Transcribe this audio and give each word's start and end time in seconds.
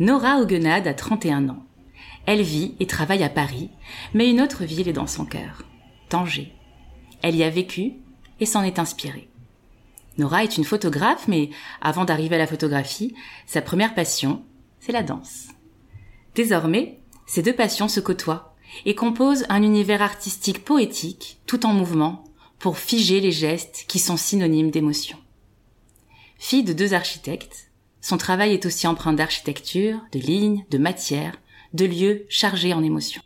Nora 0.00 0.38
Augenade 0.38 0.86
a 0.86 0.94
31 0.94 1.48
ans. 1.48 1.64
Elle 2.24 2.42
vit 2.42 2.76
et 2.78 2.86
travaille 2.86 3.24
à 3.24 3.28
Paris, 3.28 3.70
mais 4.14 4.30
une 4.30 4.40
autre 4.40 4.64
ville 4.64 4.86
est 4.86 4.92
dans 4.92 5.08
son 5.08 5.24
cœur, 5.24 5.64
Tanger. 6.08 6.52
Elle 7.20 7.34
y 7.34 7.42
a 7.42 7.50
vécu 7.50 7.94
et 8.38 8.46
s'en 8.46 8.62
est 8.62 8.78
inspirée. 8.78 9.28
Nora 10.16 10.44
est 10.44 10.56
une 10.56 10.64
photographe, 10.64 11.26
mais 11.26 11.50
avant 11.80 12.04
d'arriver 12.04 12.36
à 12.36 12.38
la 12.38 12.46
photographie, 12.46 13.14
sa 13.46 13.60
première 13.60 13.94
passion, 13.94 14.44
c'est 14.78 14.92
la 14.92 15.02
danse. 15.02 15.48
Désormais, 16.36 17.00
ces 17.26 17.42
deux 17.42 17.54
passions 17.54 17.88
se 17.88 17.98
côtoient 17.98 18.54
et 18.84 18.94
composent 18.94 19.46
un 19.48 19.64
univers 19.64 20.02
artistique 20.02 20.64
poétique, 20.64 21.40
tout 21.46 21.66
en 21.66 21.72
mouvement, 21.72 22.24
pour 22.60 22.78
figer 22.78 23.20
les 23.20 23.32
gestes 23.32 23.84
qui 23.88 23.98
sont 23.98 24.16
synonymes 24.16 24.70
d'émotion. 24.70 25.18
Fille 26.38 26.62
de 26.62 26.72
deux 26.72 26.94
architectes, 26.94 27.67
son 28.00 28.16
travail 28.16 28.52
est 28.52 28.66
aussi 28.66 28.86
empreint 28.86 29.12
d'architecture, 29.12 30.00
de 30.12 30.18
lignes, 30.18 30.64
de 30.70 30.78
matière, 30.78 31.36
de 31.74 31.84
lieux 31.84 32.26
chargés 32.28 32.72
en 32.72 32.82
émotions. 32.82 33.22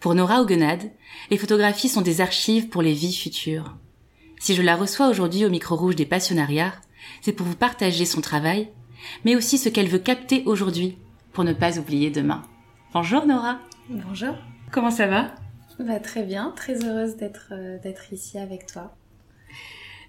Pour 0.00 0.14
Nora 0.14 0.42
Augenade, 0.42 0.90
les 1.30 1.36
photographies 1.36 1.88
sont 1.88 2.00
des 2.00 2.20
archives 2.20 2.68
pour 2.68 2.82
les 2.82 2.94
vies 2.94 3.14
futures. 3.14 3.76
Si 4.38 4.54
je 4.54 4.62
la 4.62 4.76
reçois 4.76 5.08
aujourd'hui 5.08 5.44
au 5.44 5.50
micro 5.50 5.76
rouge 5.76 5.96
des 5.96 6.06
passionnariats, 6.06 6.72
c'est 7.20 7.32
pour 7.32 7.46
vous 7.46 7.56
partager 7.56 8.06
son 8.06 8.22
travail, 8.22 8.70
mais 9.24 9.36
aussi 9.36 9.58
ce 9.58 9.68
qu'elle 9.68 9.88
veut 9.88 9.98
capter 9.98 10.42
aujourd'hui 10.46 10.96
pour 11.32 11.44
ne 11.44 11.52
pas 11.52 11.78
oublier 11.78 12.10
demain. 12.10 12.42
Bonjour 12.94 13.26
Nora. 13.26 13.58
Bonjour. 13.88 14.34
Comment 14.70 14.90
ça 14.90 15.06
va? 15.06 15.34
Bah, 15.78 16.00
Très 16.00 16.22
bien, 16.22 16.52
très 16.56 16.84
heureuse 16.84 17.16
d'être 17.16 17.48
euh, 17.52 17.78
d'être 17.78 18.12
ici 18.12 18.38
avec 18.38 18.66
toi. 18.66 18.96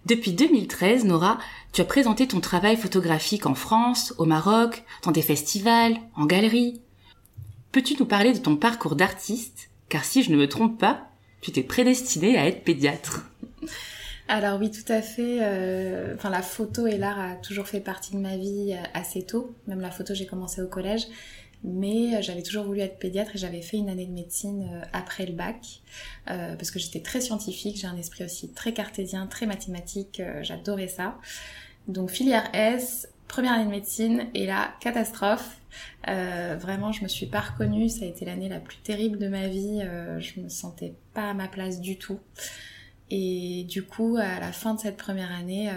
Depuis 0.05 0.33
2013, 0.33 1.05
Nora, 1.05 1.37
tu 1.73 1.81
as 1.81 1.85
présenté 1.85 2.27
ton 2.27 2.39
travail 2.39 2.75
photographique 2.75 3.45
en 3.45 3.53
France, 3.53 4.13
au 4.17 4.25
Maroc, 4.25 4.83
dans 5.03 5.11
des 5.11 5.21
festivals, 5.21 5.95
en 6.15 6.25
galeries. 6.25 6.81
Peux-tu 7.71 7.95
nous 7.99 8.05
parler 8.05 8.33
de 8.33 8.39
ton 8.39 8.55
parcours 8.55 8.95
d'artiste? 8.95 9.69
Car 9.89 10.03
si 10.03 10.23
je 10.23 10.31
ne 10.31 10.37
me 10.37 10.49
trompe 10.49 10.79
pas, 10.79 11.07
tu 11.41 11.51
t'es 11.51 11.63
prédestinée 11.63 12.37
à 12.37 12.47
être 12.47 12.63
pédiatre. 12.63 13.29
Alors 14.27 14.59
oui, 14.59 14.71
tout 14.71 14.91
à 14.91 15.01
fait. 15.01 15.39
Euh, 15.41 16.15
la 16.23 16.41
photo 16.41 16.87
et 16.87 16.97
l'art 16.97 17.19
a 17.19 17.35
toujours 17.35 17.67
fait 17.67 17.81
partie 17.81 18.13
de 18.13 18.19
ma 18.19 18.37
vie 18.37 18.73
euh, 18.73 18.83
assez 18.93 19.23
tôt. 19.23 19.53
Même 19.67 19.81
la 19.81 19.91
photo, 19.91 20.13
j'ai 20.13 20.25
commencé 20.25 20.61
au 20.61 20.67
collège 20.67 21.07
mais 21.63 22.15
euh, 22.15 22.21
j'avais 22.21 22.41
toujours 22.41 22.65
voulu 22.65 22.79
être 22.79 22.97
pédiatre 22.97 23.35
et 23.35 23.37
j'avais 23.37 23.61
fait 23.61 23.77
une 23.77 23.89
année 23.89 24.05
de 24.05 24.11
médecine 24.11 24.69
euh, 24.73 24.85
après 24.93 25.25
le 25.25 25.33
bac 25.33 25.81
euh, 26.29 26.55
parce 26.55 26.71
que 26.71 26.79
j'étais 26.79 27.01
très 27.01 27.21
scientifique, 27.21 27.77
j'ai 27.77 27.87
un 27.87 27.97
esprit 27.97 28.23
aussi 28.23 28.51
très 28.51 28.73
cartésien, 28.73 29.27
très 29.27 29.45
mathématique, 29.45 30.21
j'adorais 30.41 30.87
ça. 30.87 31.17
Donc 31.87 32.09
filière 32.09 32.49
S, 32.53 33.07
première 33.27 33.53
année 33.53 33.65
de 33.65 33.69
médecine 33.69 34.27
et 34.33 34.45
la 34.45 34.73
catastrophe. 34.79 35.57
vraiment, 36.05 36.91
je 36.91 37.03
me 37.03 37.07
suis 37.07 37.25
pas 37.25 37.39
reconnue. 37.39 37.89
Ça 37.89 38.05
a 38.05 38.07
été 38.07 38.25
l'année 38.25 38.49
la 38.49 38.59
plus 38.59 38.77
terrible 38.77 39.17
de 39.17 39.27
ma 39.27 39.47
vie. 39.47 39.81
je 40.19 40.39
me 40.39 40.49
sentais 40.49 40.93
pas 41.13 41.29
à 41.29 41.33
ma 41.33 41.47
place 41.47 41.81
du 41.81 41.97
tout. 41.97 42.19
Et 43.09 43.65
du 43.67 43.83
coup, 43.83 44.17
à 44.17 44.39
la 44.39 44.51
fin 44.51 44.75
de 44.75 44.79
cette 44.79 44.97
première 44.97 45.31
année, 45.31 45.71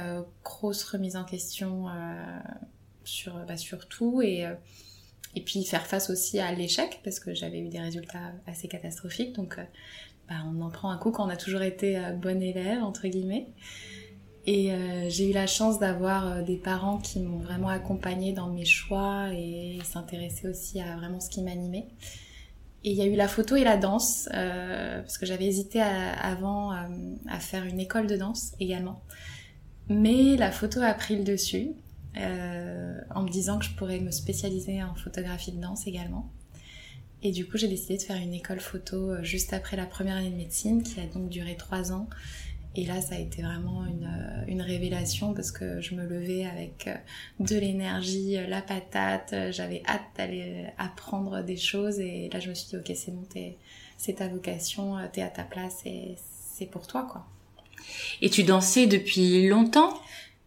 grosse 0.45 0.85
remise 0.85 1.17
en 1.17 1.25
question 1.25 1.87
sur, 3.05 3.35
bah, 3.47 3.57
sur 3.57 3.89
tout 3.89 4.21
et 4.21 4.47
et 5.37 5.41
puis 5.41 5.65
faire 5.65 5.87
face 5.87 6.11
aussi 6.11 6.39
à 6.39 6.53
l'échec 6.53 7.01
parce 7.03 7.19
que 7.19 7.35
j'avais 7.35 7.59
eu 7.59 7.69
des 7.69 7.81
résultats 7.81 8.33
assez 8.47 8.69
catastrophiques. 8.69 9.35
Donc 9.35 9.59
euh, 9.59 9.65
bah, 10.29 10.37
on 10.47 10.61
en 10.63 10.71
prend 10.71 10.91
un 10.91 10.99
coup 10.99 11.11
quand 11.11 11.27
on 11.27 11.31
a 11.31 11.37
toujours 11.37 11.63
été 11.63 11.99
euh, 11.99 12.13
bon 12.13 12.43
élève 12.43 12.83
entre 12.83 13.09
guillemets. 13.09 13.49
Et 14.47 14.73
euh, 14.73 15.09
j'ai 15.09 15.31
eu 15.31 15.33
la 15.33 15.47
chance 15.47 15.79
d'avoir 15.79 16.43
des 16.45 16.59
parents 16.59 16.99
qui 16.99 17.21
m'ont 17.21 17.39
vraiment 17.39 17.69
accompagnée 17.69 18.33
dans 18.33 18.49
mes 18.49 18.67
choix 18.67 19.29
et 19.33 19.79
s'intéressaient 19.85 20.49
aussi 20.49 20.81
à 20.81 20.97
vraiment 20.97 21.21
ce 21.21 21.31
qui 21.31 21.43
m'animait. 21.43 21.89
Et 22.85 22.91
il 22.91 22.97
y 22.97 23.01
a 23.01 23.07
eu 23.07 23.17
la 23.17 23.29
photo 23.29 23.57
et 23.57 23.65
la 23.65 23.79
danse 23.79 24.29
parce 24.31 25.17
que 25.17 25.25
j'avais 25.25 25.47
hésité 25.47 25.81
avant 25.81 26.73
à 26.73 27.41
faire 27.41 27.65
une 27.65 27.81
école 27.81 28.07
de 28.07 28.17
danse 28.17 28.53
également. 28.61 29.01
Mais 29.89 30.37
la 30.37 30.51
photo 30.51 30.83
a 30.83 30.93
pris 30.93 31.17
le 31.17 31.25
dessus 31.25 31.71
euh, 32.17 33.01
en 33.15 33.23
me 33.23 33.29
disant 33.29 33.59
que 33.59 33.65
je 33.65 33.71
pourrais 33.73 34.01
me 34.01 34.11
spécialiser 34.11 34.83
en 34.83 34.95
photographie 34.95 35.53
de 35.53 35.61
danse 35.61 35.87
également. 35.87 36.31
Et 37.23 37.33
du 37.33 37.47
coup, 37.47 37.57
j'ai 37.57 37.69
décidé 37.69 37.97
de 37.97 38.03
faire 38.03 38.17
une 38.17 38.35
école 38.35 38.61
photo 38.61 39.11
euh, 39.11 39.23
juste 39.23 39.53
après 39.53 39.77
la 39.77 39.87
première 39.87 40.17
année 40.17 40.31
de 40.31 40.37
médecine, 40.37 40.83
qui 40.83 41.01
a 41.01 41.07
donc 41.07 41.29
duré 41.29 41.57
trois 41.57 41.93
ans. 41.93 42.09
Et 42.77 42.85
là, 42.85 43.01
ça 43.01 43.15
a 43.15 43.19
été 43.19 43.43
vraiment 43.43 43.87
une, 43.87 44.05
euh, 44.05 44.45
une 44.49 44.61
révélation 44.61 45.33
parce 45.33 45.53
que 45.53 45.81
je 45.81 45.95
me 45.95 46.05
levais 46.07 46.45
avec 46.45 46.89
de 47.41 47.57
l'énergie, 47.57 48.37
la 48.49 48.63
patate. 48.63 49.35
J'avais 49.51 49.83
hâte 49.87 50.03
d'aller 50.17 50.67
apprendre 50.77 51.43
des 51.43 51.57
choses. 51.57 52.01
Et 52.01 52.29
là, 52.33 52.41
je 52.41 52.51
me 52.51 52.55
suis 52.55 52.69
dit, 52.69 52.77
ok, 52.77 52.93
c'est 52.95 53.13
bon, 53.13 53.25
c'est 53.97 54.15
ta 54.15 54.29
vocation, 54.29 54.97
t'es 55.13 55.23
à 55.23 55.29
ta 55.29 55.45
place 55.45 55.83
et 55.87 56.17
c'est 56.55 56.67
pour 56.67 56.87
toi, 56.87 57.07
quoi. 57.11 57.27
Et 58.21 58.31
tu 58.31 58.43
dansais 58.43 58.87
depuis 58.87 59.47
longtemps? 59.47 60.01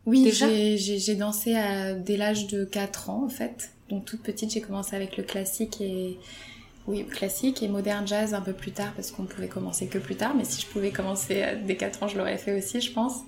Oui, 0.08 0.32
j'ai 0.32 1.16
dansé 1.16 1.56
à, 1.56 1.94
dès 1.94 2.18
l'âge 2.18 2.48
de 2.48 2.66
4 2.66 3.12
ans 3.12 3.24
en 3.26 3.30
fait. 3.30 3.72
Donc 3.90 4.06
toute 4.06 4.24
petite, 4.24 4.52
j'ai 4.52 4.62
commencé 4.62 4.96
avec 4.96 5.18
le 5.18 5.24
classique 5.24 5.80
et 5.80 6.18
oui, 6.88 7.06
classique 7.06 7.62
et 7.62 7.68
moderne 7.68 8.08
jazz 8.08 8.34
un 8.34 8.42
peu 8.42 8.54
plus 8.54 8.72
tard 8.72 8.94
parce 8.96 9.12
qu'on 9.12 9.26
pouvait 9.26 9.48
commencer 9.48 9.88
que 9.88 10.00
plus 10.00 10.16
tard. 10.16 10.36
Mais 10.36 10.46
si 10.46 10.62
je 10.62 10.68
pouvais 10.68 10.92
commencer 10.92 11.46
dès 11.66 11.76
4 11.76 12.04
ans, 12.04 12.08
je 12.08 12.18
l'aurais 12.18 12.38
fait 12.38 12.58
aussi, 12.58 12.82
je 12.82 12.92
pense. 12.92 13.22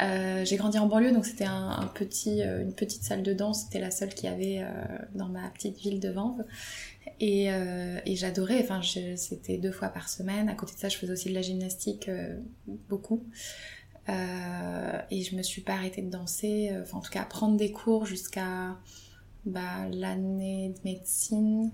Euh, 0.00 0.44
j'ai 0.44 0.56
grandi 0.56 0.78
en 0.78 0.86
banlieue, 0.86 1.12
donc 1.12 1.26
c'était 1.26 1.44
un, 1.44 1.90
petit, 1.94 2.42
euh, 2.42 2.62
une 2.62 2.72
petite 2.72 3.02
salle 3.02 3.22
de 3.22 3.32
danse. 3.32 3.64
C'était 3.64 3.80
la 3.80 3.90
seule 3.90 4.14
qu'il 4.14 4.30
y 4.30 4.32
avait 4.32 4.60
euh, 4.62 4.98
dans 5.14 5.28
ma 5.28 5.48
petite 5.50 5.78
ville 5.78 6.00
de 6.00 6.08
Vanves. 6.08 6.44
Et, 7.18 7.48
et 7.48 8.16
j'adorais. 8.16 8.60
Enfin, 8.62 8.80
c'était 9.16 9.58
deux 9.58 9.72
fois 9.72 9.88
par 9.88 10.08
semaine. 10.08 10.48
À 10.48 10.54
côté 10.54 10.74
de 10.74 10.78
ça, 10.78 10.88
je 10.88 10.96
faisais 10.96 11.12
aussi 11.12 11.28
de 11.28 11.34
la 11.34 11.42
gymnastique 11.42 12.08
beaucoup. 12.88 13.26
Euh, 14.10 14.98
et 15.10 15.22
je 15.22 15.36
me 15.36 15.42
suis 15.42 15.62
pas 15.62 15.74
arrêtée 15.74 16.02
de 16.02 16.10
danser, 16.10 16.70
euh, 16.72 16.82
enfin 16.82 16.98
en 16.98 17.00
tout 17.00 17.10
cas 17.10 17.24
prendre 17.24 17.56
des 17.56 17.70
cours 17.70 18.06
jusqu'à 18.06 18.76
bah, 19.44 19.86
l'année 19.92 20.74
de 20.76 20.88
médecine, 20.88 21.70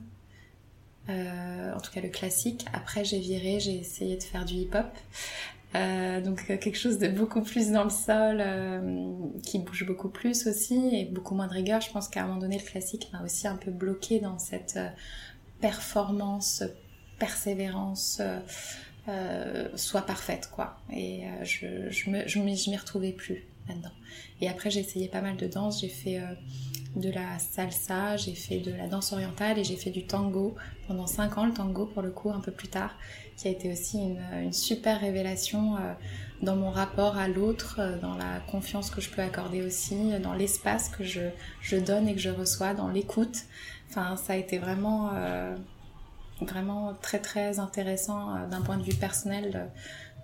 euh, 1.08 1.74
en 1.74 1.80
tout 1.80 1.90
cas 1.92 2.00
le 2.00 2.08
classique. 2.08 2.66
Après 2.72 3.04
j'ai 3.04 3.20
viré, 3.20 3.60
j'ai 3.60 3.76
essayé 3.76 4.16
de 4.16 4.22
faire 4.22 4.44
du 4.44 4.54
hip-hop. 4.54 4.86
donc 6.24 6.46
quelque 6.46 6.76
chose 6.76 6.98
de 6.98 7.08
beaucoup 7.08 7.42
plus 7.42 7.70
dans 7.70 7.84
le 7.84 7.90
sol, 7.90 8.42
qui 9.42 9.58
bouge 9.58 9.86
beaucoup 9.86 10.08
plus 10.08 10.46
aussi 10.46 10.90
et 10.92 11.04
beaucoup 11.04 11.34
moins 11.34 11.46
de 11.46 11.52
rigueur. 11.52 11.80
Je 11.80 11.90
pense 11.90 12.08
qu'à 12.08 12.24
un 12.24 12.26
moment 12.26 12.40
donné 12.40 12.58
le 12.58 12.64
classique 12.64 13.08
m'a 13.12 13.22
aussi 13.22 13.46
un 13.46 13.56
peu 13.56 13.70
bloqué 13.70 14.20
dans 14.20 14.38
cette 14.38 14.78
performance, 15.60 16.64
persévérance. 17.18 18.20
Euh, 19.08 19.68
soit 19.76 20.02
parfaite 20.02 20.50
quoi. 20.52 20.78
Et 20.92 21.24
euh, 21.24 21.44
je 21.44 21.90
je 21.90 22.10
me 22.10 22.26
je 22.26 22.40
m'y 22.40 22.76
retrouvais 22.76 23.12
plus 23.12 23.44
là-dedans. 23.68 23.92
Et 24.40 24.48
après 24.48 24.68
j'ai 24.68 24.80
essayé 24.80 25.06
pas 25.06 25.20
mal 25.20 25.36
de 25.36 25.46
danse. 25.46 25.80
J'ai 25.82 25.88
fait 25.88 26.18
euh, 26.18 26.26
de 26.96 27.10
la 27.10 27.38
salsa 27.38 28.16
j'ai 28.16 28.34
fait 28.34 28.58
de 28.58 28.72
la 28.72 28.88
danse 28.88 29.12
orientale 29.12 29.60
et 29.60 29.64
j'ai 29.64 29.76
fait 29.76 29.90
du 29.90 30.06
tango 30.06 30.56
pendant 30.88 31.06
5 31.06 31.38
ans. 31.38 31.46
Le 31.46 31.52
tango 31.52 31.86
pour 31.86 32.02
le 32.02 32.10
coup 32.10 32.30
un 32.30 32.40
peu 32.40 32.50
plus 32.50 32.66
tard 32.66 32.96
qui 33.36 33.46
a 33.46 33.50
été 33.52 33.70
aussi 33.70 33.98
une, 33.98 34.18
une 34.42 34.52
super 34.52 35.00
révélation 35.00 35.76
dans 36.42 36.56
mon 36.56 36.70
rapport 36.70 37.18
à 37.18 37.28
l'autre 37.28 37.80
dans 38.00 38.16
la 38.16 38.40
confiance 38.50 38.90
que 38.90 39.02
je 39.02 39.10
peux 39.10 39.20
accorder 39.22 39.62
aussi 39.62 40.18
dans 40.22 40.32
l'espace 40.32 40.88
que 40.88 41.04
je 41.04 41.20
je 41.60 41.76
donne 41.76 42.08
et 42.08 42.14
que 42.14 42.20
je 42.20 42.30
reçois 42.30 42.74
dans 42.74 42.88
l'écoute. 42.88 43.44
Enfin 43.90 44.16
ça 44.16 44.32
a 44.32 44.36
été 44.36 44.58
vraiment 44.58 45.12
vraiment 46.40 46.94
très 47.00 47.18
très 47.18 47.58
intéressant 47.58 48.34
euh, 48.34 48.46
d'un 48.46 48.60
point 48.60 48.76
de 48.76 48.82
vue 48.82 48.94
personnel 48.94 49.70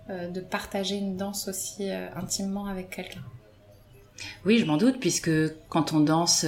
euh, 0.09 0.29
de 0.29 0.41
partager 0.41 0.95
une 0.95 1.17
danse 1.17 1.47
aussi 1.47 1.89
euh, 1.89 2.07
intimement 2.15 2.67
avec 2.67 2.89
quelqu'un. 2.89 3.21
Oui, 4.45 4.59
je 4.59 4.65
m'en 4.65 4.77
doute, 4.77 4.99
puisque 4.99 5.31
quand 5.69 5.93
on 5.93 5.99
danse 5.99 6.45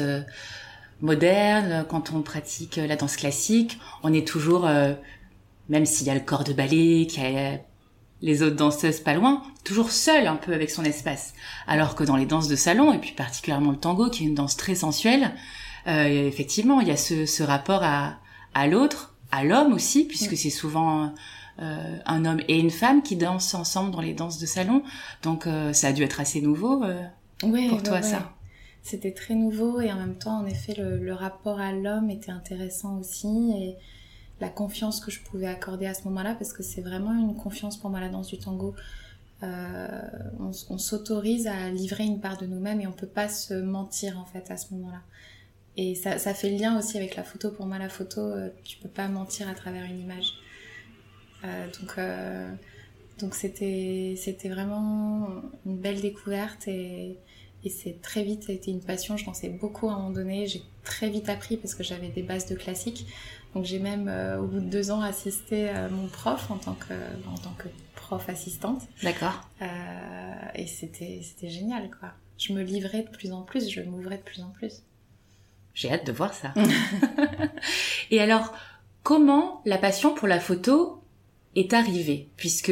moderne, 1.02 1.84
quand 1.90 2.12
on 2.14 2.22
pratique 2.22 2.76
la 2.76 2.96
danse 2.96 3.18
classique, 3.18 3.80
on 4.04 4.14
est 4.14 4.26
toujours, 4.26 4.70
même 5.68 5.86
s'il 5.86 6.06
y 6.06 6.12
a 6.12 6.14
le 6.14 6.20
corps 6.20 6.44
de 6.44 6.54
ballet, 6.54 7.08
qu'il 7.08 7.24
y 7.24 7.38
a 7.38 7.60
les 8.22 8.44
autres 8.44 8.56
danseuses 8.56 9.00
pas 9.00 9.16
loin, 9.16 9.42
toujours 9.64 9.90
seul 9.90 10.28
un 10.28 10.36
peu 10.36 10.54
avec 10.54 10.70
son 10.70 10.86
espace. 10.86 11.34
Alors 11.66 11.96
que 11.96 12.04
dans 12.04 12.16
les 12.16 12.28
danses 12.28 12.48
de 12.48 12.56
salon, 12.56 12.94
et 12.94 13.00
puis 13.00 13.14
particulièrement 13.14 13.72
le 13.72 13.78
tango, 13.78 14.12
qui 14.12 14.24
est 14.24 14.28
une 14.28 14.36
danse 14.36 14.56
très 14.56 14.76
sensuelle, 14.76 15.34
Euh, 15.88 16.28
effectivement, 16.28 16.82
il 16.82 16.88
y 16.88 16.92
a 16.92 16.98
ce, 16.98 17.44
rapport 17.44 17.84
à 17.84 18.68
l'autre, 18.68 19.15
à 19.36 19.44
l'homme 19.44 19.74
aussi, 19.74 20.06
puisque 20.06 20.38
c'est 20.38 20.50
souvent 20.50 21.14
euh, 21.60 21.98
un 22.06 22.26
homme 22.26 22.42
et 22.48 22.60
une 22.60 22.70
femme 22.70 23.02
qui 23.02 23.16
dansent 23.16 23.54
ensemble 23.54 23.92
dans 23.92 24.02
les 24.02 24.14
danses 24.14 24.40
de 24.40 24.46
salon. 24.46 24.84
Donc 25.24 25.48
euh, 25.48 25.72
ça 25.72 25.88
a 25.88 25.94
dû 25.94 26.04
être 26.04 26.20
assez 26.20 26.42
nouveau 26.42 26.84
euh, 26.84 27.02
pour 27.40 27.84
toi, 27.84 28.02
ça. 28.02 28.34
C'était 28.82 29.14
très 29.14 29.36
nouveau 29.36 29.80
et 29.82 29.92
en 29.92 29.96
même 29.96 30.16
temps, 30.16 30.40
en 30.40 30.46
effet, 30.46 30.76
le, 30.78 30.98
le 30.98 31.14
rapport 31.14 31.60
à 31.60 31.72
l'homme 31.72 32.10
était 32.10 32.32
intéressant 32.32 33.00
aussi 33.00 33.52
et 33.58 33.76
la 34.42 34.50
confiance 34.50 35.00
que 35.00 35.12
je 35.12 35.22
pouvais 35.22 35.48
accorder 35.48 35.88
à 35.88 35.94
ce 35.94 36.04
moment-là, 36.06 36.36
parce 36.36 36.52
que 36.52 36.62
c'est 36.62 36.82
vraiment 36.82 37.14
une 37.14 37.36
confiance 37.36 37.78
pour 37.78 37.90
moi 37.90 38.02
la 38.02 38.10
danse 38.10 38.28
du 38.28 38.38
tango. 38.38 38.76
On, 39.42 40.52
on 40.70 40.78
s'autorise 40.80 41.46
à 41.46 41.70
livrer 41.70 42.04
une 42.04 42.20
part 42.20 42.38
de 42.38 42.48
nous-mêmes 42.48 42.82
et 42.82 42.88
on 42.88 42.92
peut 42.92 43.06
pas 43.06 43.30
se 43.30 43.54
mentir 43.54 44.20
en 44.20 44.26
fait 44.26 44.50
à 44.50 44.58
ce 44.58 44.74
moment-là. 44.74 45.02
Et 45.78 45.96
ça, 45.96 46.18
ça, 46.18 46.34
fait 46.34 46.50
le 46.50 46.58
lien 46.58 46.78
aussi 46.78 46.98
avec 46.98 47.16
la 47.16 47.24
photo. 47.24 47.52
Pour 47.52 47.66
moi, 47.66 47.78
la 47.78 47.90
photo, 47.90 48.22
euh, 48.22 48.50
tu 48.64 48.78
peux 48.78 48.90
pas 48.90 49.08
mentir 49.08 49.50
à 49.50 49.54
travers 49.54 49.84
une 49.86 50.00
image. 50.00 50.34
Euh, 51.44 51.68
donc, 51.80 51.98
euh, 51.98 52.50
donc 53.20 53.36
c'était, 53.36 54.16
c'était 54.18 54.50
vraiment 54.50 55.28
une 55.66 55.78
belle 55.78 56.02
découverte 56.02 56.68
et, 56.68 57.18
et 57.66 57.70
c'est 57.70 58.00
très 58.02 58.24
vite, 58.24 58.44
ça 58.44 58.52
a 58.52 58.56
été 58.56 58.72
une 58.72 58.82
passion. 58.82 59.18
Je 59.18 59.26
dansais 59.26 59.50
beaucoup 59.50 59.90
à 59.90 59.94
un 59.94 59.96
moment 59.96 60.12
donné. 60.12 60.46
J'ai 60.48 60.62
très 60.84 61.10
vite 61.10 61.30
appris 61.30 61.58
parce 61.58 61.74
que 61.74 61.84
j'avais 61.84 62.10
des 62.10 62.22
bases 62.22 62.46
de 62.46 62.56
classique. 62.56 63.08
Donc 63.56 63.66
j'ai 63.66 63.80
même, 63.80 64.08
euh, 64.08 64.40
au 64.40 64.46
bout 64.46 64.60
de 64.60 64.70
deux 64.70 64.92
ans, 64.92 65.02
assisté 65.02 65.70
à 65.70 65.90
mon 65.90 66.08
prof 66.08 66.52
en 66.52 66.58
tant 66.58 66.76
que, 66.76 66.94
en 67.28 67.38
tant 67.38 67.54
que 67.58 67.68
prof 67.96 68.30
assistante. 68.30 68.84
D'accord. 69.02 69.50
Euh, 69.62 69.66
et 70.54 70.68
c'était, 70.68 71.22
c'était 71.24 71.50
génial, 71.50 71.90
quoi. 71.90 72.10
Je 72.38 72.54
me 72.54 72.62
livrais 72.62 73.02
de 73.02 73.10
plus 73.10 73.32
en 73.32 73.42
plus, 73.42 73.70
je 73.70 73.82
m'ouvrais 73.82 74.18
de 74.18 74.24
plus 74.24 74.42
en 74.42 74.50
plus. 74.50 74.84
J'ai 75.76 75.92
hâte 75.92 76.08
de 76.08 76.12
voir 76.12 76.34
ça. 76.34 76.54
et 78.12 78.20
alors, 78.20 78.54
comment 79.04 79.62
la 79.66 79.78
passion 79.78 80.16
pour 80.16 80.28
la 80.28 80.40
photo 80.40 81.04
est 81.56 81.74
arrivée? 81.74 82.30
Puisque 82.38 82.72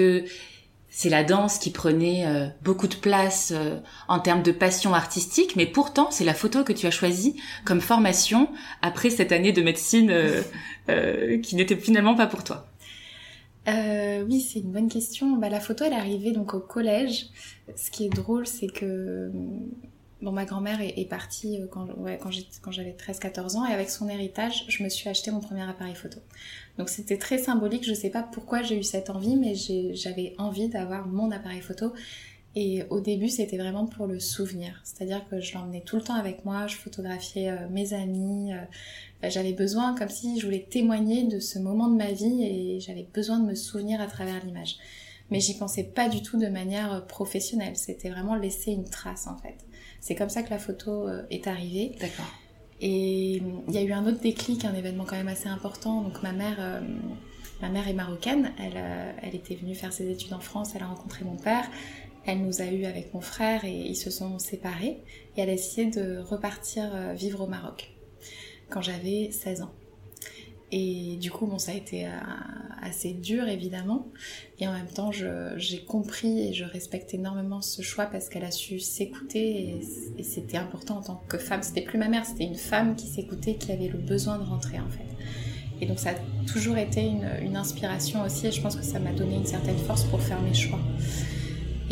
c'est 0.95 1.09
la 1.09 1.23
danse 1.23 1.57
qui 1.57 1.71
prenait 1.71 2.25
euh, 2.27 2.47
beaucoup 2.61 2.87
de 2.87 2.93
place 2.95 3.51
euh, 3.53 3.79
en 4.07 4.19
termes 4.19 4.43
de 4.43 4.51
passion 4.51 4.93
artistique, 4.93 5.55
mais 5.55 5.65
pourtant 5.65 6.11
c'est 6.11 6.23
la 6.23 6.35
photo 6.35 6.63
que 6.63 6.71
tu 6.71 6.85
as 6.85 6.91
choisie 6.91 7.35
comme 7.65 7.81
formation 7.81 8.47
après 8.83 9.09
cette 9.09 9.31
année 9.31 9.51
de 9.51 9.63
médecine 9.63 10.11
euh, 10.11 11.39
qui 11.41 11.55
n'était 11.55 11.75
finalement 11.75 12.13
pas 12.13 12.27
pour 12.27 12.43
toi. 12.43 12.67
oui, 13.67 14.39
c'est 14.39 14.59
une 14.59 14.71
bonne 14.71 14.87
question. 14.87 15.35
Bah, 15.37 15.49
la 15.49 15.59
photo, 15.59 15.83
elle 15.83 15.93
est 15.93 15.97
arrivée 15.97 16.31
donc 16.31 16.53
au 16.53 16.59
collège. 16.59 17.25
Ce 17.75 17.89
qui 17.89 18.05
est 18.05 18.09
drôle, 18.09 18.45
c'est 18.45 18.67
que 18.67 19.31
Bon, 20.23 20.31
ma 20.31 20.45
grand-mère 20.45 20.79
est, 20.79 21.09
partie 21.09 21.59
quand, 21.69 21.85
ouais, 21.97 22.17
quand 22.61 22.71
j'avais 22.71 22.93
13-14 22.93 23.57
ans 23.57 23.65
et 23.65 23.73
avec 23.73 23.89
son 23.89 24.07
héritage, 24.07 24.63
je 24.69 24.81
me 24.81 24.87
suis 24.87 25.09
acheté 25.09 25.31
mon 25.31 25.41
premier 25.41 25.63
appareil 25.63 25.95
photo. 25.95 26.19
Donc 26.77 26.87
c'était 26.87 27.17
très 27.17 27.37
symbolique, 27.37 27.83
je 27.85 27.93
sais 27.93 28.09
pas 28.09 28.23
pourquoi 28.23 28.61
j'ai 28.61 28.79
eu 28.79 28.83
cette 28.83 29.09
envie, 29.09 29.35
mais 29.35 29.53
j'avais 29.93 30.33
envie 30.37 30.69
d'avoir 30.69 31.07
mon 31.07 31.29
appareil 31.29 31.59
photo. 31.59 31.91
Et 32.55 32.83
au 32.89 33.01
début, 33.01 33.27
c'était 33.27 33.57
vraiment 33.57 33.85
pour 33.85 34.07
le 34.07 34.21
souvenir. 34.21 34.79
C'est-à-dire 34.85 35.27
que 35.27 35.41
je 35.41 35.55
l'emmenais 35.55 35.81
tout 35.81 35.97
le 35.97 36.03
temps 36.03 36.15
avec 36.15 36.45
moi, 36.45 36.67
je 36.67 36.77
photographiais 36.77 37.49
euh, 37.49 37.67
mes 37.69 37.93
amis. 37.93 38.53
Euh, 38.53 39.29
j'avais 39.29 39.51
besoin, 39.51 39.93
comme 39.93 40.07
si 40.09 40.39
je 40.39 40.45
voulais 40.45 40.65
témoigner 40.69 41.23
de 41.23 41.41
ce 41.41 41.59
moment 41.59 41.89
de 41.89 41.97
ma 41.97 42.13
vie 42.13 42.43
et 42.43 42.79
j'avais 42.79 43.07
besoin 43.13 43.39
de 43.39 43.45
me 43.45 43.55
souvenir 43.55 43.99
à 43.99 44.07
travers 44.07 44.41
l'image. 44.45 44.77
Mais 45.31 45.41
j'y 45.41 45.57
pensais 45.57 45.83
pas 45.83 46.07
du 46.07 46.21
tout 46.21 46.37
de 46.37 46.47
manière 46.47 46.93
euh, 46.93 47.01
professionnelle. 47.01 47.75
C'était 47.75 48.09
vraiment 48.09 48.35
laisser 48.35 48.71
une 48.71 48.87
trace 48.87 49.27
en 49.27 49.35
fait. 49.35 49.57
C'est 50.03 50.15
comme 50.15 50.27
ça 50.27 50.43
que 50.43 50.49
la 50.49 50.59
photo 50.59 51.07
est 51.29 51.47
arrivée. 51.47 51.95
D'accord. 52.01 52.31
Et 52.85 53.41
il 53.67 53.73
y 53.73 53.77
a 53.77 53.81
eu 53.81 53.93
un 53.93 54.05
autre 54.05 54.19
déclic, 54.19 54.65
un 54.65 54.73
événement 54.73 55.05
quand 55.05 55.15
même 55.15 55.29
assez 55.29 55.47
important. 55.47 56.01
Donc 56.01 56.21
ma 56.21 56.33
mère, 56.33 56.57
euh, 56.59 56.81
ma 57.61 57.69
mère 57.69 57.87
est 57.87 57.93
marocaine. 57.93 58.51
Elle, 58.59 58.73
euh, 58.75 59.11
elle 59.21 59.35
était 59.35 59.55
venue 59.55 59.73
faire 59.73 59.93
ses 59.93 60.11
études 60.11 60.33
en 60.33 60.41
France. 60.41 60.73
Elle 60.75 60.83
a 60.83 60.87
rencontré 60.87 61.23
mon 61.23 61.37
père. 61.37 61.63
Elle 62.25 62.41
nous 62.41 62.61
a 62.61 62.65
eu 62.65 62.83
avec 62.83 63.13
mon 63.13 63.21
frère 63.21 63.63
et 63.63 63.71
ils 63.71 63.95
se 63.95 64.09
sont 64.09 64.37
séparés. 64.37 65.01
Et 65.37 65.41
elle 65.41 65.49
a 65.49 65.53
essayé 65.53 65.89
de 65.89 66.19
repartir 66.19 66.91
euh, 66.93 67.13
vivre 67.13 67.39
au 67.39 67.47
Maroc 67.47 67.93
quand 68.69 68.81
j'avais 68.81 69.31
16 69.31 69.61
ans. 69.61 69.71
Et 70.75 71.17
du 71.17 71.29
coup, 71.29 71.45
bon, 71.45 71.59
ça 71.59 71.71
a 71.71 71.75
été 71.75 72.07
assez 72.81 73.13
dur 73.13 73.47
évidemment. 73.47 74.07
Et 74.57 74.67
en 74.67 74.71
même 74.71 74.87
temps, 74.87 75.11
j'ai 75.11 75.85
compris 75.85 76.47
et 76.47 76.53
je 76.53 76.65
respecte 76.65 77.13
énormément 77.13 77.61
ce 77.61 77.83
choix 77.83 78.07
parce 78.07 78.27
qu'elle 78.27 78.43
a 78.43 78.49
su 78.49 78.79
s'écouter 78.79 79.77
et, 80.17 80.23
c'était 80.23 80.57
important 80.57 80.97
en 80.97 81.01
tant 81.03 81.23
que 81.27 81.37
femme. 81.37 81.61
C'était 81.61 81.83
plus 81.83 81.99
ma 81.99 82.09
mère, 82.09 82.25
c'était 82.25 82.45
une 82.45 82.55
femme 82.55 82.95
qui 82.95 83.05
s'écoutait, 83.05 83.53
qui 83.53 83.71
avait 83.71 83.87
le 83.87 83.99
besoin 83.99 84.39
de 84.39 84.45
rentrer 84.45 84.79
en 84.79 84.89
fait. 84.89 85.05
Et 85.79 85.85
donc 85.85 85.99
ça 85.99 86.09
a 86.09 86.45
toujours 86.51 86.77
été 86.77 87.01
une, 87.01 87.29
une 87.43 87.55
inspiration 87.55 88.23
aussi 88.23 88.47
et 88.47 88.51
je 88.51 88.59
pense 88.59 88.75
que 88.75 88.83
ça 88.83 88.97
m'a 88.97 89.11
donné 89.11 89.35
une 89.35 89.45
certaine 89.45 89.77
force 89.77 90.05
pour 90.05 90.21
faire 90.21 90.41
mes 90.41 90.55
choix 90.55 90.79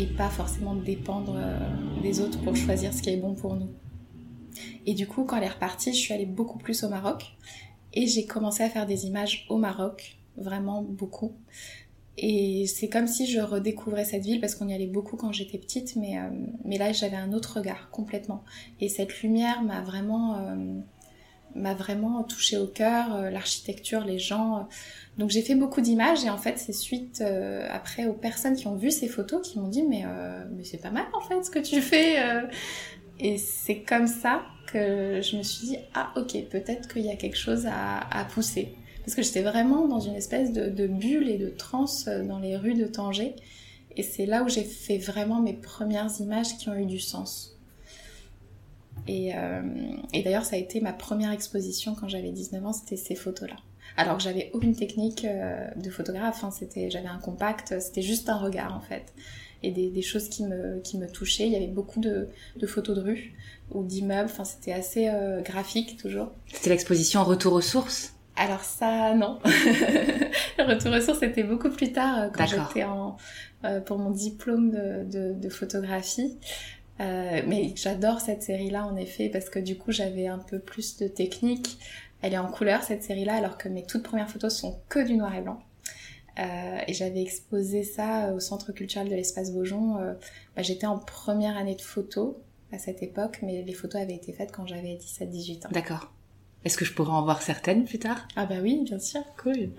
et 0.00 0.06
pas 0.06 0.28
forcément 0.28 0.74
dépendre 0.74 1.34
euh, 1.36 1.58
des 2.02 2.20
autres 2.20 2.40
pour 2.40 2.56
choisir 2.56 2.92
ce 2.92 3.00
qui 3.00 3.10
est 3.10 3.16
bon 3.16 3.34
pour 3.34 3.54
nous. 3.54 3.70
Et 4.86 4.94
du 4.94 5.06
coup, 5.06 5.22
quand 5.22 5.36
elle 5.36 5.44
est 5.44 5.50
repartie, 5.50 5.92
je 5.92 5.98
suis 5.98 6.12
allée 6.12 6.26
beaucoup 6.26 6.58
plus 6.58 6.82
au 6.82 6.88
Maroc 6.88 7.36
et 7.94 8.06
j'ai 8.06 8.26
commencé 8.26 8.62
à 8.62 8.68
faire 8.68 8.86
des 8.86 9.06
images 9.06 9.46
au 9.48 9.56
Maroc, 9.56 10.16
vraiment 10.36 10.82
beaucoup. 10.82 11.32
Et 12.18 12.66
c'est 12.66 12.88
comme 12.88 13.06
si 13.06 13.26
je 13.26 13.40
redécouvrais 13.40 14.04
cette 14.04 14.24
ville 14.24 14.40
parce 14.40 14.54
qu'on 14.54 14.68
y 14.68 14.74
allait 14.74 14.86
beaucoup 14.86 15.16
quand 15.16 15.32
j'étais 15.32 15.58
petite, 15.58 15.96
mais, 15.96 16.18
euh, 16.18 16.28
mais 16.64 16.76
là 16.76 16.92
j'avais 16.92 17.16
un 17.16 17.32
autre 17.32 17.56
regard 17.56 17.90
complètement. 17.90 18.44
Et 18.80 18.88
cette 18.88 19.22
lumière 19.22 19.62
m'a 19.62 19.80
vraiment, 19.80 20.36
euh, 20.36 20.80
m'a 21.54 21.72
vraiment 21.72 22.22
touché 22.22 22.58
au 22.58 22.66
cœur, 22.66 23.14
euh, 23.14 23.30
l'architecture, 23.30 24.04
les 24.04 24.18
gens. 24.18 24.68
Donc 25.16 25.30
j'ai 25.30 25.40
fait 25.40 25.54
beaucoup 25.54 25.80
d'images 25.80 26.22
et 26.24 26.30
en 26.30 26.36
fait 26.36 26.58
c'est 26.58 26.74
suite 26.74 27.22
après 27.70 28.06
aux 28.06 28.14
personnes 28.14 28.56
qui 28.56 28.66
ont 28.66 28.76
vu 28.76 28.90
ces 28.90 29.08
photos 29.08 29.46
qui 29.46 29.58
m'ont 29.58 29.68
dit 29.68 29.82
mais, 29.82 30.04
mais 30.54 30.64
c'est 30.64 30.78
pas 30.78 30.90
mal 30.90 31.04
en 31.14 31.20
fait 31.20 31.42
ce 31.44 31.50
que 31.50 31.58
tu 31.58 31.80
fais. 31.82 32.16
Et 33.18 33.36
c'est 33.36 33.82
comme 33.82 34.06
ça 34.06 34.42
que 34.66 35.20
je 35.22 35.36
me 35.36 35.42
suis 35.42 35.68
dit 35.68 35.76
ah 35.94 36.12
ok 36.16 36.36
peut-être 36.50 36.88
qu'il 36.92 37.02
y 37.02 37.10
a 37.10 37.16
quelque 37.16 37.36
chose 37.36 37.66
à, 37.66 38.24
pousser 38.32 38.74
parce 39.04 39.14
que 39.14 39.22
j'étais 39.22 39.42
vraiment 39.42 39.88
dans 39.88 40.00
une 40.00 40.14
espèce 40.14 40.52
de, 40.52 40.86
bulle 40.86 41.28
et 41.28 41.38
de 41.38 41.48
transe 41.48 42.06
euh, 42.06 42.22
dans 42.22 42.38
les 42.38 42.56
rues 42.56 42.74
de 42.74 42.86
Tanger. 42.86 43.34
Et 43.96 44.04
c'est 44.04 44.26
là 44.26 44.44
où 44.44 44.48
j'ai 44.48 44.62
fait 44.62 44.96
vraiment 44.96 45.40
mes 45.40 45.54
premières 45.54 46.08
images 46.20 46.56
qui 46.56 46.68
ont 46.68 46.76
eu 46.76 46.86
du 46.86 47.00
sens. 47.00 47.58
Et, 49.08 49.34
euh, 49.34 49.60
d'ailleurs, 50.12 50.44
ça 50.44 50.54
a 50.54 50.58
été 50.58 50.80
ma 50.80 50.92
première 50.92 51.32
exposition 51.32 51.94
quand 51.94 52.08
j'avais 52.08 52.30
19 52.30 52.64
ans, 52.64 52.72
c'était 52.72 52.96
ces 52.96 53.16
photos-là. 53.16 53.56
Alors 53.96 54.16
que 54.16 54.22
j'avais 54.22 54.50
aucune 54.54 54.74
technique 54.74 55.24
euh, 55.24 55.68
de 55.76 55.90
photographe, 55.90 56.44
hein, 56.44 56.50
j'avais 56.88 57.08
un 57.08 57.18
compact, 57.18 57.78
c'était 57.80 58.02
juste 58.02 58.28
un 58.28 58.38
regard 58.38 58.74
en 58.74 58.80
fait. 58.80 59.12
Et 59.62 59.70
des, 59.70 59.90
des, 59.90 60.02
choses 60.02 60.28
qui 60.28 60.44
me, 60.44 60.80
qui 60.80 60.98
me 60.98 61.06
touchaient. 61.06 61.46
Il 61.46 61.52
y 61.52 61.56
avait 61.56 61.68
beaucoup 61.68 62.00
de, 62.00 62.28
de 62.56 62.66
photos 62.66 62.96
de 62.96 63.02
rue 63.02 63.34
ou 63.70 63.84
d'immeubles, 63.84 64.28
enfin 64.30 64.44
c'était 64.44 64.72
assez 64.72 65.10
graphique 65.44 65.96
toujours. 65.96 66.32
C'était 66.52 66.70
l'exposition 66.70 67.24
Retour 67.24 67.54
aux 67.54 67.60
sources? 67.60 68.14
Alors 68.36 68.62
ça, 68.62 69.14
non. 69.14 69.38
le 69.44 70.64
retour 70.64 70.92
aux 70.92 71.00
sources, 71.00 71.20
c'était 71.20 71.42
beaucoup 71.42 71.70
plus 71.70 71.92
tard 71.92 72.18
euh, 72.18 72.28
quand 72.32 72.46
j'étais 72.46 72.84
en 72.84 73.16
euh, 73.64 73.80
pour 73.80 73.98
mon 73.98 74.10
diplôme 74.10 74.70
de, 74.70 75.34
de, 75.34 75.48
photographie. 75.48 76.38
Euh, 77.00 77.42
mais 77.46 77.72
j'adore 77.76 78.20
cette 78.20 78.42
série-là 78.42 78.84
en 78.86 78.96
effet 78.96 79.28
parce 79.28 79.48
que 79.48 79.58
du 79.58 79.76
coup 79.76 79.92
j'avais 79.92 80.26
un 80.26 80.38
peu 80.38 80.58
plus 80.58 80.96
de 80.96 81.08
technique. 81.08 81.78
Elle 82.22 82.34
est 82.34 82.38
en 82.38 82.50
couleur 82.50 82.82
cette 82.82 83.02
série-là 83.02 83.34
alors 83.34 83.58
que 83.58 83.68
mes 83.68 83.84
toutes 83.84 84.02
premières 84.02 84.30
photos 84.30 84.54
sont 84.54 84.80
que 84.88 85.04
du 85.04 85.16
noir 85.16 85.34
et 85.34 85.42
blanc. 85.42 85.60
Euh, 86.38 86.78
et 86.86 86.94
j'avais 86.94 87.22
exposé 87.22 87.82
ça 87.84 88.32
au 88.32 88.40
Centre 88.40 88.72
culturel 88.72 89.08
de 89.08 89.14
l'espace 89.14 89.52
Beaujon. 89.52 89.96
Bah, 90.56 90.62
j'étais 90.62 90.86
en 90.86 90.98
première 90.98 91.56
année 91.56 91.74
de 91.74 91.82
photo 91.82 92.42
à 92.72 92.78
cette 92.78 93.02
époque, 93.02 93.40
mais 93.42 93.62
les 93.62 93.74
photos 93.74 94.00
avaient 94.00 94.14
été 94.14 94.32
faites 94.32 94.50
quand 94.52 94.66
j'avais 94.66 94.96
17-18 94.96 95.66
ans. 95.66 95.70
D'accord. 95.72 96.10
Est-ce 96.64 96.76
que 96.76 96.84
je 96.84 96.92
pourrais 96.92 97.12
en 97.12 97.22
voir 97.22 97.42
certaines 97.42 97.84
plus 97.84 97.98
tard? 97.98 98.26
Ah 98.36 98.46
bah 98.46 98.56
oui, 98.62 98.80
bien 98.84 98.98
sûr. 98.98 99.20
Cool. 99.42 99.70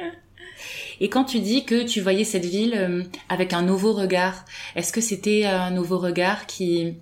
Et 1.00 1.10
quand 1.10 1.24
tu 1.24 1.40
dis 1.40 1.66
que 1.66 1.84
tu 1.84 2.02
voyais 2.02 2.24
cette 2.24 2.46
ville 2.46 2.74
euh, 2.76 3.04
avec 3.30 3.54
un 3.54 3.62
nouveau 3.62 3.94
regard, 3.94 4.46
est-ce 4.76 4.92
que 4.92 5.02
c'était 5.02 5.46
un 5.46 5.72
nouveau 5.72 5.98
regard 5.98 6.46
qui 6.46 6.96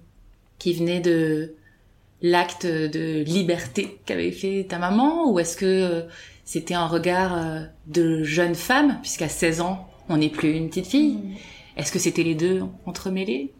qui 0.60 0.74
venait 0.74 1.00
de 1.00 1.56
l'acte 2.22 2.68
de 2.68 3.24
liberté 3.24 4.00
qu'avait 4.06 4.32
fait 4.32 4.68
ta 4.70 4.78
maman? 4.78 5.32
Ou 5.32 5.40
est-ce 5.40 5.58
que 5.58 5.66
euh, 5.66 6.02
c'était 6.46 6.74
un 6.74 6.88
regard 6.88 7.38
euh, 7.38 7.62
de 7.88 8.24
jeune 8.24 8.56
femme 8.56 9.00
puisqu'à 9.02 9.30
16 9.30 9.62
ans, 9.62 9.88
on 10.10 10.18
n'est 10.18 10.30
plus 10.30 10.52
une 10.52 10.70
petite 10.70 10.88
fille 10.88 11.16
mm. 11.16 11.36
Est-ce 11.78 11.92
que 11.92 12.00
c'était 12.00 12.24
les 12.24 12.36
deux 12.36 12.64
entremêlés? 12.86 13.54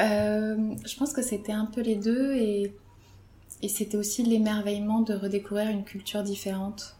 Je 0.00 0.96
pense 0.98 1.12
que 1.14 1.22
c'était 1.22 1.52
un 1.52 1.64
peu 1.64 1.80
les 1.80 1.96
deux 1.96 2.34
et 2.34 2.74
et 3.64 3.68
c'était 3.68 3.96
aussi 3.96 4.22
l'émerveillement 4.22 5.00
de 5.00 5.14
redécouvrir 5.14 5.70
une 5.70 5.84
culture 5.84 6.22
différente. 6.22 6.96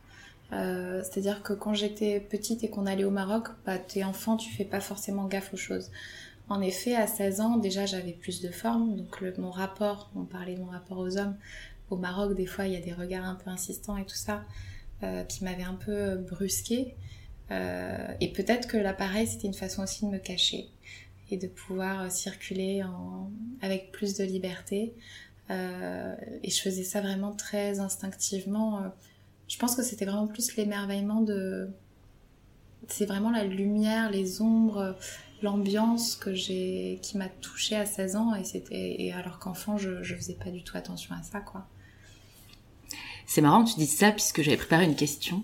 Euh, 0.54 1.02
c'est-à-dire 1.02 1.42
que 1.42 1.52
quand 1.52 1.74
j'étais 1.74 2.20
petite 2.20 2.64
et 2.64 2.70
qu'on 2.70 2.86
allait 2.86 3.04
au 3.04 3.10
Maroc, 3.10 3.48
bah, 3.66 3.76
t'es 3.76 4.02
enfant, 4.02 4.38
tu 4.38 4.50
fais 4.50 4.64
pas 4.64 4.80
forcément 4.80 5.26
gaffe 5.26 5.52
aux 5.52 5.58
choses. 5.58 5.90
En 6.48 6.62
effet, 6.62 6.94
à 6.94 7.06
16 7.06 7.42
ans, 7.42 7.56
déjà 7.58 7.84
j'avais 7.84 8.12
plus 8.12 8.40
de 8.40 8.48
forme, 8.48 8.96
donc 8.96 9.22
mon 9.36 9.50
rapport, 9.50 10.10
on 10.16 10.24
parlait 10.24 10.54
de 10.54 10.60
mon 10.60 10.70
rapport 10.70 10.96
aux 10.96 11.18
hommes, 11.18 11.36
au 11.90 11.96
Maroc, 11.96 12.34
des 12.34 12.46
fois, 12.46 12.66
il 12.66 12.72
y 12.72 12.76
a 12.76 12.80
des 12.80 12.94
regards 12.94 13.26
un 13.26 13.34
peu 13.34 13.50
insistants 13.50 13.98
et 13.98 14.06
tout 14.06 14.16
ça, 14.16 14.42
qui 15.28 15.44
m'avaient 15.44 15.62
un 15.64 15.74
peu 15.74 16.16
brusqué. 16.16 16.94
et 17.50 18.32
peut-être 18.34 18.68
que 18.68 18.76
l'appareil, 18.76 19.26
c'était 19.26 19.46
une 19.46 19.54
façon 19.54 19.82
aussi 19.82 20.04
de 20.04 20.10
me 20.10 20.18
cacher 20.18 20.68
et 21.30 21.36
de 21.36 21.46
pouvoir 21.46 22.10
circuler 22.10 22.82
avec 23.62 23.92
plus 23.92 24.16
de 24.16 24.24
liberté. 24.24 24.94
et 25.50 26.50
je 26.50 26.60
faisais 26.60 26.84
ça 26.84 27.00
vraiment 27.00 27.32
très 27.32 27.80
instinctivement. 27.80 28.92
Je 29.48 29.58
pense 29.58 29.74
que 29.74 29.82
c'était 29.82 30.04
vraiment 30.04 30.26
plus 30.26 30.56
l'émerveillement 30.56 31.20
de... 31.20 31.68
C'est 32.88 33.06
vraiment 33.06 33.30
la 33.30 33.44
lumière, 33.44 34.10
les 34.10 34.42
ombres, 34.42 34.96
l'ambiance 35.44 36.16
que 36.16 36.34
j'ai 36.34 36.98
qui 37.02 37.18
m'a 37.18 37.28
touchée 37.28 37.76
à 37.76 37.86
16 37.86 38.16
ans 38.16 38.34
et 38.34 38.44
c'était 38.44 39.02
et 39.02 39.12
alors 39.12 39.38
qu'enfant 39.38 39.76
je 39.76 40.02
je 40.02 40.14
faisais 40.14 40.34
pas 40.34 40.50
du 40.50 40.64
tout 40.64 40.76
attention 40.76 41.14
à 41.14 41.22
ça 41.22 41.40
quoi. 41.40 41.66
C'est 43.26 43.40
marrant 43.40 43.64
que 43.64 43.70
tu 43.70 43.76
dises 43.76 43.96
ça 43.96 44.12
puisque 44.12 44.42
j'avais 44.42 44.56
préparé 44.56 44.84
une 44.84 44.96
question 44.96 45.42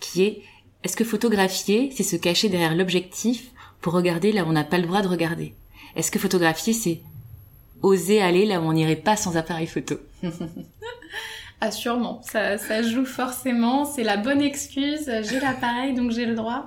qui 0.00 0.22
est 0.22 0.42
est-ce 0.84 0.96
que 0.96 1.04
photographier 1.04 1.92
c'est 1.94 2.02
se 2.02 2.16
cacher 2.16 2.48
derrière 2.48 2.74
l'objectif 2.74 3.50
pour 3.80 3.92
regarder 3.92 4.32
là 4.32 4.44
où 4.44 4.48
on 4.48 4.52
n'a 4.52 4.64
pas 4.64 4.78
le 4.78 4.86
droit 4.86 5.02
de 5.02 5.08
regarder? 5.08 5.54
Est-ce 5.96 6.10
que 6.10 6.18
photographier 6.18 6.72
c'est 6.72 7.00
oser 7.82 8.20
aller 8.22 8.46
là 8.46 8.60
où 8.60 8.64
on 8.64 8.72
n'irait 8.72 8.96
pas 8.96 9.16
sans 9.16 9.36
appareil 9.36 9.66
photo? 9.66 9.96
Ah 11.64 11.70
sûrement, 11.70 12.20
ça, 12.24 12.58
ça 12.58 12.82
joue 12.82 13.04
forcément, 13.04 13.84
c'est 13.84 14.02
la 14.02 14.16
bonne 14.16 14.42
excuse, 14.42 15.08
j'ai 15.22 15.38
l'appareil 15.38 15.94
donc 15.94 16.10
j'ai 16.10 16.26
le 16.26 16.34
droit. 16.34 16.66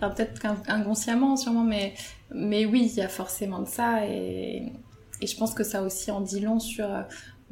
Peut-être 0.00 0.46
inconsciemment 0.68 1.36
sûrement, 1.36 1.64
mais, 1.64 1.92
mais 2.34 2.64
oui, 2.64 2.88
il 2.90 2.96
y 2.96 3.02
a 3.02 3.08
forcément 3.08 3.58
de 3.58 3.68
ça. 3.68 4.06
Et, 4.06 4.72
et 5.20 5.26
je 5.26 5.36
pense 5.36 5.52
que 5.52 5.62
ça 5.62 5.82
aussi 5.82 6.10
en 6.10 6.22
dit 6.22 6.40
long 6.40 6.60
sur 6.60 6.86
euh, 6.86 7.02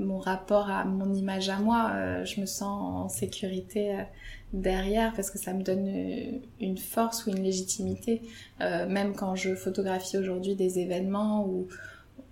mon 0.00 0.18
rapport 0.18 0.70
à 0.70 0.84
mon 0.84 1.14
image 1.14 1.48
à 1.48 1.58
moi. 1.58 1.92
Euh, 1.94 2.24
je 2.24 2.40
me 2.40 2.46
sens 2.46 2.82
en 2.82 3.08
sécurité 3.08 3.94
euh, 3.94 4.02
derrière 4.52 5.12
parce 5.14 5.30
que 5.30 5.38
ça 5.38 5.52
me 5.52 5.62
donne 5.62 6.40
une 6.60 6.78
force 6.78 7.26
ou 7.26 7.30
une 7.30 7.42
légitimité. 7.42 8.22
même 8.58 9.14
quand 9.14 9.36
je 9.36 9.54
photographie 9.54 10.18
aujourd'hui 10.18 10.56
des 10.56 10.80
événements 10.80 11.46
ou, 11.46 11.68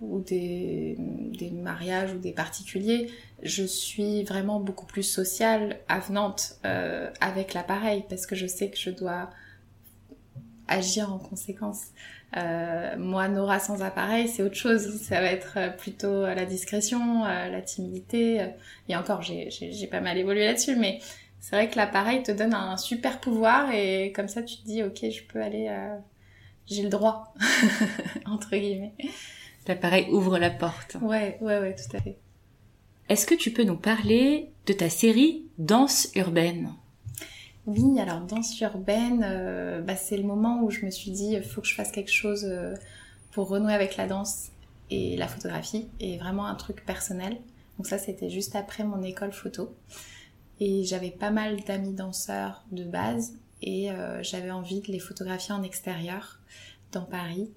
ou 0.01 0.19
des, 0.19 0.97
des, 0.99 1.51
mariages 1.51 2.13
ou 2.13 2.17
des 2.17 2.33
particuliers, 2.33 3.09
je 3.41 3.63
suis 3.63 4.25
vraiment 4.25 4.59
beaucoup 4.59 4.85
plus 4.85 5.03
sociale, 5.03 5.79
avenante 5.87 6.59
avec 7.21 7.53
l'appareil 7.53 8.03
parce 8.09 8.25
que 8.25 8.35
je 8.35 8.47
sais 8.47 8.69
que 8.69 8.77
je 8.77 8.89
dois 8.89 9.29
agir 10.69 11.11
en 11.11 11.19
conséquence. 11.19 11.87
Euh, 12.37 12.95
moi, 12.97 13.27
Nora 13.27 13.59
sans 13.59 13.81
appareil, 13.81 14.27
c'est 14.27 14.43
autre 14.43 14.55
chose. 14.55 15.01
Ça 15.01 15.19
va 15.19 15.27
être 15.27 15.53
euh, 15.57 15.69
plutôt 15.69 16.25
la 16.25 16.45
discrétion, 16.45 17.25
euh, 17.25 17.49
la 17.49 17.61
timidité. 17.61 18.45
Et 18.87 18.95
encore, 18.95 19.21
j'ai 19.21 19.87
pas 19.89 20.01
mal 20.01 20.17
évolué 20.17 20.45
là-dessus, 20.45 20.75
mais 20.75 20.99
c'est 21.39 21.55
vrai 21.55 21.69
que 21.69 21.77
l'appareil 21.77 22.23
te 22.23 22.31
donne 22.31 22.53
un 22.53 22.77
super 22.77 23.19
pouvoir 23.19 23.71
et 23.71 24.11
comme 24.11 24.27
ça, 24.27 24.43
tu 24.43 24.57
te 24.57 24.65
dis, 24.65 24.83
ok, 24.83 25.09
je 25.09 25.23
peux 25.23 25.41
aller, 25.41 25.69
j'ai 26.67 26.83
le 26.83 26.89
droit, 26.89 27.33
entre 28.25 28.51
guillemets. 28.51 28.93
L'appareil 29.67 30.07
ouvre 30.09 30.37
la 30.37 30.49
porte. 30.49 30.97
Ouais, 31.01 31.37
ouais, 31.41 31.59
ouais, 31.59 31.75
tout 31.75 31.95
à 31.95 32.01
fait. 32.01 32.17
Est-ce 33.07 33.25
que 33.25 33.35
tu 33.35 33.51
peux 33.51 33.63
nous 33.63 33.77
parler 33.77 34.51
de 34.65 34.73
ta 34.73 34.89
série 34.89 35.45
Danse 35.57 36.09
urbaine? 36.15 36.73
Oui, 37.65 37.99
alors 37.99 38.21
danse 38.21 38.59
urbaine, 38.61 39.23
euh, 39.23 39.81
bah, 39.81 39.95
c'est 39.95 40.17
le 40.17 40.23
moment 40.23 40.63
où 40.63 40.71
je 40.71 40.85
me 40.85 40.91
suis 40.91 41.11
dit, 41.11 41.33
il 41.33 41.43
faut 41.43 41.61
que 41.61 41.67
je 41.67 41.75
fasse 41.75 41.91
quelque 41.91 42.11
chose 42.11 42.45
euh, 42.45 42.73
pour 43.31 43.49
renouer 43.49 43.73
avec 43.73 43.97
la 43.97 44.07
danse 44.07 44.49
et 44.89 45.15
la 45.17 45.27
photographie, 45.27 45.87
et 45.99 46.17
vraiment 46.17 46.47
un 46.47 46.55
truc 46.55 46.85
personnel. 46.85 47.37
Donc 47.77 47.87
ça, 47.87 47.97
c'était 47.97 48.29
juste 48.29 48.55
après 48.55 48.83
mon 48.83 49.03
école 49.03 49.31
photo. 49.31 49.75
Et 50.59 50.83
j'avais 50.83 51.11
pas 51.11 51.31
mal 51.31 51.63
d'amis 51.63 51.93
danseurs 51.93 52.65
de 52.71 52.83
base, 52.83 53.33
et 53.61 53.91
euh, 53.91 54.23
j'avais 54.23 54.51
envie 54.51 54.81
de 54.81 54.91
les 54.91 54.99
photographier 54.99 55.53
en 55.53 55.63
extérieur, 55.63 56.39
dans 56.91 57.05
Paris. 57.05 57.51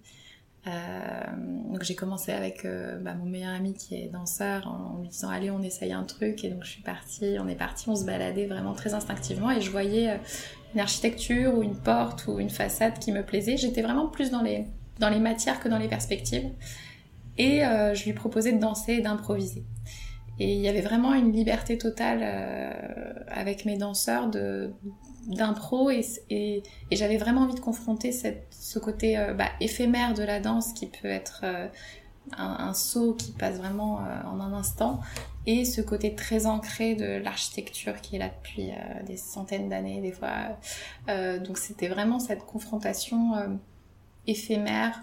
Euh, 0.69 1.25
donc 1.73 1.83
j'ai 1.83 1.97
commencé 1.97 2.31
avec 2.31 2.65
euh, 2.65 2.97
bah, 2.99 3.15
mon 3.15 3.27
meilleur 3.27 3.53
ami 3.53 3.75
qui 3.75 3.97
est 3.97 4.07
danseur 4.07 4.69
en, 4.69 5.01
lui 5.01 5.09
disant 5.09 5.29
allez 5.29 5.51
on 5.51 5.61
essaye 5.61 5.93
un 5.93 6.05
truc 6.05 6.45
et 6.45 6.51
donc 6.51 6.63
je 6.63 6.71
suis 6.71 6.83
partie, 6.83 7.37
on 7.41 7.49
est 7.49 7.57
parti, 7.57 7.89
on 7.89 7.97
se 7.97 8.05
baladait 8.05 8.47
vraiment 8.47 8.73
très 8.73 8.95
instinctivement 8.95 9.51
et 9.51 9.61
je 9.61 9.71
voyais 9.73 10.11
euh, 10.11 10.17
une 10.75 10.81
architecture 10.81 11.53
ou 11.55 11.65
une 11.65 11.77
porte 11.77 12.29
ou 12.29 12.39
une 12.39 12.51
façade 12.51 12.99
qui 13.01 13.11
me 13.11 13.25
plaisait. 13.25 13.57
J'étais 13.57 13.83
vraiment 13.83 14.07
plus 14.07 14.31
dans 14.31 14.43
les, 14.43 14.67
dans 15.01 15.09
les 15.09 15.19
matières 15.19 15.59
que 15.59 15.69
dans 15.69 15.79
les 15.79 15.89
perspectives 15.89 16.49
et 17.39 17.61
je 17.61 18.05
lui 18.05 18.13
proposais 18.13 18.53
de 18.53 18.59
danser 18.59 18.93
et 18.93 19.01
d'improviser. 19.01 19.65
Et 20.39 20.55
il 20.55 20.61
y 20.61 20.69
avait 20.69 20.81
vraiment 20.81 21.15
une 21.15 21.33
liberté 21.33 21.79
totale 21.79 22.23
avec 23.29 23.65
mes 23.65 23.77
danseurs 23.77 24.31
d'impro 25.27 25.91
et, 25.91 26.63
j'avais 26.91 27.17
vraiment 27.17 27.43
envie 27.43 27.55
de 27.55 27.61
confronter 27.61 28.13
cette, 28.13 28.47
ce 28.51 28.79
côté 28.79 29.19
euh, 29.19 29.35
bah, 29.35 29.49
éphémère 29.61 30.15
de 30.15 30.23
la 30.23 30.41
danse 30.41 30.73
qui 30.73 30.87
peut 30.87 31.09
être 31.09 31.41
euh, 31.45 31.69
un, 32.37 32.75
saut 32.75 33.15
qui 33.15 33.33
passe 33.33 33.57
vraiment 33.57 34.01
euh, 34.01 34.23
en 34.27 34.41
un 34.41 34.53
instant 34.53 35.01
et 35.47 35.65
ce 35.65 35.81
côté 35.81 36.15
très 36.15 36.47
ancré 36.47 36.95
de 36.95 37.21
l'architecture 37.23 38.01
qui 38.01 38.17
est 38.17 38.19
là 38.21 38.29
depuis 38.29 38.71
des 39.07 39.17
centaines 39.17 39.69
d'années 39.69 40.01
des 40.01 40.13
fois. 40.13 40.57
donc 41.41 41.59
c'était 41.59 41.89
vraiment 41.89 42.21
cette 42.21 42.45
confrontation 42.47 43.33
éphémère 44.29 45.03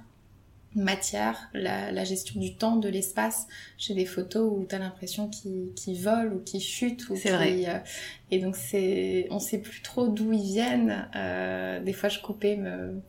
matière, 0.76 1.50
la, 1.54 2.04
gestion 2.04 2.40
du 2.40 2.56
temps, 2.56 2.76
de 2.78 2.90
l'espace. 2.90 3.48
J'ai 3.78 3.94
des 3.94 4.06
photos 4.06 4.52
où 4.52 4.66
tu 4.68 4.76
as 4.76 4.80
l'impression 4.80 5.30
qu'ils 5.30 6.02
volent 6.02 6.36
ou 6.36 6.40
qu'ils 6.40 6.62
chutent. 6.62 7.06
C'est 7.16 7.32
vrai. 7.32 7.64
Euh, 7.68 7.80
et 8.32 8.40
donc, 8.40 8.56
c'est, 8.56 9.28
on 9.32 9.40
sait 9.40 9.60
plus 9.60 9.82
trop 9.82 10.08
d'où 10.08 10.32
ils 10.34 10.44
viennent. 10.44 11.08
Euh, 11.16 11.80
des 11.82 11.94
fois, 11.94 12.10
je 12.10 12.20
coupais 12.20 12.56
me, 12.56 13.02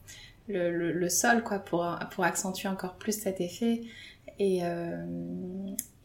le, 0.48 0.92
le, 0.92 1.08
sol 1.08 1.42
quoi, 1.42 1.58
pour, 1.58 1.86
pour 2.10 2.24
accentuer 2.24 2.68
encore 2.68 2.94
plus 2.94 3.12
cet 3.12 3.40
effet. 3.40 3.82
Et, 4.38 4.60
euh, 4.62 5.04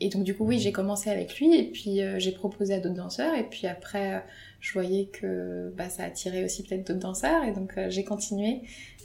et 0.01 0.09
donc, 0.09 0.23
du 0.23 0.35
coup, 0.35 0.45
oui, 0.45 0.59
j'ai 0.59 0.71
commencé 0.71 1.09
avec 1.09 1.39
lui 1.39 1.55
et 1.55 1.63
puis 1.63 2.01
j'ai 2.17 2.31
proposé 2.31 2.73
à 2.73 2.79
d'autres 2.79 2.95
danseurs. 2.95 3.33
Et 3.35 3.43
puis 3.43 3.65
après, 3.65 4.23
je 4.59 4.73
voyais 4.73 5.05
que 5.05 5.71
bah, 5.77 5.89
ça 5.89 6.03
attirait 6.03 6.43
aussi 6.43 6.63
peut-être 6.63 6.85
d'autres 6.85 6.99
danseurs. 6.99 7.45
Et 7.45 7.53
donc, 7.53 7.79
j'ai 7.87 8.03
continué. 8.03 8.61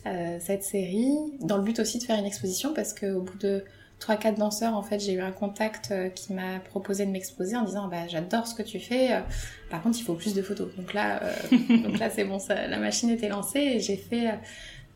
Euh, 0.07 0.39
cette 0.41 0.63
série, 0.63 1.15
dans 1.41 1.59
le 1.59 1.63
but 1.63 1.79
aussi 1.79 1.99
de 1.99 2.05
faire 2.05 2.19
une 2.19 2.25
exposition 2.25 2.73
parce 2.73 2.95
qu'au 2.95 3.21
bout 3.21 3.37
de 3.39 3.65
3-4 4.01 4.39
danseurs, 4.39 4.75
en 4.75 4.83
fait, 4.83 4.99
j'ai 4.99 5.13
eu 5.13 5.21
un 5.21 5.33
contact 5.33 5.91
euh, 5.91 6.09
qui 6.09 6.33
m'a 6.33 6.59
proposé 6.61 7.05
de 7.05 7.11
m'exposer 7.11 7.57
en 7.57 7.65
disant 7.65 7.87
bah, 7.89 8.09
j'adore 8.09 8.47
ce 8.47 8.55
que 8.55 8.63
tu 8.63 8.81
fais, 8.81 9.13
euh, 9.13 9.21
par 9.69 9.83
contre 9.83 9.99
il 9.99 10.03
faut 10.03 10.15
plus 10.15 10.33
de 10.33 10.41
photos. 10.41 10.75
Donc 10.77 10.95
là, 10.95 11.21
donc 11.51 11.99
là 11.99 12.09
c'est 12.09 12.25
bon, 12.25 12.39
ça, 12.39 12.67
la 12.67 12.79
machine 12.79 13.11
était 13.11 13.29
lancée 13.29 13.59
et 13.59 13.81
j'ai 13.81 13.97
fait 13.97 14.39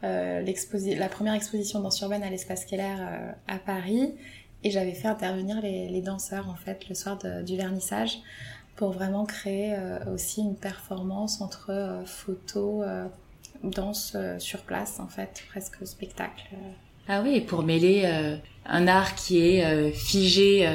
la 0.01 1.09
première 1.09 1.35
exposition 1.35 1.81
danse 1.81 2.01
urbaine 2.01 2.23
à 2.23 2.31
l'espace 2.31 2.65
Keller 2.65 2.97
à 3.47 3.59
Paris 3.59 4.15
et 4.65 4.71
j'avais 4.71 4.95
fait 4.95 5.09
intervenir 5.09 5.61
les, 5.61 5.89
les, 5.89 6.01
danseurs 6.01 6.49
en 6.49 6.57
fait 6.57 6.89
le 6.89 6.95
soir 6.95 7.19
du 7.45 7.57
vernissage 7.57 8.19
pour 8.77 8.91
vraiment 8.91 9.25
créer 9.25 9.77
aussi 10.13 10.41
une 10.41 10.57
performance 10.57 11.41
entre 11.41 12.03
photos 12.07 12.85
danse 13.71 14.13
euh, 14.15 14.39
sur 14.39 14.61
place 14.61 15.01
en 15.01 15.09
fait, 15.09 15.43
presque 15.49 15.87
spectacle. 15.87 16.49
Ah 17.09 17.21
oui, 17.23 17.41
pour 17.41 17.63
mêler 17.63 18.03
euh, 18.05 18.37
un 18.67 18.87
art 18.87 19.15
qui 19.15 19.41
est 19.41 19.65
euh, 19.65 19.91
figé 19.93 20.67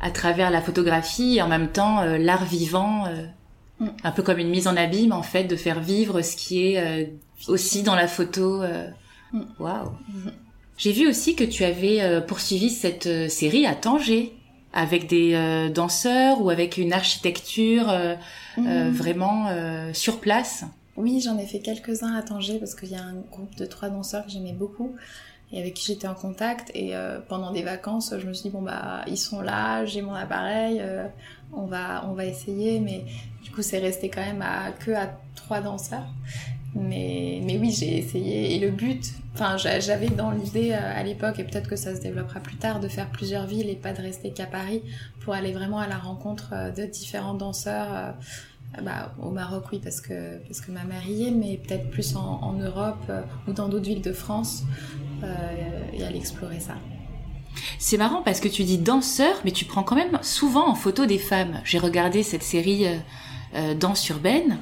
à 0.00 0.10
travers 0.10 0.50
la 0.50 0.60
photographie 0.60 1.36
et 1.36 1.42
en 1.42 1.48
même 1.48 1.68
temps 1.68 2.04
l'art 2.04 2.44
vivant, 2.44 3.06
mm. 3.78 3.88
un 4.02 4.10
peu 4.10 4.22
comme 4.22 4.38
une 4.38 4.50
mise 4.50 4.66
en 4.66 4.76
abîme 4.76 5.12
en 5.12 5.22
fait, 5.22 5.44
de 5.44 5.56
faire 5.56 5.80
vivre 5.80 6.22
ce 6.22 6.36
qui 6.36 6.66
est 6.66 7.12
aussi 7.46 7.82
dans 7.82 7.94
la 7.94 8.08
photo. 8.08 8.62
Mm. 9.32 9.44
Waouh. 9.58 9.90
Mm. 9.90 10.30
J'ai 10.76 10.92
vu 10.92 11.08
aussi 11.08 11.36
que 11.36 11.44
tu 11.44 11.64
avais 11.64 12.20
poursuivi 12.26 12.70
cette 12.70 13.30
série 13.30 13.66
à 13.66 13.74
Tanger 13.74 14.32
avec 14.72 15.06
des 15.06 15.70
danseurs 15.72 16.40
ou 16.42 16.50
avec 16.50 16.76
une 16.76 16.92
architecture 16.92 17.92
vraiment 18.56 19.48
sur 19.92 20.18
place. 20.18 20.64
Oui, 20.96 21.20
j'en 21.20 21.38
ai 21.38 21.46
fait 21.46 21.60
quelques-uns 21.60 22.14
à 22.14 22.22
Tanger 22.22 22.58
parce 22.58 22.74
qu'il 22.74 22.90
y 22.90 22.96
a 22.96 23.02
un 23.02 23.14
groupe 23.30 23.54
de 23.56 23.64
trois 23.64 23.88
danseurs 23.88 24.24
que 24.26 24.30
j'aimais 24.30 24.52
beaucoup 24.52 24.94
et 25.52 25.60
avec 25.60 25.74
qui 25.74 25.86
j'étais 25.86 26.08
en 26.08 26.14
contact. 26.14 26.70
Et 26.74 26.96
euh, 26.96 27.20
pendant 27.28 27.52
des 27.52 27.62
vacances, 27.62 28.14
je 28.18 28.26
me 28.26 28.32
suis 28.32 28.44
dit, 28.44 28.50
bon, 28.50 28.62
bah, 28.62 29.04
ils 29.06 29.18
sont 29.18 29.40
là, 29.40 29.84
j'ai 29.84 30.02
mon 30.02 30.14
appareil, 30.14 30.78
euh, 30.80 31.06
on, 31.52 31.66
va, 31.66 32.04
on 32.08 32.12
va 32.12 32.24
essayer. 32.24 32.80
Mais 32.80 33.04
du 33.42 33.50
coup, 33.50 33.62
c'est 33.62 33.78
resté 33.78 34.08
quand 34.08 34.24
même 34.24 34.42
à, 34.42 34.72
que 34.72 34.90
à 34.92 35.10
trois 35.34 35.60
danseurs. 35.60 36.06
Mais, 36.74 37.40
mais 37.44 37.58
oui, 37.58 37.70
j'ai 37.70 37.98
essayé. 37.98 38.54
Et 38.54 38.58
le 38.58 38.70
but, 38.70 39.12
enfin, 39.34 39.56
j'avais 39.56 40.08
dans 40.08 40.30
l'idée 40.30 40.72
euh, 40.72 41.00
à 41.00 41.02
l'époque, 41.02 41.38
et 41.38 41.44
peut-être 41.44 41.68
que 41.68 41.76
ça 41.76 41.94
se 41.94 42.00
développera 42.00 42.40
plus 42.40 42.56
tard, 42.56 42.80
de 42.80 42.88
faire 42.88 43.10
plusieurs 43.10 43.46
villes 43.46 43.68
et 43.68 43.76
pas 43.76 43.92
de 43.92 44.00
rester 44.00 44.30
qu'à 44.30 44.46
Paris 44.46 44.82
pour 45.20 45.34
aller 45.34 45.52
vraiment 45.52 45.78
à 45.78 45.86
la 45.86 45.98
rencontre 45.98 46.72
de 46.74 46.86
différents 46.86 47.34
danseurs 47.34 48.14
ah 48.74 48.80
bah, 48.80 49.14
au 49.20 49.30
Maroc, 49.30 49.64
oui, 49.70 49.80
parce 49.82 50.00
que, 50.00 50.38
parce 50.46 50.62
que 50.62 50.72
ma 50.72 50.84
mère 50.84 51.06
y 51.06 51.28
est, 51.28 51.30
mais 51.30 51.58
peut-être 51.58 51.90
plus 51.90 52.16
en, 52.16 52.54
Europe 52.54 53.04
euh, 53.10 53.20
ou 53.46 53.52
dans 53.52 53.68
d'autres 53.68 53.84
villes 53.84 54.00
de 54.00 54.12
France, 54.12 54.62
euh, 55.22 55.82
et 55.92 56.02
aller 56.04 56.16
explorer 56.16 56.58
ça. 56.58 56.74
C'est 57.78 57.98
marrant 57.98 58.22
parce 58.22 58.40
que 58.40 58.48
tu 58.48 58.64
dis 58.64 58.78
danseur, 58.78 59.34
mais 59.44 59.50
tu 59.50 59.66
prends 59.66 59.82
quand 59.82 59.94
même 59.94 60.18
souvent 60.22 60.68
en 60.68 60.74
photo 60.74 61.04
des 61.04 61.18
femmes. 61.18 61.60
J'ai 61.64 61.78
regardé 61.78 62.22
cette 62.22 62.42
série 62.42 62.86
euh, 62.86 62.96
euh, 63.56 63.74
Danse 63.74 64.08
urbaine. 64.08 64.58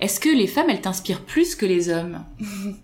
Est-ce 0.00 0.20
que 0.20 0.28
les 0.28 0.46
femmes, 0.46 0.70
elles 0.70 0.80
t'inspirent 0.80 1.24
plus 1.24 1.54
que 1.54 1.66
les 1.66 1.88
hommes? 1.88 2.24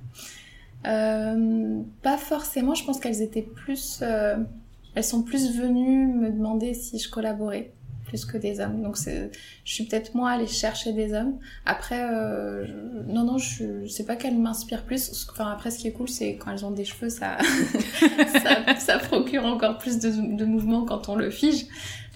Euh, 0.87 1.81
Pas 2.03 2.19
forcément. 2.19 2.75
Je 2.75 2.85
pense 2.85 3.01
qu'elles 3.01 3.23
étaient 3.23 3.41
plus, 3.41 4.03
elles 4.03 5.03
sont 5.05 5.23
plus 5.23 5.57
venues 5.59 6.07
me 6.09 6.31
demander 6.31 6.75
si 6.75 6.99
je 6.99 7.09
collaborais 7.09 7.73
plus 8.05 8.25
que 8.25 8.37
des 8.37 8.61
hommes. 8.61 8.83
Donc 8.83 8.97
je 8.97 9.29
suis 9.65 9.85
peut-être 9.85 10.15
moins 10.15 10.33
allée 10.33 10.47
chercher 10.47 10.93
des 10.93 11.15
hommes. 11.15 11.39
Après, 11.67 12.09
euh, 12.13 12.67
non, 13.07 13.25
non, 13.25 13.39
je 13.39 13.87
sais 13.87 14.05
pas 14.05 14.17
qu'elles 14.17 14.39
m'inspirent 14.39 14.85
plus. 14.85 15.27
Enfin, 15.31 15.51
après, 15.51 15.71
ce 15.71 15.79
qui 15.79 15.89
est 15.89 15.93
cool, 15.93 16.09
c'est 16.09 16.37
quand 16.37 16.53
elles 16.53 16.65
ont 16.65 16.71
des 16.71 16.85
cheveux, 16.85 17.09
ça, 17.09 17.39
ça, 18.79 18.99
procure 18.99 19.45
encore 19.45 19.79
plus 19.79 19.99
de, 19.99 20.37
de 20.37 20.45
mouvement 20.45 20.85
quand 20.85 21.09
on 21.09 21.17
le 21.17 21.31
fige. 21.31 21.67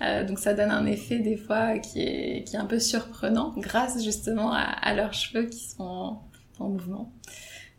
Euh, 0.00 0.24
donc 0.24 0.38
ça 0.38 0.54
donne 0.54 0.70
un 0.70 0.86
effet 0.86 1.18
des 1.18 1.36
fois 1.36 1.78
qui 1.78 2.00
est, 2.00 2.44
qui 2.44 2.54
est 2.54 2.58
un 2.58 2.66
peu 2.66 2.78
surprenant 2.78 3.52
grâce 3.56 4.02
justement 4.04 4.52
à, 4.52 4.94
leurs 4.94 5.12
cheveux 5.12 5.46
qui 5.46 5.58
sont 5.58 6.18
en, 6.58 6.68
mouvement. 6.68 7.12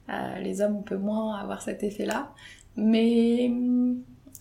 Euh, 0.09 0.39
les 0.39 0.61
hommes, 0.61 0.75
on 0.77 0.81
peut 0.81 0.97
moins 0.97 1.35
avoir 1.37 1.61
cet 1.61 1.83
effet-là. 1.83 2.31
Mais 2.75 3.51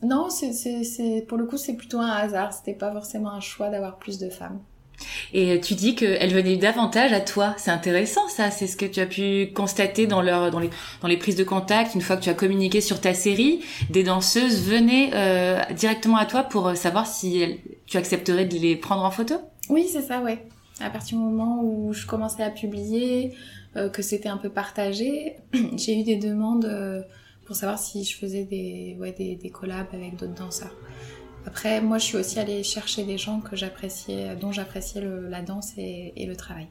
non, 0.02 0.28
c'est, 0.30 1.24
pour 1.26 1.38
le 1.38 1.44
coup, 1.44 1.56
c'est 1.56 1.74
plutôt 1.74 1.98
un 1.98 2.10
hasard. 2.10 2.52
C'était 2.52 2.78
pas 2.78 2.92
forcément 2.92 3.30
un 3.30 3.40
choix 3.40 3.68
d'avoir 3.68 3.98
plus 3.98 4.18
de 4.18 4.30
femmes. 4.30 4.60
Et 5.32 5.60
tu 5.60 5.74
dis 5.74 5.94
qu'elles 5.94 6.32
venaient 6.32 6.56
davantage 6.56 7.12
à 7.12 7.20
toi. 7.20 7.54
C'est 7.56 7.70
intéressant, 7.70 8.28
ça. 8.28 8.50
C'est 8.50 8.66
ce 8.66 8.76
que 8.76 8.86
tu 8.86 9.00
as 9.00 9.06
pu 9.06 9.52
constater 9.54 10.06
dans 10.06 10.22
leur, 10.22 10.50
dans 10.50 10.58
les, 10.58 10.70
dans 11.02 11.08
les 11.08 11.16
prises 11.16 11.36
de 11.36 11.44
contact. 11.44 11.94
Une 11.94 12.00
fois 12.00 12.16
que 12.16 12.22
tu 12.22 12.30
as 12.30 12.34
communiqué 12.34 12.80
sur 12.80 13.00
ta 13.00 13.14
série, 13.14 13.60
des 13.90 14.04
danseuses 14.04 14.62
venaient 14.62 15.10
euh, 15.14 15.60
directement 15.74 16.16
à 16.16 16.26
toi 16.26 16.42
pour 16.42 16.76
savoir 16.76 17.06
si 17.06 17.60
tu 17.86 17.96
accepterais 17.96 18.44
de 18.44 18.56
les 18.56 18.76
prendre 18.76 19.04
en 19.04 19.10
photo? 19.10 19.36
Oui, 19.68 19.88
c'est 19.92 20.02
ça, 20.02 20.20
ouais. 20.20 20.46
À 20.80 20.90
partir 20.90 21.18
du 21.18 21.24
moment 21.24 21.60
où 21.62 21.92
je 21.92 22.06
commençais 22.06 22.42
à 22.42 22.50
publier, 22.50 23.34
euh, 23.76 23.88
que 23.88 24.02
c'était 24.02 24.28
un 24.28 24.36
peu 24.36 24.48
partagé, 24.48 25.36
j'ai 25.76 26.00
eu 26.00 26.04
des 26.04 26.16
demandes. 26.16 26.64
Euh, 26.64 27.02
pour 27.48 27.56
savoir 27.56 27.78
si 27.78 28.04
je 28.04 28.14
faisais 28.14 28.44
des, 28.44 28.94
ouais, 29.00 29.12
des, 29.12 29.34
des 29.34 29.48
collabs 29.48 29.88
avec 29.94 30.16
d'autres 30.16 30.34
danseurs. 30.34 30.74
Après, 31.46 31.80
moi, 31.80 31.96
je 31.96 32.04
suis 32.04 32.16
aussi 32.18 32.38
allée 32.38 32.62
chercher 32.62 33.04
des 33.04 33.16
gens 33.16 33.40
que 33.40 33.56
j'appréciais, 33.56 34.36
dont 34.36 34.52
j'appréciais 34.52 35.00
la 35.30 35.40
danse 35.40 35.72
et, 35.78 36.12
et, 36.14 36.26
le 36.26 36.36
travail. 36.36 36.68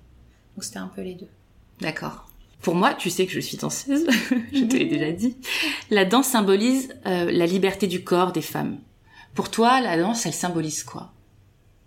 Donc 0.56 0.64
c'était 0.64 0.78
un 0.78 0.88
peu 0.88 1.02
les 1.02 1.16
deux. 1.16 1.30
D'accord. 1.82 2.30
Pour 2.62 2.76
moi, 2.76 2.94
tu 2.94 3.10
sais 3.10 3.26
que 3.26 3.32
je 3.32 3.40
suis 3.40 3.58
danseuse, 3.58 4.06
je 4.54 4.66
te 4.66 4.76
l'ai 4.76 4.86
déjà 4.86 5.12
dit. 5.12 5.36
La 5.90 6.06
danse 6.06 6.28
symbolise 6.28 6.94
euh, 7.08 7.32
la 7.32 7.48
liberté 7.48 7.88
du 7.88 8.04
corps 8.04 8.32
des 8.32 8.44
femmes. 8.44 8.78
Pour 9.34 9.50
toi, 9.50 9.82
la 9.82 9.98
danse, 9.98 10.28
elle 10.28 10.34
symbolise 10.34 10.84
quoi? 10.84 11.12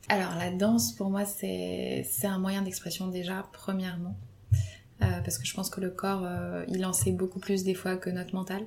Alors, 0.08 0.34
la 0.36 0.50
danse, 0.50 0.90
pour 0.90 1.10
moi, 1.10 1.24
c'est 1.26 2.04
un 2.24 2.38
moyen 2.40 2.62
d'expression 2.62 3.06
déjà, 3.06 3.46
premièrement. 3.52 4.16
Euh, 5.02 5.20
parce 5.24 5.38
que 5.38 5.46
je 5.46 5.54
pense 5.54 5.70
que 5.70 5.80
le 5.80 5.90
corps, 5.90 6.22
euh, 6.24 6.64
il 6.68 6.84
en 6.84 6.92
sait 6.92 7.12
beaucoup 7.12 7.38
plus 7.38 7.64
des 7.64 7.74
fois 7.74 7.96
que 7.96 8.10
notre 8.10 8.34
mental, 8.34 8.62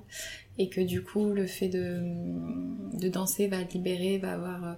et 0.57 0.69
que 0.69 0.81
du 0.81 1.03
coup, 1.03 1.31
le 1.31 1.45
fait 1.45 1.69
de, 1.69 2.01
de 2.97 3.07
danser 3.09 3.47
va 3.47 3.61
libérer, 3.61 4.17
va 4.17 4.33
avoir 4.33 4.63
euh, 4.65 4.73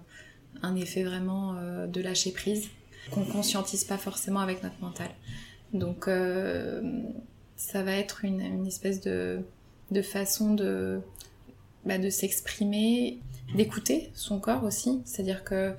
un 0.61 0.75
effet 0.75 1.03
vraiment 1.03 1.53
de 1.87 2.01
lâcher 2.01 2.31
prise, 2.31 2.69
qu'on 3.11 3.25
conscientise 3.25 3.83
pas 3.83 3.97
forcément 3.97 4.39
avec 4.39 4.63
notre 4.63 4.79
mental. 4.81 5.09
Donc, 5.73 6.09
ça 7.55 7.83
va 7.83 7.91
être 7.91 8.23
une, 8.23 8.41
une 8.41 8.65
espèce 8.65 9.01
de, 9.01 9.41
de 9.91 10.01
façon 10.01 10.53
de, 10.53 11.01
bah, 11.85 11.97
de 11.97 12.09
s'exprimer, 12.09 13.19
d'écouter 13.55 14.11
son 14.13 14.39
corps 14.39 14.63
aussi, 14.63 15.01
c'est-à-dire 15.05 15.43
que 15.43 15.73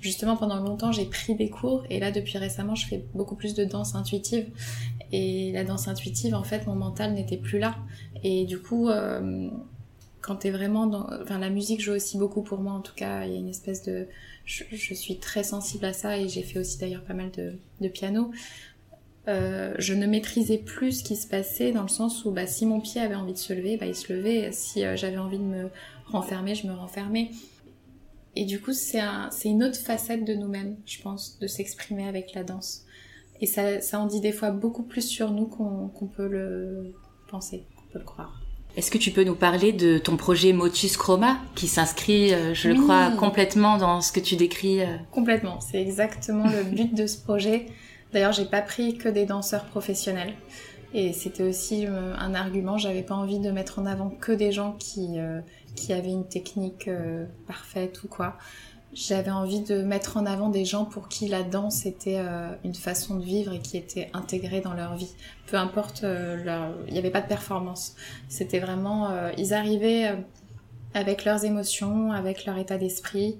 justement 0.00 0.36
pendant 0.36 0.60
longtemps 0.60 0.92
j'ai 0.92 1.06
pris 1.06 1.34
des 1.34 1.48
cours 1.48 1.84
et 1.88 1.98
là 1.98 2.10
depuis 2.10 2.38
récemment 2.38 2.74
je 2.74 2.86
fais 2.86 3.04
beaucoup 3.14 3.34
plus 3.34 3.54
de 3.54 3.64
danse 3.64 3.94
intuitive 3.94 4.46
et 5.12 5.52
la 5.52 5.64
danse 5.64 5.88
intuitive 5.88 6.34
en 6.34 6.42
fait 6.42 6.66
mon 6.66 6.74
mental 6.74 7.14
n'était 7.14 7.36
plus 7.36 7.58
là 7.58 7.76
et 8.22 8.44
du 8.44 8.58
coup 8.58 8.88
euh, 8.88 9.48
quand 10.20 10.36
t'es 10.36 10.50
vraiment 10.50 10.86
dans 10.86 11.08
enfin 11.22 11.38
la 11.38 11.50
musique 11.50 11.80
joue 11.80 11.92
aussi 11.92 12.18
beaucoup 12.18 12.42
pour 12.42 12.58
moi 12.58 12.72
en 12.72 12.80
tout 12.80 12.94
cas 12.94 13.24
il 13.24 13.32
y 13.32 13.36
a 13.36 13.38
une 13.38 13.48
espèce 13.48 13.82
de 13.84 14.08
je, 14.44 14.94
suis 14.94 15.18
très 15.18 15.42
sensible 15.42 15.84
à 15.84 15.92
ça 15.92 16.18
et 16.18 16.28
j'ai 16.28 16.42
fait 16.42 16.58
aussi 16.58 16.78
d'ailleurs 16.78 17.02
pas 17.02 17.14
mal 17.14 17.30
de, 17.32 17.88
piano 17.88 18.30
euh, 19.28 19.74
je 19.78 19.92
ne 19.92 20.06
maîtrisais 20.06 20.58
plus 20.58 21.00
ce 21.00 21.04
qui 21.04 21.16
se 21.16 21.26
passait 21.26 21.72
dans 21.72 21.82
le 21.82 21.88
sens 21.88 22.24
où 22.24 22.30
bah, 22.30 22.46
si 22.46 22.64
mon 22.64 22.80
pied 22.80 23.00
avait 23.00 23.16
envie 23.16 23.32
de 23.32 23.38
se 23.38 23.52
lever, 23.52 23.76
bah, 23.76 23.86
il 23.86 23.96
se 23.96 24.12
levait. 24.12 24.52
Si 24.52 24.84
euh, 24.84 24.94
j'avais 24.94 25.16
envie 25.16 25.38
de 25.38 25.42
me 25.42 25.68
renfermer, 26.06 26.54
je 26.54 26.68
me 26.68 26.72
renfermais. 26.72 27.32
Et 28.36 28.44
du 28.44 28.60
coup, 28.60 28.72
c'est 28.72 29.00
un, 29.00 29.30
une 29.44 29.64
autre 29.64 29.78
facette 29.78 30.24
de 30.24 30.34
nous-mêmes, 30.34 30.76
je 30.84 31.00
pense, 31.00 31.38
de 31.40 31.46
s'exprimer 31.46 32.06
avec 32.06 32.34
la 32.34 32.44
danse. 32.44 32.84
Et 33.40 33.46
ça, 33.46 33.80
ça 33.80 34.00
en 34.00 34.06
dit 34.06 34.20
des 34.20 34.32
fois 34.32 34.50
beaucoup 34.50 34.82
plus 34.82 35.02
sur 35.02 35.30
nous 35.30 35.46
qu'on 35.46 36.06
peut 36.06 36.28
le 36.28 36.94
penser, 37.28 37.64
qu'on 37.76 37.92
peut 37.92 37.98
le 37.98 38.04
croire. 38.04 38.40
Est-ce 38.76 38.90
que 38.90 38.98
tu 38.98 39.10
peux 39.10 39.24
nous 39.24 39.34
parler 39.34 39.72
de 39.72 39.96
ton 39.96 40.18
projet 40.18 40.52
Motus 40.52 40.98
Chroma 40.98 41.38
qui 41.54 41.66
s'inscrit, 41.66 42.34
euh, 42.34 42.52
je 42.52 42.68
le 42.68 42.74
crois, 42.74 43.10
complètement 43.18 43.78
dans 43.78 44.02
ce 44.02 44.12
que 44.12 44.20
tu 44.20 44.36
décris 44.36 44.82
euh 44.82 44.96
Complètement, 45.12 45.60
c'est 45.60 45.80
exactement 45.80 46.44
le 46.44 46.62
but 46.62 46.94
de 46.94 47.06
ce 47.06 47.16
projet. 47.16 47.66
D'ailleurs, 48.12 48.32
j'ai 48.32 48.44
pas 48.44 48.60
pris 48.60 48.98
que 48.98 49.08
des 49.08 49.24
danseurs 49.24 49.64
professionnels. 49.64 50.34
Et 50.92 51.12
c'était 51.12 51.42
aussi 51.42 51.86
euh, 51.86 52.14
un 52.16 52.34
argument, 52.34 52.76
j'avais 52.76 53.02
pas 53.02 53.14
envie 53.14 53.38
de 53.38 53.50
mettre 53.50 53.78
en 53.78 53.86
avant 53.86 54.10
que 54.10 54.32
des 54.32 54.52
gens 54.52 54.72
qui, 54.78 55.18
qui 55.76 55.92
avaient 55.92 56.10
une 56.10 56.26
technique 56.26 56.88
euh, 56.88 57.26
parfaite 57.46 58.02
ou 58.02 58.08
quoi. 58.08 58.36
J'avais 58.96 59.30
envie 59.30 59.60
de 59.60 59.82
mettre 59.82 60.16
en 60.16 60.24
avant 60.24 60.48
des 60.48 60.64
gens 60.64 60.86
pour 60.86 61.08
qui 61.08 61.28
la 61.28 61.42
danse 61.42 61.84
était 61.84 62.18
euh, 62.18 62.48
une 62.64 62.74
façon 62.74 63.16
de 63.16 63.24
vivre 63.24 63.52
et 63.52 63.60
qui 63.60 63.76
était 63.76 64.08
intégrée 64.14 64.62
dans 64.62 64.72
leur 64.72 64.96
vie. 64.96 65.12
Peu 65.46 65.58
importe 65.58 66.02
euh. 66.02 66.72
Il 66.86 66.92
n'y 66.94 66.98
avait 66.98 67.10
pas 67.10 67.20
de 67.20 67.28
performance. 67.28 67.94
C'était 68.28 68.58
vraiment... 68.58 69.10
ils 69.36 69.52
arrivaient 69.52 70.16
avec 70.94 71.24
leurs 71.24 71.44
émotions, 71.44 72.10
avec 72.12 72.46
leur 72.46 72.56
état 72.56 72.78
d'esprit. 72.78 73.36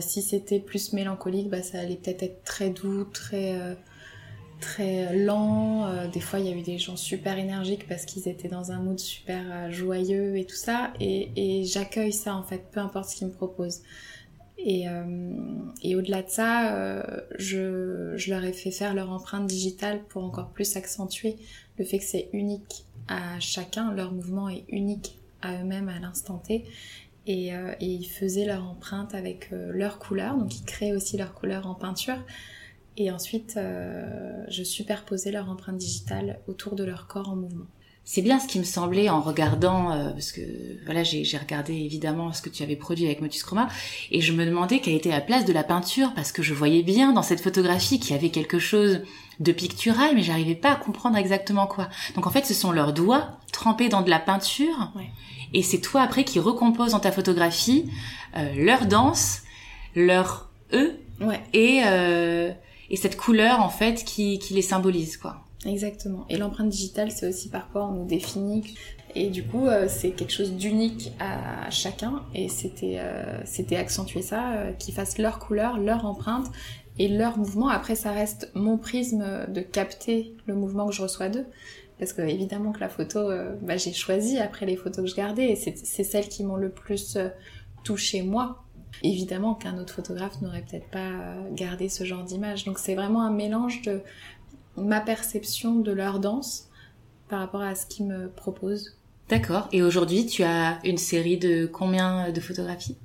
si 0.00 0.20
c'était 0.20 0.60
plus 0.60 0.92
mélancolique, 0.92 1.48
bah, 1.48 1.62
ça 1.62 1.80
allait 1.80 1.96
peut-être 1.96 2.22
être 2.22 2.44
très 2.44 2.68
doux, 2.70 3.04
très 3.04 3.76
très 4.64 5.16
lent. 5.16 5.86
Euh, 5.86 6.08
des 6.08 6.20
fois, 6.20 6.38
il 6.38 6.46
y 6.46 6.48
a 6.48 6.52
eu 6.52 6.62
des 6.62 6.78
gens 6.78 6.96
super 6.96 7.38
énergiques 7.38 7.86
parce 7.86 8.04
qu'ils 8.04 8.28
étaient 8.28 8.48
dans 8.48 8.72
un 8.72 8.78
mood 8.78 8.98
super 8.98 9.42
euh, 9.50 9.70
joyeux 9.70 10.36
et 10.36 10.44
tout 10.44 10.56
ça. 10.56 10.92
Et, 11.00 11.64
j'accueille 11.64 12.12
ça 12.12 12.34
en 12.34 12.42
fait, 12.42 12.70
peu 12.70 12.80
importe 12.80 13.10
ce 13.10 13.16
qu'ils 13.16 13.28
me 13.28 13.32
proposent. 13.32 13.82
Et, 14.58 14.88
euh, 14.88 15.96
au-delà 15.96 16.22
de 16.22 16.30
ça, 16.30 17.04
je, 17.38 18.14
je, 18.16 18.30
leur 18.30 18.44
ai 18.44 18.52
fait 18.52 18.70
faire 18.70 18.94
leur 18.94 19.10
empreinte 19.10 19.46
digitale 19.46 20.02
pour 20.08 20.24
encore 20.24 20.50
plus 20.50 20.76
accentuer 20.76 21.36
le 21.78 21.84
fait 21.84 21.98
que 21.98 22.04
c'est 22.04 22.30
unique 22.32 22.84
à 23.08 23.38
chacun, 23.40 23.92
leur 23.92 24.12
mouvement 24.12 24.48
est 24.48 24.64
unique 24.68 25.18
à 25.42 25.60
eux-mêmes 25.60 25.88
à 25.88 25.98
l'instant 25.98 26.38
T. 26.38 26.64
Et, 27.26 27.48
et, 27.48 27.54
ils 27.80 28.08
faisaient 28.08 28.46
leur 28.46 28.64
empreinte 28.64 29.14
avec 29.14 29.50
leur 29.50 29.98
couleur, 29.98 30.36
donc 30.36 30.56
ils 30.56 30.64
créaient 30.64 30.94
aussi 30.94 31.18
leur 31.18 31.34
couleur 31.34 31.66
en 31.66 31.74
peinture. 31.74 32.18
Et 32.96 33.10
ensuite, 33.10 33.56
euh, 33.56 34.44
je 34.48 34.62
superposais 34.62 35.32
leur 35.32 35.50
empreinte 35.50 35.78
digitale 35.78 36.38
autour 36.46 36.76
de 36.76 36.84
leur 36.84 37.06
corps 37.06 37.28
en 37.28 37.36
mouvement. 37.36 37.66
C'est 38.06 38.20
bien 38.20 38.38
ce 38.38 38.46
qui 38.46 38.58
me 38.58 38.64
semblait 38.64 39.08
en 39.08 39.22
regardant, 39.22 39.90
euh, 39.90 40.10
parce 40.10 40.30
que 40.30 40.42
voilà, 40.84 41.02
j'ai 41.04 41.38
regardé 41.38 41.72
évidemment 41.72 42.34
ce 42.34 42.42
que 42.42 42.50
tu 42.50 42.62
avais 42.62 42.76
produit 42.76 43.06
avec 43.06 43.22
Motus 43.22 43.42
Chroma, 43.42 43.68
et 44.10 44.20
je 44.20 44.32
me 44.32 44.44
demandais 44.44 44.80
quelle 44.80 44.94
était 44.94 45.08
la 45.08 45.22
place 45.22 45.46
de 45.46 45.52
la 45.54 45.64
peinture, 45.64 46.12
parce 46.14 46.30
que 46.30 46.42
je 46.42 46.52
voyais 46.52 46.82
bien 46.82 47.12
dans 47.12 47.22
cette 47.22 47.40
photographie 47.40 47.98
qu'il 47.98 48.14
y 48.14 48.18
avait 48.18 48.28
quelque 48.28 48.58
chose 48.58 49.00
de 49.40 49.52
pictural, 49.52 50.14
mais 50.14 50.22
j'arrivais 50.22 50.54
pas 50.54 50.72
à 50.72 50.76
comprendre 50.76 51.16
exactement 51.16 51.66
quoi. 51.66 51.88
Donc 52.14 52.26
en 52.26 52.30
fait, 52.30 52.44
ce 52.44 52.54
sont 52.54 52.72
leurs 52.72 52.92
doigts 52.92 53.38
trempés 53.52 53.88
dans 53.88 54.02
de 54.02 54.10
la 54.10 54.18
peinture, 54.18 54.92
et 55.54 55.62
c'est 55.62 55.80
toi 55.80 56.02
après 56.02 56.24
qui 56.24 56.38
recompose 56.40 56.92
dans 56.92 57.00
ta 57.00 57.10
photographie 57.10 57.90
euh, 58.36 58.52
leur 58.56 58.84
danse, 58.84 59.42
leur 59.96 60.50
eux, 60.74 61.00
ouais. 61.20 61.40
et 61.54 61.82
euh, 61.86 62.52
et 62.90 62.96
cette 62.96 63.16
couleur 63.16 63.60
en 63.60 63.70
fait 63.70 64.04
qui, 64.04 64.38
qui 64.38 64.54
les 64.54 64.62
symbolise 64.62 65.16
quoi. 65.16 65.43
Exactement. 65.66 66.26
Et 66.28 66.36
l'empreinte 66.36 66.68
digitale, 66.68 67.10
c'est 67.10 67.28
aussi 67.28 67.48
par 67.48 67.70
quoi 67.70 67.86
on 67.86 67.92
nous 67.92 68.04
définit. 68.04 68.76
Et 69.14 69.28
du 69.30 69.44
coup, 69.44 69.66
euh, 69.66 69.86
c'est 69.88 70.10
quelque 70.10 70.32
chose 70.32 70.52
d'unique 70.52 71.12
à 71.20 71.70
chacun. 71.70 72.22
Et 72.34 72.48
c'était 72.48 72.96
euh, 72.98 73.40
c'était 73.44 73.76
accentuer 73.76 74.22
ça, 74.22 74.52
euh, 74.52 74.72
qu'ils 74.72 74.94
fassent 74.94 75.18
leur 75.18 75.38
couleur, 75.38 75.78
leur 75.78 76.04
empreinte 76.04 76.46
et 76.98 77.08
leur 77.08 77.38
mouvement. 77.38 77.68
Après, 77.68 77.94
ça 77.94 78.12
reste 78.12 78.50
mon 78.54 78.76
prisme 78.76 79.24
de 79.48 79.60
capter 79.60 80.34
le 80.46 80.54
mouvement 80.54 80.86
que 80.86 80.94
je 80.94 81.02
reçois 81.02 81.28
d'eux. 81.28 81.46
Parce 81.98 82.12
que 82.12 82.22
évidemment 82.22 82.72
que 82.72 82.80
la 82.80 82.88
photo, 82.88 83.30
bah, 83.62 83.76
j'ai 83.76 83.92
choisi 83.92 84.38
après 84.38 84.66
les 84.66 84.76
photos 84.76 85.04
que 85.04 85.10
je 85.10 85.14
gardais. 85.14 85.50
Et 85.50 85.56
c'est 85.56 86.04
celles 86.04 86.28
qui 86.28 86.44
m'ont 86.44 86.56
le 86.56 86.70
plus 86.70 87.16
touché 87.84 88.22
moi 88.22 88.64
Évidemment 89.02 89.54
qu'un 89.54 89.78
autre 89.78 89.92
photographe 89.92 90.40
n'aurait 90.40 90.62
peut-être 90.62 90.88
pas 90.88 91.10
gardé 91.52 91.88
ce 91.88 92.04
genre 92.04 92.22
d'image. 92.22 92.64
Donc 92.64 92.78
c'est 92.78 92.94
vraiment 92.94 93.22
un 93.22 93.32
mélange 93.32 93.82
de 93.82 94.00
ma 94.76 95.00
perception 95.00 95.76
de 95.76 95.92
leur 95.92 96.18
danse 96.18 96.68
par 97.28 97.40
rapport 97.40 97.62
à 97.62 97.74
ce 97.74 97.86
qu'ils 97.86 98.06
me 98.06 98.28
proposent 98.28 98.96
D'accord. 99.28 99.68
Et 99.72 99.82
aujourd'hui, 99.82 100.26
tu 100.26 100.42
as 100.42 100.78
une 100.84 100.98
série 100.98 101.38
de 101.38 101.66
combien 101.66 102.30
de 102.30 102.40
photographies? 102.40 102.96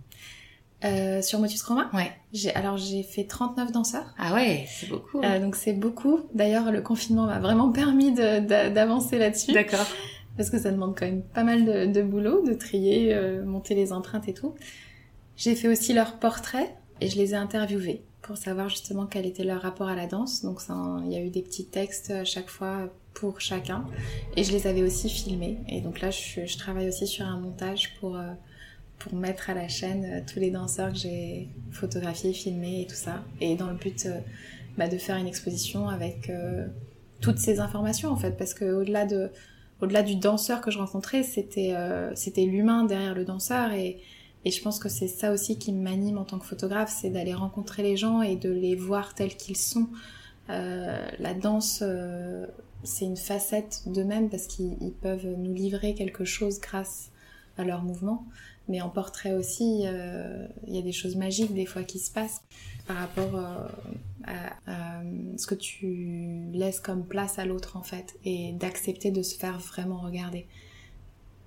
Euh, 0.86 1.22
sur 1.22 1.40
Motus 1.40 1.62
Chroma 1.62 1.90
Ouais. 1.94 2.12
J'ai, 2.32 2.54
alors 2.56 2.78
j'ai 2.78 3.04
fait 3.04 3.26
39 3.26 3.72
danseurs. 3.72 4.14
Ah 4.18 4.34
ouais, 4.34 4.66
c'est 4.70 4.88
beaucoup. 4.90 5.22
Euh, 5.22 5.40
donc 5.40 5.56
c'est 5.56 5.74
beaucoup. 5.74 6.22
D'ailleurs, 6.34 6.72
le 6.72 6.82
confinement 6.82 7.26
m'a 7.26 7.40
vraiment 7.40 7.70
permis 7.72 8.12
de, 8.14 8.40
de, 8.40 8.74
d'avancer 8.74 9.18
là-dessus. 9.18 9.52
D'accord. 9.52 9.86
Parce 10.38 10.50
que 10.50 10.58
ça 10.58 10.72
demande 10.72 10.98
quand 10.98 11.06
même 11.06 11.22
pas 11.22 11.44
mal 11.44 11.66
de, 11.66 11.86
de 11.86 12.02
boulot, 12.02 12.46
de 12.46 12.54
trier, 12.54 13.14
euh, 13.14 13.44
monter 13.44 13.76
les 13.76 13.92
empreintes 13.92 14.30
et 14.30 14.34
tout. 14.34 14.56
J'ai 15.36 15.56
fait 15.56 15.68
aussi 15.68 15.94
leurs 15.94 16.18
portraits 16.18 16.74
et 17.02 17.10
je 17.10 17.18
les 17.18 17.32
ai 17.34 17.36
interviewés 17.36 18.02
pour 18.22 18.38
savoir 18.38 18.70
justement 18.70 19.06
quel 19.06 19.26
était 19.26 19.44
leur 19.44 19.62
rapport 19.62 19.88
à 19.88 19.96
la 19.96 20.08
danse. 20.08 20.44
Donc 20.44 20.62
il 21.06 21.12
y 21.12 21.16
a 21.16 21.22
eu 21.22 21.30
des 21.30 21.42
petits 21.42 21.66
textes 21.66 22.12
à 22.12 22.26
chaque 22.26 22.50
fois 22.50 22.90
pour 23.14 23.42
chacun 23.42 23.86
et 24.36 24.44
je 24.44 24.52
les 24.52 24.68
avais 24.68 24.84
aussi 24.84 25.10
filmés. 25.10 25.58
Et 25.68 25.82
donc 25.82 26.02
là, 26.02 26.12
je, 26.12 26.58
travaille 26.58 26.88
aussi 26.88 27.08
sur 27.08 27.26
un 27.26 27.40
montage 27.40 27.96
pour 28.00 28.18
euh, 28.18 28.32
pour 28.98 29.16
mettre 29.16 29.50
à 29.50 29.54
la 29.54 29.68
chaîne 29.68 30.06
euh, 30.06 30.22
tous 30.32 30.40
les 30.40 30.52
danseurs 30.52 30.92
que 30.92 31.00
j'ai 31.00 31.48
photographiés, 31.72 32.34
filmés 32.34 32.82
et 32.82 32.86
tout 32.86 32.96
ça. 32.96 33.24
Et 33.42 33.56
dans 33.56 33.68
le 33.68 33.76
but 33.76 34.06
euh, 34.06 34.20
bah, 34.78 34.88
de 34.88 34.98
faire 34.98 35.16
une 35.16 35.28
exposition 35.28 35.90
avec 35.90 36.32
toutes 37.22 37.40
ces 37.40 37.60
informations 37.60 38.12
en 38.12 38.16
fait, 38.16 38.38
parce 38.38 38.54
que 38.54 38.66
au-delà 38.66 39.06
de 39.06 39.30
au-delà 39.82 40.04
du 40.04 40.16
danseur 40.16 40.62
que 40.62 40.72
je 40.72 40.78
rencontrais, 40.78 41.24
c'était 41.24 41.74
c'était 42.14 42.46
l'humain 42.46 42.84
derrière 42.84 43.16
le 43.16 43.26
danseur 43.26 43.74
et 43.74 43.98
et 44.46 44.52
je 44.52 44.62
pense 44.62 44.80
que 44.80 44.90
c'est 44.90 45.08
ça 45.08 45.32
aussi 45.32 45.58
qui 45.58 45.74
m'anime 45.74 46.18
en 46.18 46.24
tant 46.24 46.40
que 46.40 46.46
photographe, 46.46 46.94
c'est 46.96 47.10
d'aller 47.10 47.34
rencontrer 47.34 47.84
les 47.84 47.98
gens 47.98 48.22
et 48.22 48.36
de 48.36 48.50
les 48.50 48.76
voir 48.76 49.14
tels 49.14 49.36
qu'ils 49.36 49.58
sont. 49.58 49.90
Euh, 50.50 50.98
la 51.20 51.34
danse, 51.34 51.80
euh, 51.82 52.48
c'est 52.84 53.06
une 53.06 53.18
facette 53.18 53.84
d'eux-mêmes 53.88 54.30
parce 54.30 54.48
qu'ils 54.48 54.94
peuvent 55.02 55.28
nous 55.38 55.54
livrer 55.54 55.94
quelque 55.94 56.24
chose 56.24 56.60
grâce 56.62 57.12
à 57.58 57.66
leur 57.66 57.84
mouvement. 57.84 58.26
Mais 58.70 58.82
en 58.82 58.90
portrait 58.90 59.34
aussi, 59.34 59.82
euh, 59.86 60.48
il 60.68 60.76
y 60.76 60.80
a 60.80 60.84
des 60.84 60.92
choses 60.92 61.16
magiques 61.16 61.54
des 61.54 61.66
fois 61.66 61.84
qui 61.84 62.00
se 62.00 62.12
passent 62.12 62.42
par 62.88 62.98
rapport 62.98 63.36
à, 63.36 63.68
ce 65.38 65.48
que 65.48 65.56
tu 65.56 66.50
laisses 66.54 66.80
comme 66.80 67.04
place 67.04 67.40
à 67.40 67.46
l'autre 67.46 67.78
en 67.78 67.82
fait 67.82 68.20
et 68.26 68.52
d'accepter 68.54 69.10
de 69.10 69.24
se 69.24 69.36
faire 69.36 69.58
vraiment 69.58 70.00
regarder. 70.00 70.46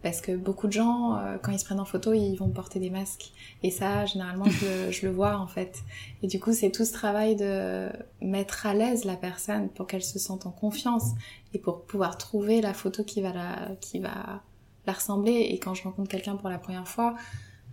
Parce 0.03 0.21
que 0.21 0.37
beaucoup 0.37 0.67
de 0.67 0.73
gens, 0.73 1.17
euh, 1.17 1.37
quand 1.41 1.53
ils 1.53 1.59
se 1.59 1.65
prennent 1.65 1.81
en 1.81 1.85
photo, 1.85 2.13
ils 2.13 2.35
vont 2.35 2.49
porter 2.49 2.81
des 2.81 2.91
masques. 2.91 3.33
Et 3.63 3.71
ça, 3.71 4.05
généralement, 4.05 4.47
je 4.47 4.91
je 4.91 5.07
le 5.07 5.13
vois 5.13 5.39
en 5.39 5.47
fait. 5.47 5.83
Et 6.23 6.27
du 6.27 6.41
coup, 6.41 6.53
c'est 6.53 6.71
tout 6.71 6.85
ce 6.85 6.93
travail 6.93 7.37
de 7.37 7.89
mettre 8.21 8.67
à 8.67 8.75
l'aise 8.75 9.05
la 9.05 9.17
personne 9.17 9.69
pour 9.69 9.87
qu'elle 9.87 10.03
se 10.03 10.19
sente 10.19 10.47
en 10.47 10.51
confiance 10.51 11.13
et 11.55 11.59
pour 11.59 11.85
pouvoir 11.85 12.19
trouver 12.19 12.61
la 12.61 12.75
photo 12.75 13.05
qui 13.05 13.23
va 13.23 13.33
la, 13.33 13.77
qui 13.81 14.01
va 14.01 14.43
la 14.87 14.93
ressembler. 14.93 15.49
Et 15.51 15.59
quand 15.59 15.75
je 15.75 15.85
rencontre 15.85 16.09
quelqu'un 16.09 16.37
pour 16.37 16.49
la 16.49 16.59
première 16.59 16.89
fois, 16.89 17.15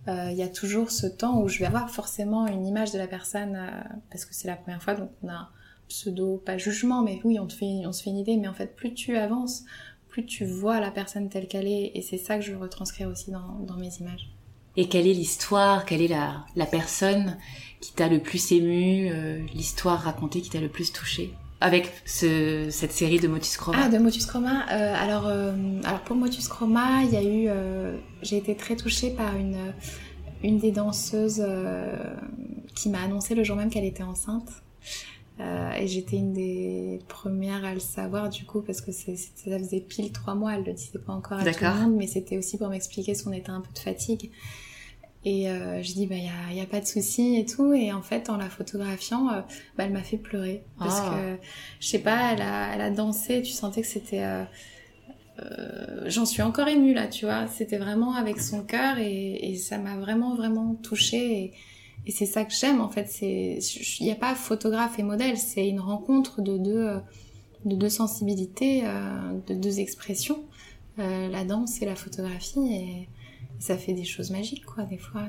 il 0.06 0.12
euh, 0.12 0.30
y 0.32 0.42
a 0.42 0.48
toujours 0.48 0.90
ce 0.90 1.06
temps 1.06 1.40
où 1.42 1.48
je 1.48 1.58
vais 1.58 1.66
avoir 1.66 1.90
forcément 1.90 2.46
une 2.46 2.66
image 2.66 2.90
de 2.92 2.98
la 2.98 3.06
personne 3.06 3.56
euh, 3.56 3.70
parce 4.10 4.24
que 4.24 4.34
c'est 4.34 4.48
la 4.48 4.56
première 4.56 4.82
fois, 4.82 4.94
donc 4.94 5.10
on 5.22 5.28
a 5.28 5.34
un 5.34 5.48
pseudo, 5.88 6.38
pas 6.38 6.56
jugement, 6.56 7.02
mais 7.02 7.20
oui, 7.24 7.38
on, 7.38 7.46
te 7.46 7.52
fait, 7.52 7.84
on 7.84 7.92
se 7.92 8.02
fait 8.02 8.10
une 8.10 8.16
idée. 8.16 8.36
Mais 8.36 8.48
en 8.48 8.54
fait, 8.54 8.74
plus 8.76 8.94
tu 8.94 9.16
avances, 9.16 9.64
plus 10.10 10.26
tu 10.26 10.44
vois 10.44 10.80
la 10.80 10.90
personne 10.90 11.28
telle 11.28 11.48
qu'elle 11.48 11.68
est, 11.68 11.92
et 11.94 12.02
c'est 12.02 12.18
ça 12.18 12.36
que 12.36 12.44
je 12.44 12.52
veux 12.52 12.58
retranscrire 12.58 13.08
aussi 13.08 13.30
dans, 13.30 13.58
dans 13.66 13.76
mes 13.76 13.90
images. 14.00 14.30
Et 14.76 14.88
quelle 14.88 15.06
est 15.06 15.14
l'histoire, 15.14 15.84
quelle 15.84 16.02
est 16.02 16.08
la, 16.08 16.44
la 16.56 16.66
personne 16.66 17.38
qui 17.80 17.92
t'a 17.92 18.08
le 18.08 18.20
plus 18.20 18.52
ému, 18.52 19.08
euh, 19.10 19.40
l'histoire 19.54 20.00
racontée 20.00 20.40
qui 20.40 20.50
t'a 20.50 20.60
le 20.60 20.68
plus 20.68 20.92
touché 20.92 21.32
avec 21.60 21.92
ce, 22.06 22.68
cette 22.70 22.92
série 22.92 23.20
de 23.20 23.28
Motus 23.28 23.56
Chroma? 23.56 23.78
Ah, 23.82 23.88
de 23.88 23.98
Motus 23.98 24.26
Chroma. 24.26 24.66
Euh, 24.70 24.94
alors, 24.96 25.26
euh, 25.26 25.52
alors 25.84 26.00
pour 26.00 26.16
Motus 26.16 26.48
Chroma, 26.48 27.02
il 27.04 27.12
y 27.12 27.16
a 27.16 27.22
eu, 27.22 27.46
euh, 27.48 27.98
j'ai 28.22 28.36
été 28.36 28.54
très 28.56 28.76
touchée 28.76 29.10
par 29.10 29.36
une 29.36 29.58
une 30.42 30.58
des 30.58 30.72
danseuses 30.72 31.44
qui 32.74 32.88
m'a 32.88 33.02
annoncé 33.02 33.34
le 33.34 33.44
jour 33.44 33.56
même 33.56 33.68
qu'elle 33.68 33.84
était 33.84 34.02
enceinte. 34.02 34.50
Euh, 35.40 35.72
et 35.72 35.86
j'étais 35.86 36.16
une 36.16 36.34
des 36.34 36.98
premières 37.08 37.64
à 37.64 37.72
le 37.72 37.80
savoir 37.80 38.28
du 38.28 38.44
coup 38.44 38.60
parce 38.60 38.80
que 38.82 38.92
c'est, 38.92 39.16
ça 39.16 39.58
faisait 39.58 39.80
pile 39.80 40.12
trois 40.12 40.34
mois, 40.34 40.54
elle 40.54 40.64
le 40.64 40.72
disait 40.74 40.98
pas 40.98 41.14
encore 41.14 41.38
à 41.38 41.44
tout 41.44 41.64
le 41.64 41.80
monde, 41.86 41.96
mais 41.96 42.06
c'était 42.06 42.36
aussi 42.36 42.58
pour 42.58 42.68
m'expliquer 42.68 43.14
son 43.14 43.32
état 43.32 43.52
un 43.52 43.62
peu 43.62 43.72
de 43.72 43.78
fatigue. 43.78 44.30
Et 45.24 45.48
euh, 45.50 45.82
je 45.82 45.92
dis 45.92 46.06
bah 46.06 46.16
y 46.16 46.28
a, 46.28 46.52
y 46.52 46.60
a 46.60 46.66
pas 46.66 46.80
de 46.80 46.86
souci 46.86 47.36
et 47.38 47.46
tout 47.46 47.72
et 47.72 47.92
en 47.92 48.02
fait 48.02 48.28
en 48.28 48.36
la 48.36 48.50
photographiant, 48.50 49.30
euh, 49.30 49.40
bah, 49.78 49.84
elle 49.84 49.92
m'a 49.92 50.02
fait 50.02 50.18
pleurer 50.18 50.62
parce 50.78 51.00
Ah. 51.02 51.14
que 51.14 51.46
je 51.80 51.86
sais 51.88 51.98
pas, 52.00 52.32
elle 52.32 52.42
a, 52.42 52.74
elle 52.74 52.80
a 52.82 52.90
dansé, 52.90 53.40
tu 53.40 53.52
sentais 53.52 53.80
que 53.82 53.86
c'était 53.88 54.24
j'en 56.06 56.26
suis 56.26 56.42
encore 56.42 56.68
émue 56.68 56.92
là, 56.92 57.06
tu 57.06 57.24
vois. 57.24 57.46
C'était 57.46 57.78
vraiment 57.78 58.14
avec 58.14 58.40
son 58.40 58.62
cœur 58.62 58.98
et, 58.98 59.50
et 59.50 59.56
ça 59.56 59.78
m'a 59.78 59.96
vraiment 59.96 60.34
vraiment 60.34 60.74
touchée. 60.74 61.44
Et, 61.44 61.52
et 62.06 62.12
c'est 62.12 62.26
ça 62.26 62.44
que 62.44 62.52
j'aime 62.52 62.80
en 62.80 62.88
fait. 62.88 63.20
Il 63.20 63.60
n'y 64.00 64.10
a 64.10 64.16
pas 64.16 64.34
photographe 64.34 64.98
et 64.98 65.02
modèle, 65.02 65.36
c'est 65.36 65.68
une 65.68 65.80
rencontre 65.80 66.40
de 66.40 66.56
deux, 66.56 66.88
euh, 66.88 66.98
de 67.64 67.76
deux 67.76 67.88
sensibilités, 67.88 68.82
euh, 68.84 69.38
de 69.46 69.54
deux 69.54 69.80
expressions, 69.80 70.44
euh, 70.98 71.28
la 71.28 71.44
danse 71.44 71.82
et 71.82 71.86
la 71.86 71.96
photographie, 71.96 72.72
et, 72.72 73.08
ça 73.58 73.76
fait 73.76 73.92
des 73.92 74.04
choses 74.04 74.30
magiques 74.30 74.64
quoi 74.64 74.84
des 74.84 74.96
fois. 74.96 75.26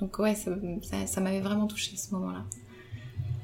Donc 0.00 0.18
ouais, 0.18 0.34
ça, 0.34 0.50
ça, 0.82 1.06
ça 1.06 1.20
m'avait 1.20 1.40
vraiment 1.40 1.68
touchée 1.68 1.96
ce 1.96 2.12
moment-là. 2.16 2.44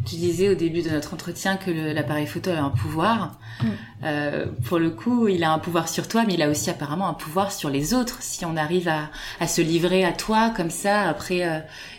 Tu 0.06 0.16
disais 0.16 0.48
au 0.48 0.54
début 0.54 0.82
de 0.82 0.90
notre 0.90 1.12
entretien 1.14 1.56
que 1.56 1.70
l'appareil 1.70 2.26
photo 2.26 2.50
a 2.50 2.58
un 2.61 2.70
pouvoir. 2.70 3.38
Mm. 3.62 3.66
Euh, 4.04 4.46
pour 4.66 4.78
le 4.78 4.90
coup, 4.90 5.28
il 5.28 5.42
a 5.44 5.52
un 5.52 5.58
pouvoir 5.58 5.88
sur 5.88 6.06
toi, 6.08 6.24
mais 6.26 6.34
il 6.34 6.42
a 6.42 6.48
aussi 6.48 6.70
apparemment 6.70 7.08
un 7.08 7.14
pouvoir 7.14 7.52
sur 7.52 7.68
les 7.68 7.94
autres. 7.94 8.18
Si 8.22 8.44
on 8.44 8.56
arrive 8.56 8.88
à, 8.88 9.11
à 9.40 9.46
se 9.48 9.61
livrer 9.61 10.04
à 10.04 10.12
toi 10.12 10.50
comme 10.56 10.70
ça 10.70 11.08
après 11.08 11.46
euh, 11.46 11.58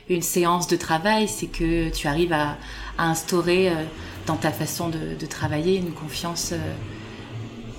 une 0.10 0.22
séance 0.22 0.68
de 0.68 0.78
travail, 0.78 1.28
c'est 1.28 1.48
que 1.48 1.90
tu 1.90 2.08
arrives 2.08 2.34
à, 2.34 2.58
à 2.98 3.06
instaurer 3.10 3.70
euh, 3.70 3.74
dans 4.26 4.38
ta 4.38 4.52
façon 4.52 4.90
de, 4.90 5.16
de 5.20 5.26
travailler 5.26 5.78
une 5.78 5.92
confiance 5.92 6.54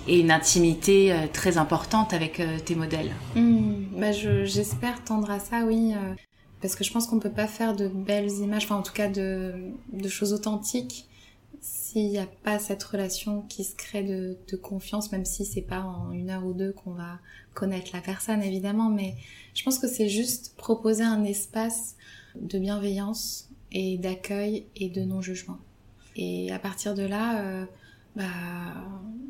et 0.08 0.18
une 0.20 0.30
intimité 0.30 1.14
très 1.32 1.58
importante 1.58 2.12
avec 2.12 2.42
tes 2.64 2.74
modèles. 2.74 3.12
Hmm, 3.36 3.84
bah 3.96 4.12
je- 4.12 4.44
j'espère 4.44 5.04
tendre 5.04 5.30
à 5.30 5.38
ça, 5.38 5.60
oui. 5.66 5.92
Parce 6.60 6.74
que 6.74 6.84
je 6.84 6.92
pense 6.92 7.06
qu'on 7.06 7.18
peut 7.18 7.30
pas 7.30 7.46
faire 7.46 7.74
de 7.74 7.88
belles 7.88 8.30
images, 8.30 8.64
enfin 8.64 8.76
en 8.76 8.82
tout 8.82 8.92
cas 8.92 9.08
de, 9.08 9.72
de 9.92 10.08
choses 10.08 10.32
authentiques, 10.32 11.06
s'il 11.60 12.08
n'y 12.08 12.18
a 12.18 12.26
pas 12.42 12.58
cette 12.58 12.82
relation 12.82 13.42
qui 13.42 13.64
se 13.64 13.74
crée 13.74 14.02
de, 14.02 14.36
de 14.48 14.56
confiance, 14.56 15.12
même 15.12 15.24
si 15.24 15.44
c'est 15.44 15.62
pas 15.62 15.80
en 15.80 16.12
une 16.12 16.30
heure 16.30 16.44
ou 16.46 16.52
deux 16.52 16.72
qu'on 16.72 16.92
va 16.92 17.18
connaître 17.54 17.90
la 17.92 18.00
personne, 18.00 18.42
évidemment. 18.42 18.88
Mais 18.88 19.16
je 19.54 19.62
pense 19.62 19.78
que 19.78 19.88
c'est 19.88 20.08
juste 20.08 20.54
proposer 20.56 21.02
un 21.02 21.24
espace 21.24 21.96
de 22.40 22.58
bienveillance 22.58 23.50
et 23.72 23.98
d'accueil 23.98 24.66
et 24.76 24.88
de 24.88 25.02
non-jugement. 25.02 25.58
Et 26.16 26.50
à 26.52 26.58
partir 26.58 26.94
de 26.94 27.02
là, 27.02 27.42
euh, 27.42 27.64
bah, 28.16 28.24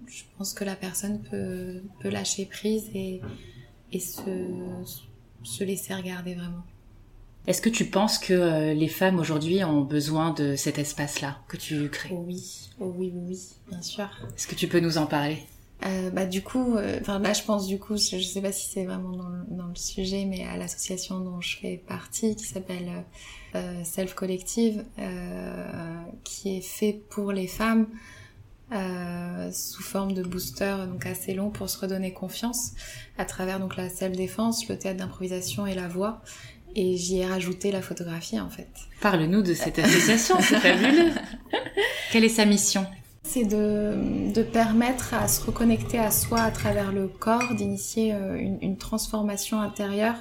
je 0.06 0.22
pense 0.36 0.54
que 0.54 0.64
la 0.64 0.76
personne 0.76 1.20
peut, 1.22 1.82
peut 2.00 2.08
lâcher 2.08 2.46
prise 2.46 2.90
et, 2.94 3.20
et 3.92 4.00
se, 4.00 4.20
se 5.42 5.64
laisser 5.64 5.94
regarder 5.94 6.34
vraiment. 6.34 6.62
Est-ce 7.46 7.62
que 7.62 7.70
tu 7.70 7.86
penses 7.86 8.18
que 8.18 8.32
euh, 8.32 8.74
les 8.74 8.88
femmes 8.88 9.18
aujourd'hui 9.18 9.64
ont 9.64 9.80
besoin 9.80 10.32
de 10.32 10.56
cet 10.56 10.78
espace-là 10.78 11.38
que 11.48 11.56
tu 11.56 11.88
crées? 11.88 12.10
Oui, 12.12 12.70
oui, 12.78 13.12
oui, 13.14 13.38
bien 13.68 13.82
sûr. 13.82 14.08
Est-ce 14.36 14.46
que 14.46 14.54
tu 14.54 14.68
peux 14.68 14.80
nous 14.80 14.98
en 14.98 15.06
parler? 15.06 15.38
Euh, 15.86 16.10
bah 16.10 16.26
du 16.26 16.42
coup, 16.42 16.76
euh, 16.76 16.98
enfin 17.00 17.18
là 17.18 17.32
je 17.32 17.42
pense 17.42 17.66
du 17.66 17.78
coup, 17.78 17.96
je, 17.96 18.18
je 18.18 18.22
sais 18.22 18.42
pas 18.42 18.52
si 18.52 18.68
c'est 18.68 18.84
vraiment 18.84 19.16
dans 19.16 19.30
le, 19.30 19.44
dans 19.48 19.66
le 19.66 19.74
sujet, 19.74 20.26
mais 20.26 20.44
à 20.44 20.58
l'association 20.58 21.20
dont 21.20 21.40
je 21.40 21.56
fais 21.56 21.82
partie, 21.88 22.36
qui 22.36 22.44
s'appelle 22.44 23.04
Self 23.84 24.12
Collective, 24.14 24.84
qui 26.22 26.58
est 26.58 26.60
fait 26.60 27.00
pour 27.08 27.32
les 27.32 27.46
femmes 27.46 27.86
sous 29.52 29.82
forme 29.82 30.12
de 30.12 30.22
booster 30.22 30.76
donc 30.86 31.06
assez 31.06 31.32
long 31.32 31.48
pour 31.48 31.70
se 31.70 31.78
redonner 31.78 32.12
confiance 32.12 32.72
à 33.16 33.24
travers 33.24 33.58
donc 33.58 33.76
la 33.76 33.88
self 33.88 34.14
défense, 34.14 34.68
le 34.68 34.78
théâtre 34.78 34.98
d'improvisation 34.98 35.66
et 35.66 35.74
la 35.74 35.88
voix. 35.88 36.20
Et 36.76 36.96
j'y 36.96 37.18
ai 37.18 37.26
rajouté 37.26 37.72
la 37.72 37.82
photographie 37.82 38.38
en 38.38 38.50
fait. 38.50 38.68
Parle-nous 39.00 39.42
de 39.42 39.54
cette 39.54 39.78
association, 39.78 40.36
c'est 40.40 40.56
fabuleux. 40.56 41.12
Quelle 42.12 42.24
est 42.24 42.28
sa 42.28 42.44
mission? 42.44 42.86
C'est 43.22 43.44
de, 43.44 44.32
de 44.32 44.42
permettre 44.42 45.14
à 45.14 45.28
se 45.28 45.44
reconnecter 45.44 45.98
à 45.98 46.10
soi 46.10 46.40
à 46.40 46.50
travers 46.50 46.92
le 46.92 47.06
corps, 47.06 47.54
d'initier 47.54 48.14
euh, 48.14 48.36
une, 48.36 48.58
une 48.60 48.76
transformation 48.76 49.60
intérieure 49.60 50.16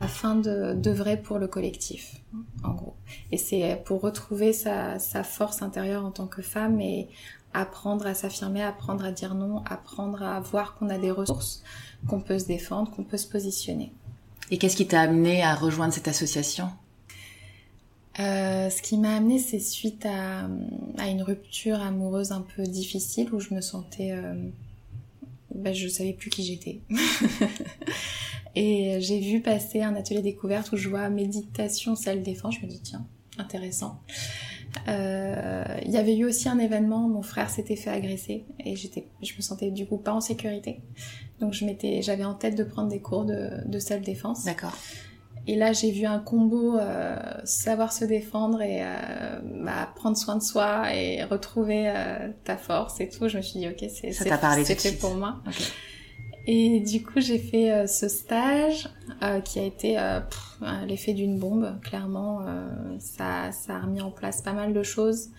afin 0.00 0.34
de 0.34 0.74
d'œuvrer 0.74 1.18
pour 1.18 1.38
le 1.38 1.46
collectif, 1.46 2.16
en 2.64 2.72
gros. 2.72 2.94
Et 3.32 3.36
c'est 3.36 3.82
pour 3.84 4.00
retrouver 4.00 4.52
sa, 4.52 4.98
sa 4.98 5.22
force 5.22 5.62
intérieure 5.62 6.04
en 6.04 6.10
tant 6.10 6.26
que 6.26 6.42
femme 6.42 6.80
et 6.80 7.08
apprendre 7.52 8.06
à 8.06 8.14
s'affirmer, 8.14 8.62
apprendre 8.62 9.04
à 9.04 9.12
dire 9.12 9.34
non, 9.34 9.62
apprendre 9.66 10.22
à 10.22 10.40
voir 10.40 10.74
qu'on 10.74 10.88
a 10.88 10.98
des 10.98 11.10
ressources, 11.10 11.62
qu'on 12.08 12.20
peut 12.20 12.38
se 12.38 12.46
défendre, 12.46 12.90
qu'on 12.90 13.04
peut 13.04 13.18
se 13.18 13.28
positionner. 13.28 13.92
Et 14.50 14.58
qu'est-ce 14.58 14.76
qui 14.76 14.86
t'a 14.86 15.02
amené 15.02 15.42
à 15.42 15.54
rejoindre 15.54 15.94
cette 15.94 16.08
association? 16.08 16.68
Euh, 18.18 18.68
ce 18.68 18.82
qui 18.82 18.98
m'a 18.98 19.16
amené, 19.16 19.38
c'est 19.38 19.60
suite 19.60 20.04
à, 20.04 20.48
une 21.06 21.22
rupture 21.22 21.80
amoureuse 21.80 22.32
un 22.32 22.42
peu 22.42 22.64
difficile 22.64 23.32
où 23.32 23.38
je 23.38 23.54
me 23.54 23.60
sentais, 23.60 24.10
euh, 24.12 24.34
bah, 25.54 25.72
je 25.72 25.86
savais 25.86 26.12
plus 26.12 26.30
qui 26.30 26.42
j'étais. 26.42 26.80
et 28.56 28.98
j'ai 29.00 29.20
vu 29.20 29.40
passer 29.40 29.82
un 29.82 29.94
atelier 29.94 30.22
découverte 30.22 30.72
où 30.72 30.76
je 30.76 30.88
vois 30.88 31.08
méditation, 31.08 31.94
salle 31.94 32.22
défense. 32.22 32.56
Je 32.60 32.66
me 32.66 32.70
dis 32.70 32.80
tiens, 32.80 33.06
intéressant. 33.38 34.00
Euh, 34.88 35.64
il 35.84 35.90
y 35.90 35.96
avait 35.96 36.16
eu 36.16 36.24
aussi 36.24 36.48
un 36.48 36.58
événement, 36.58 37.08
mon 37.08 37.22
frère 37.22 37.50
s'était 37.50 37.76
fait 37.76 37.90
agresser 37.90 38.44
et 38.64 38.76
j'étais, 38.76 39.08
je 39.22 39.34
me 39.36 39.42
sentais 39.42 39.70
du 39.70 39.86
coup 39.86 39.98
pas 39.98 40.12
en 40.12 40.20
sécurité. 40.20 40.80
Donc 41.40 41.54
je 41.54 41.64
m'étais, 41.64 42.02
j'avais 42.02 42.24
en 42.24 42.34
tête 42.34 42.54
de 42.56 42.64
prendre 42.64 42.88
des 42.88 43.00
cours 43.00 43.24
de, 43.24 43.50
de 43.66 43.78
self-défense. 43.78 44.44
D'accord. 44.44 44.76
Et 45.46 45.56
là, 45.56 45.72
j'ai 45.72 45.90
vu 45.90 46.04
un 46.04 46.18
combo 46.18 46.78
euh, 46.78 47.16
savoir 47.44 47.92
se 47.92 48.04
défendre 48.04 48.60
et 48.60 48.82
euh, 48.82 49.40
bah, 49.64 49.88
prendre 49.96 50.16
soin 50.16 50.36
de 50.36 50.42
soi 50.42 50.94
et 50.94 51.24
retrouver 51.24 51.88
euh, 51.88 52.28
ta 52.44 52.56
force 52.56 53.00
et 53.00 53.08
tout. 53.08 53.28
Je 53.28 53.38
me 53.38 53.42
suis 53.42 53.60
dit, 53.60 53.68
ok, 53.68 53.78
c'est 53.88 54.12
fait 54.12 54.28
suite. 54.90 55.00
pour 55.00 55.14
moi. 55.14 55.42
Et 56.46 56.80
du 56.80 57.02
coup, 57.02 57.20
j'ai 57.20 57.38
fait 57.38 57.70
euh, 57.70 57.86
ce 57.86 58.08
stage 58.08 58.88
euh, 59.22 59.40
qui 59.40 59.58
a 59.58 59.64
été 59.64 59.98
euh, 59.98 60.20
l'effet 60.86 61.12
d'une 61.12 61.38
bombe, 61.38 61.78
clairement. 61.82 62.40
ça, 62.98 63.52
ça 63.52 63.76
a 63.76 63.80
remis 63.80 64.00
en 64.00 64.10
place 64.10 64.42
pas 64.42 64.52
mal 64.52 64.72
de 64.72 64.82
choses. 64.82 65.30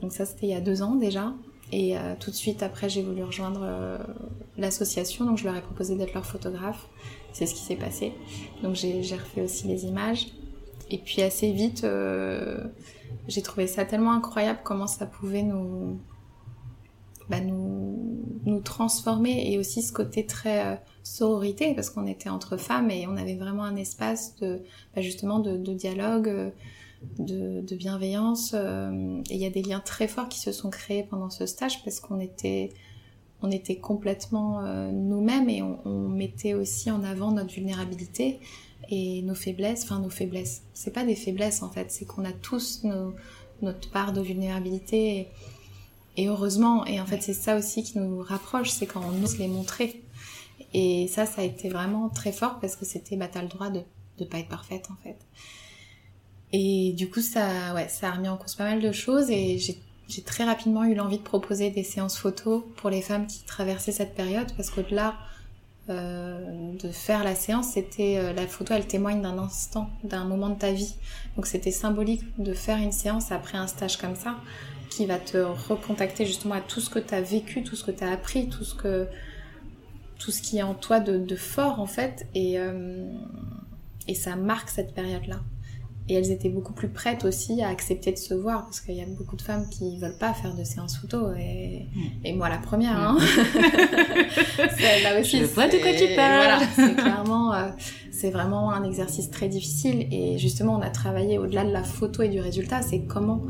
Donc 0.00 0.12
ça, 0.12 0.24
c'était 0.24 0.46
il 0.46 0.50
y 0.50 0.54
a 0.54 0.60
deux 0.60 0.82
ans 0.82 0.94
déjà. 0.94 1.34
Et 1.72 1.96
tout 2.20 2.30
de 2.30 2.36
suite 2.36 2.62
après, 2.62 2.88
j'ai 2.88 3.02
voulu 3.02 3.24
rejoindre 3.24 3.98
l'association. 4.56 5.24
Donc 5.24 5.38
je 5.38 5.44
leur 5.44 5.56
ai 5.56 5.60
proposé 5.60 5.96
d'être 5.96 6.14
leur 6.14 6.24
photographe. 6.24 6.88
C'est 7.32 7.46
ce 7.46 7.54
qui 7.54 7.62
s'est 7.62 7.74
passé. 7.74 8.12
Donc 8.62 8.76
j'ai 8.76 9.00
refait 9.00 9.42
aussi 9.42 9.66
les 9.66 9.84
images. 9.84 10.28
Et 10.90 10.98
puis 10.98 11.22
assez 11.22 11.50
vite, 11.50 11.84
j'ai 13.26 13.42
trouvé 13.42 13.66
ça 13.66 13.84
tellement 13.84 14.12
incroyable 14.12 14.60
comment 14.62 14.86
ça 14.86 15.06
pouvait 15.06 15.42
nous 15.42 15.98
bah, 17.28 17.40
nous, 17.40 17.93
nous 18.44 18.60
transformer 18.60 19.52
et 19.52 19.58
aussi 19.58 19.82
ce 19.82 19.92
côté 19.92 20.26
très 20.26 20.66
euh, 20.66 20.76
sororité 21.04 21.74
parce 21.74 21.90
qu'on 21.90 22.06
était 22.06 22.30
entre 22.30 22.56
femmes 22.56 22.90
et 22.90 23.06
on 23.06 23.16
avait 23.16 23.36
vraiment 23.36 23.64
un 23.64 23.76
espace 23.76 24.36
de 24.36 24.62
bah, 24.96 25.02
justement 25.02 25.38
de, 25.38 25.56
dialogue, 25.74 26.28
euh, 26.28 26.50
de, 27.18 27.76
bienveillance 27.76 28.52
euh, 28.54 29.20
et 29.30 29.34
il 29.34 29.40
y 29.40 29.46
a 29.46 29.50
des 29.50 29.62
liens 29.62 29.80
très 29.80 30.08
forts 30.08 30.28
qui 30.28 30.40
se 30.40 30.50
sont 30.50 30.70
créés 30.70 31.04
pendant 31.04 31.30
ce 31.30 31.46
stage 31.46 31.84
parce 31.84 32.00
qu'on 32.00 32.18
était 32.18 32.70
on 33.42 33.50
était 33.50 33.76
complètement 33.76 34.64
euh, 34.64 34.90
nous-mêmes 34.90 35.50
et 35.50 35.60
on, 35.62 36.08
mettait 36.08 36.54
aussi 36.54 36.90
en 36.90 37.04
avant 37.04 37.32
notre 37.32 37.52
vulnérabilité 37.52 38.40
et 38.88 39.20
nos 39.22 39.34
faiblesses, 39.34 39.84
enfin 39.84 39.98
nos 39.98 40.08
faiblesses. 40.08 40.62
C'est 40.72 40.92
pas 40.92 41.04
des 41.04 41.16
faiblesses 41.16 41.62
en 41.62 41.68
fait, 41.68 41.90
c'est 41.90 42.06
qu'on 42.06 42.24
a 42.24 42.32
tous 42.32 42.86
notre 43.60 43.90
part 43.90 44.14
de 44.14 44.22
vulnérabilité 44.22 45.28
et 46.16 46.28
heureusement, 46.28 46.86
et 46.86 47.00
en 47.00 47.06
fait 47.06 47.22
c'est 47.22 47.34
ça 47.34 47.56
aussi 47.56 47.82
qui 47.82 47.98
nous 47.98 48.20
rapproche, 48.20 48.70
c'est 48.70 48.86
quand 48.86 49.02
on 49.02 49.22
ose 49.22 49.38
les 49.38 49.48
montrer. 49.48 50.02
Et 50.72 51.08
ça, 51.08 51.24
ça 51.24 51.42
a 51.42 51.44
été 51.44 51.68
vraiment 51.68 52.08
très 52.08 52.32
fort 52.32 52.58
parce 52.60 52.74
que 52.76 52.84
c'était, 52.84 53.16
bah 53.16 53.28
t'as 53.30 53.42
le 53.42 53.48
droit 53.48 53.70
de, 53.70 53.80
de 54.18 54.24
pas 54.24 54.38
être 54.38 54.48
parfaite 54.48 54.88
en 54.90 54.96
fait. 55.02 55.16
Et 56.52 56.92
du 56.96 57.10
coup, 57.10 57.20
ça, 57.20 57.74
ouais, 57.74 57.88
ça 57.88 58.08
a 58.08 58.12
remis 58.12 58.28
en 58.28 58.36
cause 58.36 58.54
pas 58.54 58.64
mal 58.64 58.80
de 58.80 58.92
choses 58.92 59.30
et 59.30 59.58
j'ai 59.58 59.78
j'ai 60.08 60.22
très 60.22 60.44
rapidement 60.44 60.84
eu 60.84 60.94
l'envie 60.94 61.18
de 61.18 61.22
proposer 61.22 61.70
des 61.70 61.82
séances 61.82 62.18
photos 62.18 62.62
pour 62.76 62.90
les 62.90 63.00
femmes 63.00 63.26
qui 63.26 63.42
traversaient 63.44 63.92
cette 63.92 64.14
période 64.14 64.52
parce 64.56 64.70
qu'au-delà 64.70 65.14
euh, 65.88 66.72
de 66.78 66.88
faire 66.88 67.24
la 67.24 67.34
séance, 67.34 67.68
c'était 67.68 68.18
euh, 68.18 68.32
la 68.32 68.46
photo, 68.46 68.74
elle 68.74 68.86
témoigne 68.86 69.22
d'un 69.22 69.38
instant, 69.38 69.90
d'un 70.02 70.24
moment 70.24 70.50
de 70.50 70.58
ta 70.58 70.72
vie. 70.72 70.94
Donc 71.36 71.46
c'était 71.46 71.70
symbolique 71.70 72.22
de 72.38 72.54
faire 72.54 72.78
une 72.78 72.92
séance 72.92 73.32
après 73.32 73.58
un 73.58 73.66
stage 73.66 73.96
comme 73.96 74.16
ça 74.16 74.36
qui 74.96 75.06
va 75.06 75.18
te 75.18 75.38
recontacter 75.38 76.26
justement 76.26 76.54
à 76.54 76.60
tout 76.60 76.80
ce 76.80 76.90
que 76.90 76.98
tu 76.98 77.14
as 77.14 77.20
vécu, 77.22 77.62
tout 77.62 77.76
ce 77.76 77.84
que 77.84 77.90
tu 77.90 78.04
as 78.04 78.10
appris, 78.12 78.48
tout 78.48 78.64
ce 78.64 78.74
que 78.74 79.06
tout 80.18 80.30
ce 80.30 80.40
qui 80.40 80.58
est 80.58 80.62
en 80.62 80.74
toi 80.74 81.00
de, 81.00 81.18
de 81.18 81.36
fort 81.36 81.80
en 81.80 81.86
fait 81.86 82.26
et 82.34 82.58
euh, 82.58 83.04
et 84.08 84.14
ça 84.14 84.36
marque 84.36 84.68
cette 84.70 84.94
période-là. 84.94 85.40
Et 86.06 86.12
elles 86.14 86.30
étaient 86.30 86.50
beaucoup 86.50 86.74
plus 86.74 86.90
prêtes 86.90 87.24
aussi 87.24 87.62
à 87.62 87.68
accepter 87.70 88.12
de 88.12 88.18
se 88.18 88.34
voir 88.34 88.64
parce 88.64 88.80
qu'il 88.82 88.94
y 88.94 89.00
a 89.00 89.06
beaucoup 89.06 89.36
de 89.36 89.42
femmes 89.42 89.66
qui 89.70 89.96
veulent 89.98 90.18
pas 90.18 90.34
faire 90.34 90.54
de 90.54 90.62
séances 90.62 90.98
photo 90.98 91.32
et, 91.34 91.86
et 92.24 92.32
moi 92.34 92.50
la 92.50 92.58
première. 92.58 92.98
Hein. 92.98 93.16
C'est- 94.78 95.02
là 95.02 95.18
aussi, 95.20 95.38
Je 95.38 95.44
vois 95.44 95.66
de 95.68 95.78
quoi 95.78 95.92
tu 95.92 96.14
parles. 96.14 96.34
Voilà, 96.42 96.60
c'est 96.74 96.94
clairement, 96.94 97.54
euh, 97.54 97.70
c'est 98.12 98.30
vraiment 98.30 98.70
un 98.72 98.84
exercice 98.84 99.30
très 99.30 99.48
difficile 99.48 100.06
et 100.10 100.36
justement 100.38 100.74
on 100.76 100.82
a 100.82 100.90
travaillé 100.90 101.38
au-delà 101.38 101.64
de 101.64 101.72
la 101.72 101.82
photo 101.82 102.22
et 102.22 102.28
du 102.28 102.40
résultat, 102.40 102.82
c'est 102.82 103.00
comment 103.06 103.42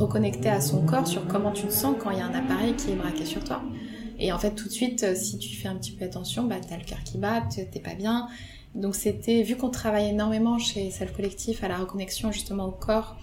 reconnecter 0.00 0.48
à 0.48 0.60
son 0.60 0.84
corps 0.86 1.06
sur 1.06 1.26
comment 1.26 1.52
tu 1.52 1.66
te 1.66 1.72
sens 1.72 1.94
quand 1.98 2.10
il 2.10 2.18
y 2.18 2.20
a 2.20 2.26
un 2.26 2.34
appareil 2.34 2.74
qui 2.74 2.90
est 2.90 2.96
braqué 2.96 3.24
sur 3.24 3.44
toi. 3.44 3.62
Et 4.18 4.32
en 4.32 4.38
fait 4.38 4.52
tout 4.54 4.66
de 4.66 4.72
suite, 4.72 5.02
euh, 5.02 5.14
si 5.14 5.38
tu 5.38 5.54
fais 5.56 5.68
un 5.68 5.76
petit 5.76 5.92
peu 5.92 6.04
attention, 6.04 6.44
bah 6.44 6.56
t'as 6.66 6.76
le 6.76 6.84
cœur 6.84 7.02
qui 7.04 7.18
bat, 7.18 7.42
t'es 7.42 7.80
pas 7.80 7.94
bien. 7.94 8.28
Donc 8.74 8.94
c'était, 8.94 9.42
vu 9.42 9.56
qu'on 9.56 9.70
travaille 9.70 10.08
énormément 10.08 10.58
chez 10.58 10.90
Self 10.90 11.12
Collectif 11.12 11.64
à 11.64 11.68
la 11.68 11.76
reconnexion 11.76 12.32
justement 12.32 12.66
au 12.66 12.72
corps, 12.72 13.16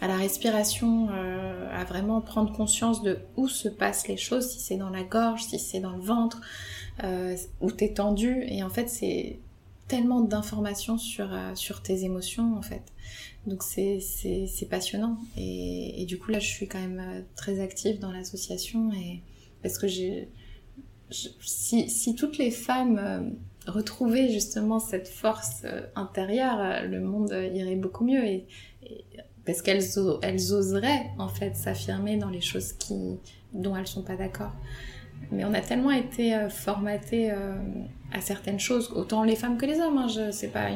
à 0.00 0.08
la 0.08 0.16
respiration, 0.16 1.08
euh, 1.12 1.68
à 1.72 1.84
vraiment 1.84 2.20
prendre 2.20 2.52
conscience 2.52 3.02
de 3.02 3.18
où 3.36 3.48
se 3.48 3.68
passent 3.68 4.08
les 4.08 4.16
choses, 4.16 4.48
si 4.48 4.58
c'est 4.58 4.76
dans 4.76 4.90
la 4.90 5.04
gorge, 5.04 5.44
si 5.44 5.58
c'est 5.58 5.80
dans 5.80 5.92
le 5.92 6.02
ventre, 6.02 6.40
euh, 7.04 7.36
où 7.60 7.70
t'es 7.70 7.92
tendu. 7.92 8.42
Et 8.48 8.62
en 8.62 8.68
fait, 8.68 8.88
c'est 8.88 9.38
tellement 9.86 10.20
d'informations 10.20 10.98
sur, 10.98 11.32
euh, 11.32 11.54
sur 11.54 11.82
tes 11.82 12.04
émotions, 12.04 12.56
en 12.56 12.62
fait. 12.62 12.82
Donc 13.46 13.62
c'est 13.62 13.98
passionnant. 14.70 15.16
Et, 15.36 16.04
du 16.06 16.18
coup, 16.18 16.30
là, 16.30 16.38
je 16.38 16.46
suis 16.46 16.68
quand 16.68 16.80
même 16.80 17.00
euh, 17.00 17.20
très 17.34 17.60
active 17.60 17.98
dans 17.98 18.12
l'association. 18.12 18.90
Parce 19.62 19.78
que 19.78 19.86
Si, 21.40 21.90
si 21.90 22.14
toutes 22.14 22.38
les 22.38 22.50
femmes 22.50 22.98
euh, 22.98 23.70
retrouvaient 23.70 24.30
justement 24.30 24.78
cette 24.78 25.08
force 25.08 25.62
euh, 25.64 25.82
intérieure, 25.96 26.86
le 26.86 27.00
monde 27.00 27.32
irait 27.52 27.76
beaucoup 27.76 28.04
mieux. 28.04 28.24
Et, 28.24 28.46
parce 29.44 29.60
qu'elles 29.60 29.82
elles 30.22 30.52
oseraient 30.52 31.10
en 31.18 31.28
fait 31.28 31.56
s'affirmer 31.56 32.16
dans 32.16 32.30
les 32.30 32.40
choses 32.40 32.72
qui, 32.74 33.18
dont 33.52 33.74
elles 33.74 33.88
sont 33.88 34.02
pas 34.02 34.14
d'accord. 34.14 34.52
Mais 35.32 35.44
on 35.44 35.52
a 35.52 35.60
tellement 35.60 35.90
été 35.90 36.46
formatés 36.48 37.30
à 37.30 38.20
certaines 38.20 38.60
choses, 38.60 38.92
autant 38.94 39.24
les 39.24 39.34
femmes 39.34 39.56
que 39.56 39.66
les 39.66 39.80
hommes. 39.80 39.98
Hein, 39.98 40.06
pas 40.52 40.70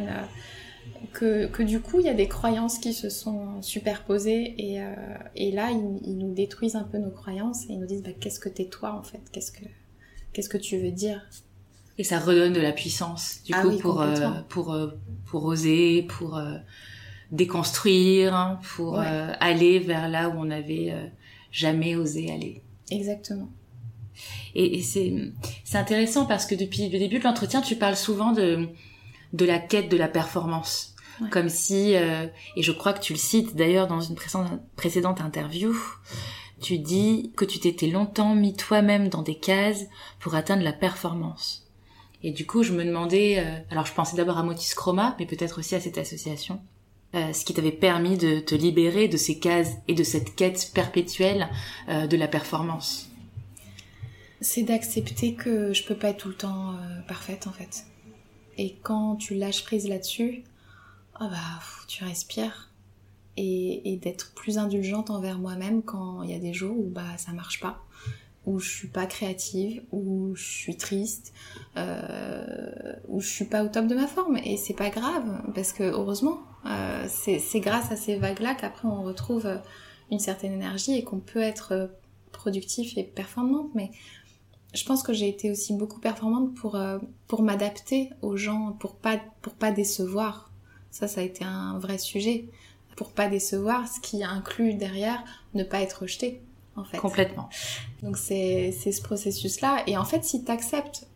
que, 1.13 1.47
que 1.47 1.63
du 1.63 1.81
coup 1.81 2.01
il 2.01 2.07
y 2.07 2.09
a 2.09 2.15
des 2.15 2.29
croyances 2.29 2.79
qui 2.79 2.93
se 2.93 3.09
sont 3.11 3.61
superposées 3.63 4.55
et, 4.59 4.81
euh, 4.81 4.95
et 5.35 5.51
là 5.53 5.71
ils, 5.71 6.01
ils 6.07 6.17
nous 6.19 6.33
détruisent 6.35 6.77
un 6.77 6.85
peu 6.85 6.99
nos 6.99 7.11
croyances 7.11 7.65
et 7.65 7.73
ils 7.73 7.79
nous 7.81 7.87
disent 7.87 8.03
bah, 8.03 8.11
qu'est-ce 8.21 8.41
que 8.41 8.49
t'es 8.49 8.67
toi 8.67 8.93
en 8.93 9.03
fait, 9.03 9.21
qu'est-ce 9.33 9.53
que 9.53 9.65
qu'est-ce 10.33 10.49
que 10.49 10.59
tu 10.59 10.79
veux 10.79 10.91
dire? 10.91 11.27
Et 11.99 12.05
ça 12.05 12.19
redonne 12.19 12.53
de 12.53 12.61
la 12.61 12.73
puissance, 12.73 13.41
du 13.45 13.53
Ah 13.55 13.63
coup, 13.63 13.69
oui, 13.69 13.79
pour, 13.79 14.03
euh, 14.03 14.31
pour, 14.51 14.73
euh, 14.75 14.89
pour 15.25 15.45
oser, 15.47 16.03
pour 16.03 16.39
déconstruire, 17.33 18.35
hein, 18.35 18.61
pour 18.77 18.95
Ouais. 18.95 19.07
aller 19.41 19.79
vers 19.79 20.09
là 20.09 20.29
où 20.29 20.35
on 20.39 20.45
n'avait 20.45 20.93
jamais 21.51 21.97
osé 21.97 22.31
aller. 22.31 22.63
Exactement. 22.91 23.49
Et, 24.55 24.79
et 24.79 24.83
c'est 24.83 25.13
c'est 25.65 25.79
intéressant 25.79 26.27
parce 26.27 26.47
que 26.47 26.55
depuis 26.55 26.89
le 26.89 26.99
début 26.99 27.19
de 27.19 27.25
l'entretien, 27.25 27.61
tu 27.61 27.77
parles 27.77 27.97
souvent 27.97 28.33
de 28.33 28.69
de 29.33 29.45
la 29.45 29.59
quête 29.59 29.89
de 29.89 29.97
la 29.97 30.09
performance, 30.09 30.95
Ouais. 31.21 31.31
comme 31.31 31.49
si 31.49 31.95
euh, 31.97 32.27
et 32.57 32.63
je 32.63 32.73
crois 32.73 32.93
que 32.93 33.01
tu 33.01 33.15
le 33.15 33.19
cites 33.19 33.57
d'ailleurs 33.57 33.87
dans 33.87 34.01
une 34.03 34.17
précédente, 34.17 34.61
précédente 34.77 35.21
interview. 35.23 35.75
Tu 36.61 36.79
dis 36.79 37.33
que 37.37 37.45
tu 37.45 37.59
t'étais 37.59 37.87
longtemps 37.87 38.35
mis 38.35 38.55
toi-même 38.55 39.09
dans 39.09 39.23
des 39.23 39.35
cases 39.35 39.85
pour 40.21 40.35
atteindre 40.35 40.63
la 40.63 40.73
performance. 40.73 41.67
Et 42.23 42.33
du 42.33 42.47
coup, 42.47 42.63
je 42.63 42.73
me 42.73 42.85
demandais, 42.85 43.39
euh, 43.39 43.59
alors 43.71 43.87
je 43.87 43.93
pensais 43.93 44.17
d'abord 44.17 44.39
à 44.39 44.43
Motis 44.43 44.75
Chroma, 44.75 45.15
mais 45.19 45.27
peut-être 45.27 45.59
aussi 45.59 45.75
à 45.75 45.81
cette 45.81 45.99
association, 45.99 46.61
euh, 47.15 47.33
ce 47.33 47.45
qui 47.45 47.55
t'avait 47.55 47.73
permis 47.73 48.17
de 48.19 48.41
te 48.41 48.55
libérer 48.55 49.09
de 49.09 49.17
ces 49.17 49.39
cases 49.39 49.73
et 49.89 49.95
de 49.95 50.03
cette 50.03 50.35
quête 50.35 50.71
perpétuelle 50.75 51.49
euh, 51.89 52.07
de 52.07 52.17
la 52.17 52.27
performance. 52.29 53.09
C'est 54.41 54.63
d'accepter 54.63 55.35
que 55.35 55.73
je 55.73 55.83
peux 55.85 55.95
pas 55.95 56.09
être 56.11 56.19
tout 56.19 56.29
le 56.29 56.35
temps 56.35 56.73
euh, 56.73 57.01
parfaite 57.09 57.47
en 57.47 57.53
fait. 57.53 57.85
Et 58.57 58.77
quand 58.83 59.17
tu 59.17 59.35
lâches 59.35 59.65
prise 59.65 59.89
là-dessus, 59.89 60.45
ah 61.15 61.29
bah 61.29 61.65
tu 61.89 62.05
respires. 62.05 62.71
Et, 63.39 63.99
d'être 64.03 64.33
plus 64.35 64.57
indulgente 64.57 65.11
envers 65.11 65.39
moi-même 65.39 65.83
quand 65.83 66.23
il 66.23 66.31
y 66.31 66.35
a 66.35 66.39
des 66.39 66.55
jours 66.55 66.79
où 66.79 66.89
bah 66.89 67.19
ça 67.19 67.33
marche 67.33 67.61
pas, 67.61 67.85
où 68.47 68.59
je 68.59 68.69
suis 68.69 68.89
pas 68.89 69.05
créative, 69.05 69.83
où 69.93 70.35
je 70.35 70.45
suis 70.45 70.77
triste, 70.77 71.35
euh, 71.77 72.95
où 73.09 73.21
je 73.21 73.29
suis 73.29 73.45
pas 73.45 73.63
au 73.63 73.69
top 73.69 73.89
de 73.89 73.95
ma 73.95 74.07
forme. 74.07 74.39
Et 74.39 74.57
c'est 74.57 74.75
pas 74.75 74.89
grave 74.89 75.43
parce 75.55 75.73
que 75.73 75.83
heureusement 75.83 76.41
euh, 76.65 77.07
c'est 77.09 77.61
grâce 77.61 77.93
à 77.93 77.97
ces 77.97 78.17
vagues-là 78.17 78.55
qu'après 78.55 78.89
on 78.89 79.03
retrouve 79.03 79.61
une 80.11 80.19
certaine 80.19 80.53
énergie 80.53 80.95
et 80.95 81.05
qu'on 81.05 81.19
peut 81.19 81.43
être 81.43 81.91
productif 82.33 82.97
et 82.97 83.03
performante. 83.03 83.71
Mais 83.75 83.91
je 84.77 84.85
pense 84.85 85.03
que 85.03 85.13
j'ai 85.13 85.29
été 85.29 85.51
aussi 85.51 85.75
beaucoup 85.75 86.01
performante 86.01 86.55
pour, 86.55 86.77
euh, 86.77 86.99
pour 87.27 87.43
m'adapter 87.43 88.11
aux 88.23 88.37
gens, 88.37 88.77
pour 88.79 88.95
pas, 88.95 89.19
pour 89.41 89.55
pas 89.55 89.73
décevoir. 89.73 90.53
Ça, 90.91 91.09
ça 91.09 91.23
a 91.23 91.25
été 91.25 91.45
un 91.45 91.79
vrai 91.79 91.99
sujet. 91.99 92.49
Pour 92.95 93.11
pas 93.13 93.29
décevoir, 93.29 93.89
ce 93.89 94.01
qui 94.01 94.23
inclut 94.23 94.75
derrière 94.75 95.25
ne 95.55 95.65
pas 95.65 95.81
être 95.81 96.03
rejeté. 96.03 96.43
en 96.77 96.85
fait. 96.85 96.99
Complètement. 96.99 97.49
Donc 98.03 98.19
c'est 98.19 98.71
ce 98.73 99.03
processus-là. 99.03 99.83
Et 99.87 99.97
en 99.97 100.05
fait, 100.05 100.25
si 100.25 100.45
tu 100.45 100.51
acceptes 100.51 101.07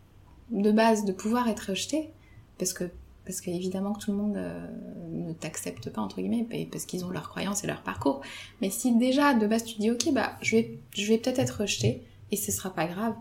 de 0.49 0.71
base 0.71 1.05
de 1.05 1.11
pouvoir 1.11 1.47
être 1.47 1.69
rejeté, 1.69 2.09
parce 2.57 2.73
que 2.73 2.89
parce 3.23 3.39
qu'évidemment 3.39 3.93
que 3.93 3.99
tout 4.05 4.11
le 4.11 4.17
monde 4.17 4.35
euh, 4.35 4.67
ne 5.11 5.31
t'accepte 5.31 5.91
pas 5.91 6.01
entre 6.01 6.19
guillemets 6.21 6.47
parce 6.71 6.85
qu'ils 6.85 7.05
ont 7.05 7.11
leurs 7.11 7.29
croyances 7.29 7.63
et 7.63 7.67
leur 7.67 7.83
parcours 7.83 8.21
mais 8.61 8.71
si 8.71 8.95
déjà 8.97 9.35
de 9.35 9.45
base 9.45 9.63
tu 9.63 9.79
dis 9.79 9.91
ok 9.91 10.11
bah 10.11 10.33
je 10.41 10.57
vais 10.57 10.79
je 10.91 11.05
vais 11.05 11.19
peut-être 11.19 11.37
être 11.37 11.61
rejeté 11.61 12.03
et 12.31 12.35
ce 12.35 12.51
sera 12.51 12.71
pas 12.71 12.87
grave 12.87 13.13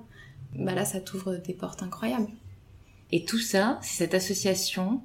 bah 0.54 0.74
là 0.74 0.84
ça 0.84 1.00
t'ouvre 1.00 1.36
des 1.36 1.54
portes 1.54 1.82
incroyables 1.82 2.30
et 3.12 3.24
tout 3.24 3.38
ça 3.38 3.78
c'est 3.82 4.04
cette 4.04 4.14
association 4.14 5.02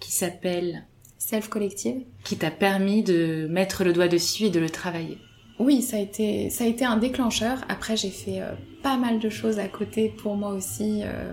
qui 0.00 0.12
s'appelle 0.12 0.86
Self 1.18 1.48
Collective 1.48 2.02
qui 2.24 2.36
t'a 2.36 2.50
permis 2.50 3.02
de 3.02 3.46
mettre 3.50 3.84
le 3.84 3.92
doigt 3.92 4.08
dessus 4.08 4.44
et 4.44 4.50
de 4.50 4.60
le 4.60 4.70
travailler 4.70 5.18
oui, 5.58 5.80
ça 5.80 5.96
a 5.96 6.00
été, 6.00 6.50
ça 6.50 6.64
a 6.64 6.66
été 6.66 6.84
un 6.84 6.98
déclencheur. 6.98 7.64
Après, 7.68 7.96
j'ai 7.96 8.10
fait 8.10 8.42
euh, 8.42 8.52
pas 8.82 8.98
mal 8.98 9.18
de 9.18 9.30
choses 9.30 9.58
à 9.58 9.68
côté 9.68 10.10
pour 10.10 10.36
moi 10.36 10.50
aussi. 10.50 11.00
Euh, 11.02 11.32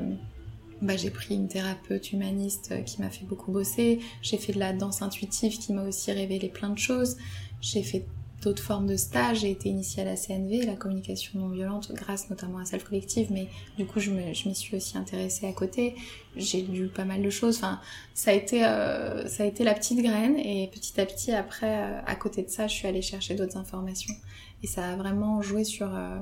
bah, 0.81 0.95
j'ai 0.95 1.09
pris 1.09 1.35
une 1.35 1.49
thérapeute 1.49 2.13
humaniste 2.13 2.69
euh, 2.71 2.81
qui 2.81 3.01
m'a 3.01 3.09
fait 3.09 3.25
beaucoup 3.25 3.51
bosser. 3.51 3.99
J'ai 4.21 4.37
fait 4.37 4.53
de 4.53 4.59
la 4.59 4.71
danse 4.71 5.01
intuitive 5.01 5.57
qui 5.57 5.73
m'a 5.73 5.83
aussi 5.83 6.11
révélé 6.11 6.47
plein 6.47 6.69
de 6.69 6.77
choses. 6.77 7.17
J'ai 7.59 7.83
fait 7.83 8.05
d'autres 8.43 8.61
formes 8.61 8.87
de 8.87 8.95
stages. 8.95 9.39
J'ai 9.39 9.51
été 9.51 9.69
initiée 9.69 10.03
à 10.03 10.05
la 10.05 10.15
CNV, 10.15 10.65
la 10.65 10.75
communication 10.75 11.39
non 11.39 11.49
violente, 11.49 11.91
grâce 11.93 12.29
notamment 12.29 12.59
à 12.59 12.65
Self 12.65 12.83
Collective, 12.83 13.27
mais 13.31 13.47
du 13.77 13.85
coup, 13.85 13.99
je 13.99 14.11
m'y 14.11 14.55
suis 14.55 14.75
aussi 14.75 14.97
intéressée 14.97 15.47
à 15.47 15.53
côté. 15.53 15.95
J'ai 16.35 16.61
lu 16.61 16.87
pas 16.87 17.05
mal 17.05 17.21
de 17.21 17.29
choses. 17.29 17.57
Enfin, 17.57 17.79
ça 18.13 18.31
a 18.31 18.33
été, 18.33 18.65
euh, 18.65 19.27
ça 19.27 19.43
a 19.43 19.45
été 19.45 19.63
la 19.63 19.73
petite 19.73 20.01
graine, 20.01 20.37
et 20.37 20.69
petit 20.71 20.99
à 20.99 21.05
petit, 21.05 21.31
après, 21.31 21.83
euh, 21.83 21.99
à 22.05 22.15
côté 22.15 22.43
de 22.43 22.49
ça, 22.49 22.67
je 22.67 22.73
suis 22.73 22.87
allée 22.87 23.01
chercher 23.01 23.35
d'autres 23.35 23.57
informations. 23.57 24.13
Et 24.61 24.67
ça 24.67 24.85
a 24.91 24.95
vraiment 24.95 25.41
joué 25.41 25.63
sur, 25.63 25.93
euh, 25.95 26.19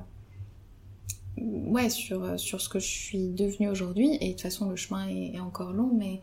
ouais, 1.37 1.89
sur, 1.89 2.39
sur 2.39 2.61
ce 2.61 2.69
que 2.69 2.79
je 2.79 2.87
suis 2.87 3.29
devenue 3.29 3.69
aujourd'hui. 3.69 4.17
Et 4.21 4.27
de 4.27 4.31
toute 4.31 4.41
façon, 4.41 4.69
le 4.69 4.75
chemin 4.75 5.07
est 5.07 5.39
encore 5.39 5.73
long, 5.73 5.91
mais 5.93 6.21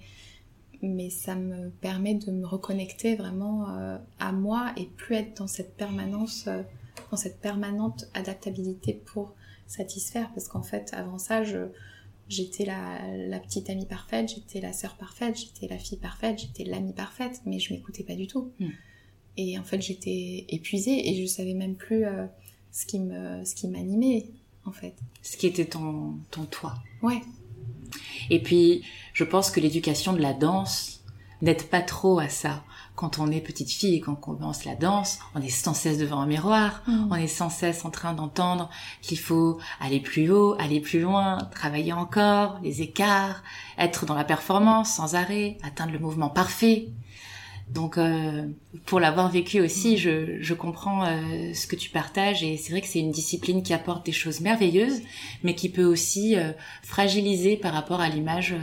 mais 0.82 1.10
ça 1.10 1.34
me 1.34 1.70
permet 1.70 2.14
de 2.14 2.30
me 2.30 2.46
reconnecter 2.46 3.16
vraiment 3.16 3.70
euh, 3.70 3.98
à 4.18 4.32
moi 4.32 4.72
et 4.76 4.86
plus 4.86 5.16
être 5.16 5.38
dans 5.38 5.46
cette 5.46 5.76
permanence, 5.76 6.46
euh, 6.46 6.62
dans 7.10 7.16
cette 7.16 7.40
permanente 7.40 8.08
adaptabilité 8.14 8.92
pour 8.92 9.34
satisfaire. 9.66 10.30
Parce 10.34 10.48
qu'en 10.48 10.62
fait, 10.62 10.90
avant 10.92 11.18
ça, 11.18 11.42
j'étais 12.28 12.64
la, 12.64 13.40
petite 13.40 13.70
amie 13.70 13.86
parfaite, 13.86 14.32
j'étais 14.34 14.60
la 14.60 14.72
sœur 14.72 14.96
parfaite, 14.96 15.36
j'étais 15.36 15.66
la 15.66 15.78
fille 15.78 15.98
parfaite, 15.98 16.38
j'étais 16.38 16.64
l'amie 16.64 16.92
parfaite, 16.92 17.40
mais 17.44 17.58
je 17.58 17.72
m'écoutais 17.72 18.04
pas 18.04 18.14
du 18.14 18.26
tout. 18.26 18.52
Hmm. 18.60 18.70
Et 19.36 19.58
en 19.58 19.64
fait, 19.64 19.80
j'étais 19.80 20.46
épuisée 20.48 21.08
et 21.08 21.20
je 21.20 21.26
savais 21.26 21.54
même 21.54 21.74
plus 21.74 22.04
euh, 22.04 22.26
ce 22.72 22.86
qui 22.86 23.00
me, 23.00 23.44
ce 23.44 23.54
qui 23.54 23.68
m'animait, 23.68 24.26
en 24.64 24.72
fait. 24.72 24.94
Ce 25.22 25.36
qui 25.36 25.46
était 25.46 25.64
ton, 25.64 26.14
ton 26.30 26.44
toi. 26.44 26.74
Ouais, 27.02 27.22
et 28.30 28.42
puis, 28.42 28.82
je 29.12 29.24
pense 29.24 29.50
que 29.50 29.60
l'éducation 29.60 30.12
de 30.12 30.20
la 30.20 30.32
danse 30.32 31.00
n'aide 31.42 31.64
pas 31.64 31.82
trop 31.82 32.18
à 32.18 32.28
ça. 32.28 32.62
Quand 32.94 33.20
on 33.20 33.30
est 33.30 33.40
petite 33.40 33.70
fille 33.70 33.94
et 33.94 34.00
qu'on 34.00 34.16
commence 34.16 34.64
la 34.64 34.74
danse, 34.74 35.20
on 35.36 35.40
est 35.40 35.50
sans 35.50 35.72
cesse 35.72 35.98
devant 35.98 36.20
un 36.20 36.26
miroir, 36.26 36.82
mm. 36.88 37.08
on 37.12 37.14
est 37.14 37.28
sans 37.28 37.48
cesse 37.48 37.84
en 37.84 37.90
train 37.90 38.12
d'entendre 38.12 38.68
qu'il 39.02 39.18
faut 39.18 39.58
aller 39.80 40.00
plus 40.00 40.30
haut, 40.30 40.56
aller 40.58 40.80
plus 40.80 41.00
loin, 41.00 41.38
travailler 41.54 41.92
encore, 41.92 42.58
les 42.62 42.82
écarts, 42.82 43.44
être 43.78 44.04
dans 44.04 44.16
la 44.16 44.24
performance 44.24 44.94
sans 44.94 45.14
arrêt, 45.14 45.58
atteindre 45.62 45.92
le 45.92 46.00
mouvement 46.00 46.28
parfait. 46.28 46.88
Donc, 47.70 47.98
euh, 47.98 48.46
pour 48.86 48.98
l'avoir 48.98 49.30
vécu 49.30 49.60
aussi, 49.60 49.98
je, 49.98 50.40
je 50.40 50.54
comprends 50.54 51.04
euh, 51.04 51.52
ce 51.52 51.66
que 51.66 51.76
tu 51.76 51.90
partages 51.90 52.42
et 52.42 52.56
c'est 52.56 52.72
vrai 52.72 52.80
que 52.80 52.86
c'est 52.86 53.00
une 53.00 53.10
discipline 53.10 53.62
qui 53.62 53.74
apporte 53.74 54.06
des 54.06 54.12
choses 54.12 54.40
merveilleuses, 54.40 55.02
mais 55.42 55.54
qui 55.54 55.68
peut 55.68 55.84
aussi 55.84 56.36
euh, 56.36 56.52
fragiliser 56.82 57.56
par 57.56 57.72
rapport 57.72 58.00
à 58.00 58.08
l'image 58.08 58.54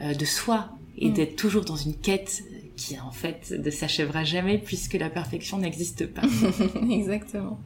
de 0.00 0.24
soi 0.24 0.68
et 0.96 1.08
mm. 1.08 1.12
d'être 1.12 1.36
toujours 1.36 1.64
dans 1.64 1.76
une 1.76 1.96
quête 1.96 2.44
qui 2.76 2.98
en 3.00 3.10
fait 3.10 3.52
ne 3.58 3.70
s'achèvera 3.70 4.22
jamais 4.22 4.58
puisque 4.58 4.94
la 4.94 5.10
perfection 5.10 5.58
n'existe 5.58 6.06
pas. 6.06 6.22
Exactement. 6.90 7.58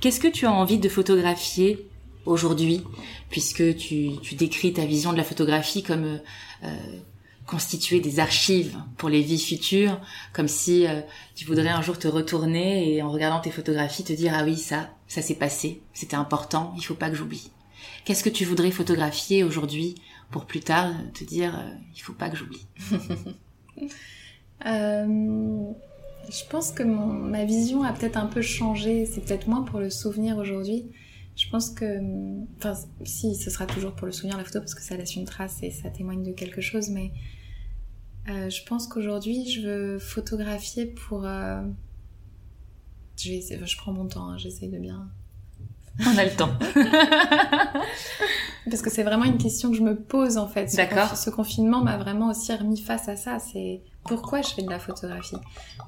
Qu'est-ce 0.00 0.18
que 0.18 0.28
tu 0.28 0.46
as 0.46 0.52
envie 0.52 0.78
de 0.78 0.88
photographier 0.88 1.86
aujourd'hui, 2.24 2.82
puisque 3.30 3.76
tu, 3.76 4.10
tu 4.20 4.34
décris 4.34 4.72
ta 4.72 4.84
vision 4.84 5.12
de 5.12 5.16
la 5.16 5.22
photographie 5.22 5.84
comme 5.84 6.20
constituer 7.46 8.00
des 8.00 8.18
archives 8.18 8.76
pour 8.96 9.08
les 9.08 9.22
vies 9.22 9.38
futures, 9.40 10.00
comme 10.32 10.48
si 10.48 10.86
euh, 10.86 11.00
tu 11.34 11.44
voudrais 11.44 11.68
un 11.68 11.80
jour 11.80 11.98
te 11.98 12.08
retourner 12.08 12.92
et 12.92 13.02
en 13.02 13.10
regardant 13.10 13.40
tes 13.40 13.50
photographies 13.50 14.02
te 14.04 14.12
dire 14.12 14.32
ah 14.34 14.44
oui 14.44 14.56
ça, 14.56 14.90
ça 15.06 15.22
s'est 15.22 15.36
passé, 15.36 15.80
c'était 15.94 16.16
important, 16.16 16.74
il 16.76 16.82
faut 16.82 16.94
pas 16.94 17.08
que 17.08 17.16
j'oublie. 17.16 17.50
Qu'est-ce 18.04 18.24
que 18.24 18.30
tu 18.30 18.44
voudrais 18.44 18.70
photographier 18.72 19.44
aujourd'hui 19.44 19.94
pour 20.30 20.44
plus 20.44 20.60
tard 20.60 20.92
te 21.14 21.24
dire 21.24 21.56
euh, 21.56 21.74
il 21.94 22.00
faut 22.00 22.12
pas 22.12 22.28
que 22.28 22.36
j'oublie? 22.36 22.66
Euh, 24.64 25.04
Je 26.30 26.44
pense 26.48 26.72
que 26.72 26.82
ma 26.82 27.44
vision 27.44 27.82
a 27.82 27.92
peut-être 27.92 28.16
un 28.16 28.24
peu 28.24 28.40
changé, 28.40 29.04
c'est 29.04 29.20
peut-être 29.20 29.48
moins 29.48 29.62
pour 29.62 29.80
le 29.80 29.90
souvenir 29.90 30.38
aujourd'hui. 30.38 30.86
Je 31.36 31.48
pense 31.50 31.68
que, 31.68 32.00
enfin, 32.56 32.72
si, 33.04 33.34
ce 33.34 33.50
sera 33.50 33.66
toujours 33.66 33.92
pour 33.92 34.06
le 34.06 34.12
souvenir 34.12 34.38
la 34.38 34.44
photo 34.44 34.60
parce 34.60 34.74
que 34.74 34.80
ça 34.80 34.96
laisse 34.96 35.14
une 35.14 35.26
trace 35.26 35.58
et 35.62 35.70
ça 35.70 35.90
témoigne 35.90 36.22
de 36.22 36.32
quelque 36.32 36.62
chose, 36.62 36.88
mais 36.88 37.12
euh, 38.28 38.50
je 38.50 38.64
pense 38.64 38.86
qu'aujourd'hui, 38.88 39.48
je 39.48 39.60
veux 39.60 39.98
photographier 39.98 40.86
pour. 40.86 41.24
Euh, 41.24 41.62
je, 43.16 43.30
vais 43.30 43.66
je 43.66 43.76
prends 43.76 43.92
mon 43.92 44.06
temps, 44.06 44.28
hein, 44.28 44.38
j'essaye 44.38 44.68
de 44.68 44.78
bien. 44.78 45.08
On 46.00 46.18
a 46.18 46.24
le 46.24 46.30
temps. 46.36 46.50
Parce 48.68 48.82
que 48.82 48.90
c'est 48.90 49.04
vraiment 49.04 49.24
une 49.24 49.38
question 49.38 49.70
que 49.70 49.76
je 49.76 49.82
me 49.82 49.96
pose 49.96 50.36
en 50.38 50.48
fait. 50.48 50.74
D'accord. 50.76 51.16
Ce 51.16 51.30
confinement 51.30 51.82
m'a 51.82 51.96
vraiment 51.96 52.30
aussi 52.30 52.52
remis 52.52 52.80
face 52.80 53.08
à 53.08 53.16
ça. 53.16 53.38
C'est 53.38 53.80
pourquoi 54.04 54.42
je 54.42 54.48
fais 54.48 54.62
de 54.62 54.68
la 54.68 54.78
photographie? 54.78 55.36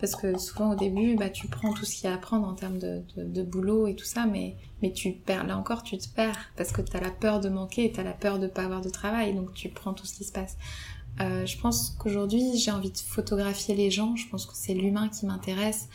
Parce 0.00 0.14
que 0.14 0.38
souvent 0.38 0.72
au 0.72 0.76
début, 0.76 1.16
bah, 1.16 1.28
tu 1.28 1.48
prends 1.48 1.72
tout 1.72 1.84
ce 1.84 1.94
qu'il 1.94 2.08
y 2.08 2.12
a 2.12 2.14
à 2.14 2.18
prendre 2.18 2.46
en 2.46 2.54
termes 2.54 2.78
de, 2.78 3.02
de, 3.16 3.42
boulot 3.42 3.88
et 3.88 3.96
tout 3.96 4.04
ça, 4.04 4.26
mais, 4.26 4.56
mais 4.80 4.92
tu 4.92 5.12
perds. 5.12 5.46
Là 5.46 5.58
encore, 5.58 5.82
tu 5.82 5.98
te 5.98 6.08
perds 6.08 6.38
parce 6.56 6.72
que 6.72 6.80
tu 6.80 6.96
as 6.96 7.00
la 7.00 7.10
peur 7.10 7.40
de 7.40 7.48
manquer 7.48 7.90
tu 7.92 8.00
as 8.00 8.04
la 8.04 8.12
peur 8.12 8.38
de 8.38 8.46
pas 8.46 8.62
avoir 8.62 8.80
de 8.80 8.90
travail. 8.90 9.34
Donc 9.34 9.52
tu 9.54 9.68
prends 9.68 9.92
tout 9.92 10.06
ce 10.06 10.14
qui 10.14 10.24
se 10.24 10.32
passe. 10.32 10.56
Euh, 11.20 11.46
je 11.46 11.58
pense 11.58 11.90
qu'aujourd'hui, 11.98 12.56
j'ai 12.56 12.70
envie 12.70 12.90
de 12.90 12.98
photographier 12.98 13.74
les 13.74 13.90
gens. 13.90 14.14
Je 14.16 14.28
pense 14.28 14.46
que 14.46 14.52
c'est 14.54 14.74
l'humain 14.74 15.08
qui 15.08 15.26
m'intéresse 15.26 15.88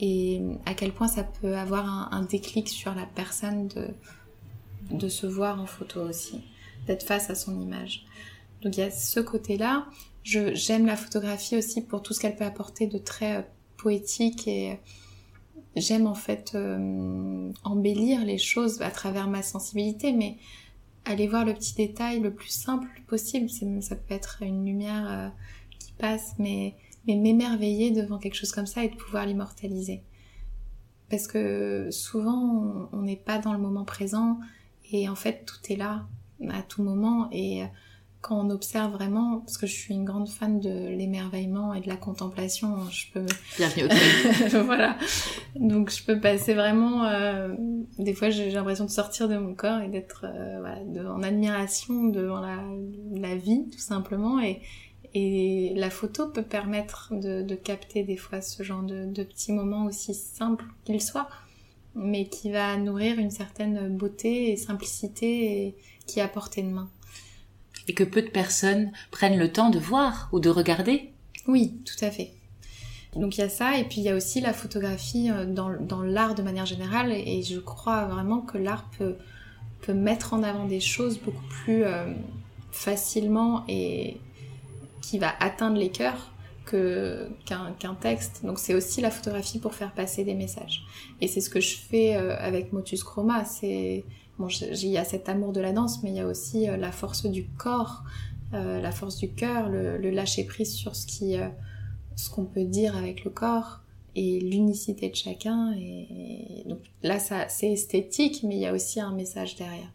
et 0.00 0.40
à 0.64 0.74
quel 0.74 0.92
point 0.92 1.08
ça 1.08 1.24
peut 1.24 1.56
avoir 1.56 2.12
un, 2.12 2.22
déclic 2.22 2.68
sur 2.68 2.94
la 2.94 3.04
personne 3.04 3.68
de, 4.90 5.08
se 5.08 5.26
voir 5.26 5.60
en 5.60 5.66
photo 5.66 6.00
aussi, 6.00 6.40
d'être 6.86 7.02
face 7.02 7.28
à 7.28 7.34
son 7.34 7.60
image. 7.60 8.06
Donc 8.62 8.76
il 8.76 8.80
y 8.80 8.82
a 8.82 8.90
ce 8.90 9.20
côté-là. 9.20 9.86
J'aime 10.22 10.86
la 10.86 10.96
photographie 10.96 11.56
aussi 11.56 11.82
pour 11.82 12.02
tout 12.02 12.14
ce 12.14 12.20
qu'elle 12.20 12.36
peut 12.36 12.44
apporter 12.44 12.86
de 12.86 12.98
très 12.98 13.36
euh, 13.36 13.42
poétique 13.76 14.48
et 14.48 14.78
j'aime 15.76 16.06
en 16.06 16.14
fait 16.14 16.52
euh, 16.54 17.52
embellir 17.64 18.24
les 18.24 18.38
choses 18.38 18.80
à 18.82 18.90
travers 18.90 19.28
ma 19.28 19.42
sensibilité, 19.42 20.12
mais 20.12 20.36
aller 21.04 21.26
voir 21.26 21.44
le 21.44 21.54
petit 21.54 21.74
détail 21.74 22.20
le 22.20 22.32
plus 22.32 22.50
simple 22.50 22.88
possible. 23.06 23.48
Ça 23.48 23.96
peut 23.96 24.14
être 24.14 24.42
une 24.42 24.64
lumière 24.64 25.10
euh, 25.10 25.28
qui 25.78 25.92
passe, 25.92 26.34
mais, 26.38 26.74
mais 27.06 27.16
m'émerveiller 27.16 27.90
devant 27.90 28.18
quelque 28.18 28.34
chose 28.34 28.52
comme 28.52 28.66
ça 28.66 28.84
et 28.84 28.88
de 28.88 28.96
pouvoir 28.96 29.26
l'immortaliser. 29.26 30.02
Parce 31.08 31.26
que 31.26 31.88
souvent, 31.90 32.88
on 32.92 33.02
n'est 33.02 33.16
pas 33.16 33.38
dans 33.38 33.52
le 33.52 33.58
moment 33.58 33.84
présent 33.84 34.38
et 34.92 35.08
en 35.08 35.16
fait, 35.16 35.44
tout 35.44 35.72
est 35.72 35.76
là 35.76 36.06
à 36.48 36.62
tout 36.62 36.82
moment 36.82 37.28
et 37.32 37.64
quand 38.20 38.38
on 38.38 38.50
observe 38.50 38.92
vraiment, 38.92 39.40
parce 39.40 39.56
que 39.56 39.66
je 39.66 39.72
suis 39.72 39.94
une 39.94 40.04
grande 40.04 40.28
fan 40.28 40.60
de 40.60 40.88
l'émerveillement 40.88 41.72
et 41.72 41.80
de 41.80 41.88
la 41.88 41.96
contemplation, 41.96 42.76
je 42.90 43.06
peux... 43.12 43.26
Bienvenue 43.56 43.84
au 43.84 44.64
Voilà. 44.64 44.96
Donc 45.56 45.90
je 45.90 46.04
peux 46.04 46.20
passer 46.20 46.52
vraiment... 46.52 47.04
Euh, 47.04 47.54
des 47.98 48.12
fois 48.12 48.28
j'ai 48.30 48.50
l'impression 48.50 48.84
de 48.84 48.90
sortir 48.90 49.28
de 49.28 49.36
mon 49.38 49.54
corps 49.54 49.80
et 49.80 49.88
d'être 49.88 50.26
euh, 50.26 50.58
voilà, 50.60 51.12
en 51.12 51.22
admiration 51.22 52.04
devant 52.04 52.40
la, 52.40 52.62
la, 53.12 53.36
vie, 53.36 53.68
tout 53.72 53.78
simplement. 53.78 54.38
Et, 54.40 54.60
et 55.14 55.72
la 55.76 55.88
photo 55.88 56.28
peut 56.28 56.42
permettre 56.42 57.14
de, 57.14 57.42
de 57.42 57.54
capter 57.54 58.02
des 58.02 58.16
fois 58.16 58.42
ce 58.42 58.62
genre 58.62 58.82
de, 58.82 59.06
de 59.06 59.22
petits 59.22 59.52
moments 59.52 59.86
aussi 59.86 60.12
simples 60.12 60.66
qu'ils 60.84 61.02
soient, 61.02 61.28
mais 61.94 62.26
qui 62.26 62.52
va 62.52 62.76
nourrir 62.76 63.18
une 63.18 63.30
certaine 63.30 63.96
beauté 63.96 64.52
et 64.52 64.56
simplicité 64.56 65.66
et, 65.66 65.76
qui 66.06 66.18
est 66.18 66.22
à 66.22 66.28
portée 66.28 66.62
de 66.62 66.68
main 66.68 66.90
et 67.90 67.92
que 67.92 68.04
peu 68.04 68.22
de 68.22 68.28
personnes 68.28 68.92
prennent 69.10 69.36
le 69.36 69.50
temps 69.50 69.68
de 69.68 69.80
voir 69.80 70.28
ou 70.30 70.38
de 70.38 70.48
regarder. 70.48 71.10
Oui, 71.48 71.74
tout 71.84 72.04
à 72.04 72.12
fait. 72.12 72.30
Donc 73.16 73.36
il 73.36 73.40
y 73.40 73.42
a 73.42 73.48
ça, 73.48 73.76
et 73.76 73.82
puis 73.82 73.96
il 73.96 74.04
y 74.04 74.08
a 74.08 74.14
aussi 74.14 74.40
la 74.40 74.52
photographie 74.52 75.28
euh, 75.28 75.44
dans, 75.44 76.02
l'art 76.02 76.36
de 76.36 76.42
manière 76.42 76.66
générale, 76.66 77.10
et 77.10 77.42
je 77.42 77.58
crois 77.58 78.04
vraiment 78.04 78.42
que 78.42 78.58
l'art 78.58 78.88
peut, 78.96 79.16
mettre 79.92 80.34
en 80.34 80.44
avant 80.44 80.66
des 80.66 80.78
choses 80.78 81.18
beaucoup 81.18 81.48
plus 81.64 81.82
euh, 81.82 82.14
facilement 82.70 83.64
et 83.66 84.18
qui 85.02 85.18
va 85.18 85.32
atteindre 85.40 85.76
les 85.76 85.90
cœurs 85.90 86.30
qu'un 86.64 87.94
texte. 88.00 88.42
Donc 88.44 88.60
c'est 88.60 88.74
aussi 88.76 89.00
la 89.00 89.10
photographie 89.10 89.58
pour 89.58 89.74
faire 89.74 89.92
passer 89.92 90.22
des 90.22 90.34
messages. 90.34 90.84
Et 91.20 91.26
c'est 91.26 91.40
ce 91.40 91.50
que 91.50 91.58
je 91.58 91.74
fais 91.74 92.14
euh, 92.14 92.36
avec 92.38 92.72
Motus 92.72 93.02
Chroma. 93.02 93.44
Bon, 94.40 94.48
il 94.48 94.88
y 94.88 94.98
a 94.98 95.04
cet 95.04 95.28
amour 95.28 95.52
de 95.52 95.60
la 95.60 95.72
danse, 95.72 96.02
mais 96.02 96.10
il 96.10 96.16
y 96.16 96.20
a 96.20 96.26
aussi 96.26 96.68
euh, 96.68 96.76
la 96.76 96.90
force 96.90 97.26
du 97.26 97.46
corps, 97.46 98.02
euh, 98.54 98.80
la 98.80 98.90
force 98.90 99.16
du 99.16 99.32
cœur, 99.32 99.68
le, 99.68 99.98
lâcher 100.10 100.44
prise 100.44 100.72
sur 100.72 100.96
ce 100.96 101.06
qui, 101.06 101.36
ce 102.16 102.30
qu'on 102.30 102.44
peut 102.44 102.64
dire 102.64 102.96
avec 102.96 103.24
le 103.24 103.30
corps 103.30 103.82
et 104.16 104.40
l'unicité 104.40 105.08
de 105.08 105.14
chacun. 105.14 105.72
Et, 105.78 106.64
donc 106.66 106.80
là, 107.02 107.18
c'est 107.18 107.72
esthétique, 107.72 108.42
mais 108.42 108.56
il 108.56 108.60
y 108.60 108.66
a 108.66 108.72
aussi 108.72 109.00
un 109.00 109.12
message 109.12 109.56
derrière. 109.56 109.92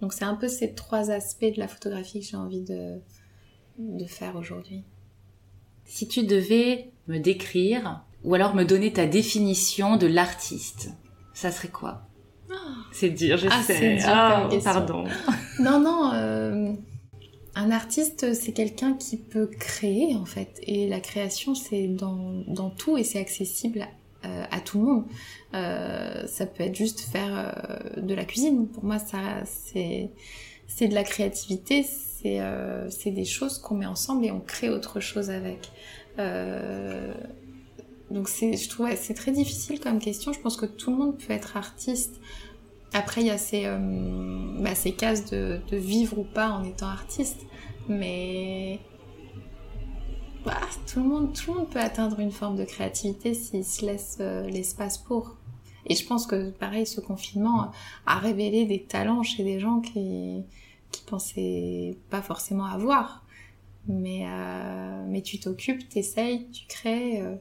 Donc 0.00 0.12
c'est 0.12 0.24
un 0.24 0.34
peu 0.34 0.48
ces 0.48 0.74
trois 0.74 1.10
aspects 1.10 1.52
de 1.52 1.58
la 1.58 1.68
photographie 1.68 2.20
que 2.20 2.26
j'ai 2.26 2.36
envie 2.36 2.62
de, 2.62 3.00
faire 4.06 4.36
aujourd'hui. 4.36 4.84
Si 5.84 6.06
tu 6.06 6.24
devais 6.24 6.90
me 7.06 7.18
décrire 7.18 8.04
ou 8.24 8.34
alors 8.34 8.54
me 8.54 8.64
donner 8.64 8.92
ta 8.92 9.06
définition 9.06 9.96
de 9.96 10.06
l'artiste, 10.06 10.90
ça 11.32 11.50
serait 11.50 11.68
quoi? 11.68 12.07
C'est 12.92 13.10
dur, 13.10 13.36
je 13.36 13.48
ah, 13.50 13.62
sais. 13.62 13.98
Ah, 14.04 14.48
pardon. 14.64 15.04
Non, 15.60 15.80
non. 15.80 16.12
Euh, 16.14 16.72
un 17.56 17.70
artiste, 17.72 18.32
c'est 18.34 18.52
quelqu'un 18.52 18.94
qui 18.94 19.16
peut 19.16 19.46
créer 19.46 20.14
en 20.14 20.24
fait, 20.24 20.60
et 20.62 20.88
la 20.88 21.00
création, 21.00 21.56
c'est 21.56 21.88
dans, 21.88 22.44
dans 22.46 22.70
tout 22.70 22.96
et 22.96 23.02
c'est 23.02 23.18
accessible 23.18 23.88
euh, 24.24 24.44
à 24.50 24.60
tout 24.60 24.78
le 24.78 24.84
monde. 24.84 25.04
Euh, 25.54 26.26
ça 26.26 26.46
peut 26.46 26.64
être 26.64 26.74
juste 26.74 27.00
faire 27.00 27.92
de 27.96 28.14
la 28.14 28.24
cuisine. 28.24 28.66
Pour 28.66 28.84
moi, 28.84 28.98
ça, 28.98 29.18
c'est 29.44 30.10
c'est 30.66 30.88
de 30.88 30.94
la 30.94 31.04
créativité, 31.04 31.86
euh, 32.26 32.88
c'est 32.90 33.10
des 33.10 33.24
choses 33.24 33.58
qu'on 33.58 33.76
met 33.76 33.86
ensemble 33.86 34.26
et 34.26 34.30
on 34.30 34.40
crée 34.40 34.68
autre 34.68 35.00
chose 35.00 35.30
avec. 35.30 35.70
Donc 38.10 38.28
c'est, 38.28 38.56
je 38.56 38.68
trouve, 38.68 38.88
c'est 38.96 39.14
très 39.14 39.32
difficile 39.32 39.80
comme 39.80 39.98
question. 39.98 40.32
Je 40.32 40.40
pense 40.40 40.56
que 40.56 40.66
tout 40.66 40.90
le 40.90 40.96
monde 40.96 41.18
peut 41.18 41.32
être 41.32 41.56
artiste. 41.56 42.20
Après, 42.92 43.20
il 43.20 43.26
y 43.26 43.30
a 43.30 43.38
ces, 43.38 43.64
euh, 43.66 43.78
bah, 44.60 44.74
ces 44.74 44.92
cases 44.92 45.26
de, 45.30 45.60
vivre 45.72 46.18
ou 46.18 46.24
pas 46.24 46.50
en 46.50 46.64
étant 46.64 46.86
artiste, 46.86 47.40
mais 47.88 48.80
bah, 50.44 50.58
tout, 50.86 51.00
le 51.00 51.08
monde, 51.08 51.34
tout 51.34 51.52
le 51.52 51.58
monde 51.58 51.70
peut 51.70 51.80
atteindre 51.80 52.20
une 52.20 52.32
forme 52.32 52.56
de 52.56 52.64
créativité 52.64 53.34
s'il 53.34 53.64
se 53.64 53.84
laisse 53.84 54.18
l'espace 54.18 54.98
pour. 54.98 55.36
Et 55.86 55.94
je 55.94 56.06
pense 56.06 56.26
que 56.26 56.50
pareil, 56.50 56.86
ce 56.86 57.00
confinement 57.00 57.70
a 58.06 58.18
révélé 58.18 58.66
des 58.66 58.82
talents 58.82 59.22
chez 59.22 59.42
des 59.42 59.58
gens 59.58 59.80
qui, 59.80 60.44
qui 60.92 61.02
pensaient 61.02 61.96
pas 62.10 62.22
forcément 62.22 62.66
avoir. 62.66 63.24
Mais, 63.86 64.26
euh, 64.26 65.04
mais 65.08 65.22
tu 65.22 65.40
t'occupes, 65.40 65.88
t'essayes, 65.88 66.50
tu 66.50 66.66
crées, 66.66 67.22
euh, 67.22 67.36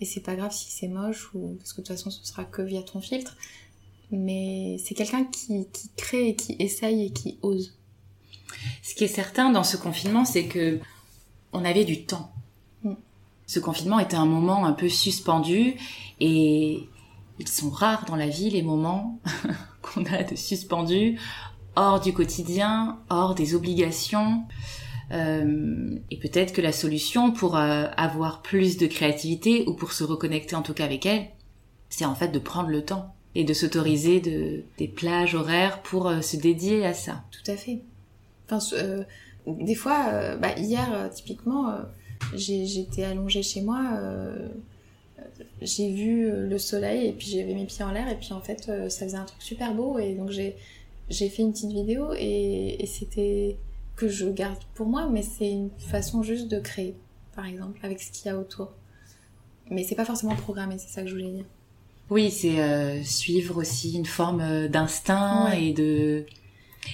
et 0.00 0.04
c'est 0.04 0.20
pas 0.20 0.34
grave 0.34 0.52
si 0.52 0.70
c'est 0.70 0.88
moche, 0.88 1.34
ou 1.34 1.56
parce 1.58 1.72
que 1.72 1.80
de 1.80 1.86
toute 1.86 1.96
façon 1.96 2.10
ce 2.10 2.24
sera 2.26 2.44
que 2.44 2.60
via 2.60 2.82
ton 2.82 3.00
filtre. 3.00 3.36
Mais 4.10 4.76
c'est 4.84 4.94
quelqu'un 4.94 5.24
qui, 5.24 5.66
qui 5.72 5.90
crée 5.96 6.28
et 6.28 6.36
qui 6.36 6.56
essaye 6.58 7.06
et 7.06 7.10
qui 7.12 7.38
ose. 7.42 7.78
Ce 8.82 8.94
qui 8.94 9.04
est 9.04 9.08
certain 9.08 9.50
dans 9.50 9.64
ce 9.64 9.76
confinement, 9.76 10.24
c'est 10.24 10.46
que 10.46 10.80
on 11.52 11.64
avait 11.64 11.84
du 11.84 12.04
temps. 12.04 12.32
Mm. 12.82 12.94
Ce 13.46 13.60
confinement 13.60 13.98
était 13.98 14.16
un 14.16 14.26
moment 14.26 14.64
un 14.64 14.72
peu 14.72 14.88
suspendu 14.88 15.74
et 16.20 16.88
ils 17.38 17.48
sont 17.48 17.70
rares 17.70 18.04
dans 18.04 18.16
la 18.16 18.28
vie 18.28 18.50
les 18.50 18.62
moments 18.62 19.20
qu'on 19.82 20.04
a 20.06 20.22
de 20.22 20.36
suspendu 20.36 21.18
hors 21.76 22.00
du 22.00 22.12
quotidien, 22.12 22.98
hors 23.08 23.34
des 23.34 23.54
obligations. 23.54 24.44
Euh, 25.12 25.98
et 26.10 26.18
peut-être 26.18 26.52
que 26.52 26.60
la 26.60 26.72
solution 26.72 27.32
pour 27.32 27.56
euh, 27.56 27.86
avoir 27.96 28.42
plus 28.42 28.76
de 28.76 28.86
créativité 28.86 29.64
ou 29.66 29.74
pour 29.74 29.92
se 29.92 30.04
reconnecter 30.04 30.54
en 30.54 30.62
tout 30.62 30.74
cas 30.74 30.84
avec 30.84 31.04
elle, 31.06 31.26
c'est 31.88 32.04
en 32.04 32.14
fait 32.14 32.28
de 32.28 32.38
prendre 32.38 32.68
le 32.68 32.84
temps 32.84 33.14
et 33.34 33.44
de 33.44 33.52
s'autoriser 33.52 34.20
de, 34.20 34.62
des 34.78 34.88
plages 34.88 35.34
horaires 35.34 35.82
pour 35.82 36.08
euh, 36.08 36.20
se 36.20 36.36
dédier 36.36 36.84
à 36.84 36.94
ça. 36.94 37.24
Tout 37.30 37.50
à 37.50 37.56
fait. 37.56 37.80
Enfin, 38.48 39.04
des 39.46 39.74
fois, 39.74 40.36
bah, 40.36 40.52
hier 40.56 41.08
typiquement, 41.14 41.72
j'étais 42.34 43.04
allongée 43.04 43.44
chez 43.44 43.62
moi, 43.62 44.00
j'ai 45.62 45.92
vu 45.92 46.28
le 46.28 46.58
soleil 46.58 47.06
et 47.06 47.12
puis 47.12 47.28
j'avais 47.28 47.54
mes 47.54 47.64
pieds 47.64 47.84
en 47.84 47.92
l'air 47.92 48.08
et 48.08 48.16
puis 48.16 48.32
en 48.32 48.40
fait 48.40 48.64
ça 48.88 49.04
faisait 49.06 49.16
un 49.16 49.24
truc 49.24 49.40
super 49.40 49.72
beau 49.72 50.00
et 50.00 50.14
donc 50.14 50.30
j'ai 51.10 51.28
fait 51.28 51.42
une 51.42 51.52
petite 51.52 51.72
vidéo 51.72 52.12
et, 52.16 52.84
c'était 52.86 53.56
que 53.96 54.08
je 54.08 54.28
garde 54.28 54.58
pour 54.74 54.86
moi, 54.86 55.08
mais 55.10 55.22
c'est 55.22 55.50
une 55.50 55.70
façon 55.78 56.22
juste 56.22 56.48
de 56.48 56.58
créer, 56.58 56.96
par 57.34 57.46
exemple, 57.46 57.78
avec 57.82 58.00
ce 58.00 58.10
qu'il 58.10 58.26
y 58.26 58.28
a 58.30 58.38
autour. 58.38 58.72
Mais 59.70 59.84
c'est 59.84 59.94
pas 59.94 60.06
forcément 60.06 60.34
programmé, 60.34 60.78
c'est 60.78 60.88
ça 60.88 61.02
que 61.02 61.08
je 61.08 61.14
voulais 61.14 61.30
dire. 61.30 61.44
Oui, 62.10 62.30
c'est 62.30 62.60
euh, 62.60 63.02
suivre 63.04 63.56
aussi 63.58 63.94
une 63.94 64.06
forme 64.06 64.40
euh, 64.40 64.68
d'instinct 64.68 65.52
et 65.52 65.72
de 65.72 66.26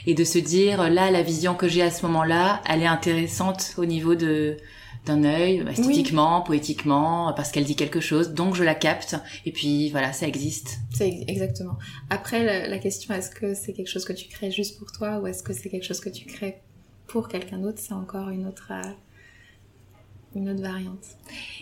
et 0.07 0.14
de 0.14 0.25
se 0.25 0.39
dire 0.39 0.91
là 0.91 1.11
la 1.11 1.23
vision 1.23 1.55
que 1.55 1.69
j'ai 1.69 1.83
à 1.83 1.91
ce 1.91 2.05
moment-là, 2.07 2.61
elle 2.69 2.83
est 2.83 2.87
intéressante 2.87 3.75
au 3.79 3.87
niveau 3.87 4.14
de 4.14 4.59
d'un 5.07 5.25
œil, 5.25 5.64
esthétiquement, 5.71 6.43
poétiquement, 6.43 7.33
parce 7.35 7.53
qu'elle 7.53 7.64
dit 7.64 7.77
quelque 7.77 8.01
chose, 8.01 8.33
donc 8.33 8.57
je 8.57 8.64
la 8.64 8.75
capte, 8.75 9.17
et 9.47 9.53
puis 9.53 9.89
voilà, 9.91 10.12
ça 10.12 10.27
existe. 10.27 10.81
C'est 10.93 11.25
exactement. 11.29 11.79
Après, 12.11 12.69
la, 12.69 12.79
question, 12.79 13.14
est-ce 13.14 13.31
que 13.31 13.55
c'est 13.55 13.73
quelque 13.73 13.89
chose 13.89 14.05
que 14.05 14.12
tu 14.12 14.29
crées 14.29 14.51
juste 14.51 14.79
pour 14.79 14.91
toi, 14.91 15.21
ou 15.21 15.27
est-ce 15.29 15.43
que 15.43 15.53
c'est 15.53 15.71
quelque 15.71 15.85
chose 15.85 16.01
que 16.01 16.09
tu 16.09 16.27
crées 16.27 16.61
pour 17.07 17.29
quelqu'un 17.29 17.59
d'autre? 17.59 17.79
C'est 17.79 17.95
encore 17.95 18.31
une 18.31 18.47
autre, 18.47 18.73
euh, 18.73 18.91
une 20.35 20.51
autre 20.51 20.61
variante. 20.61 21.07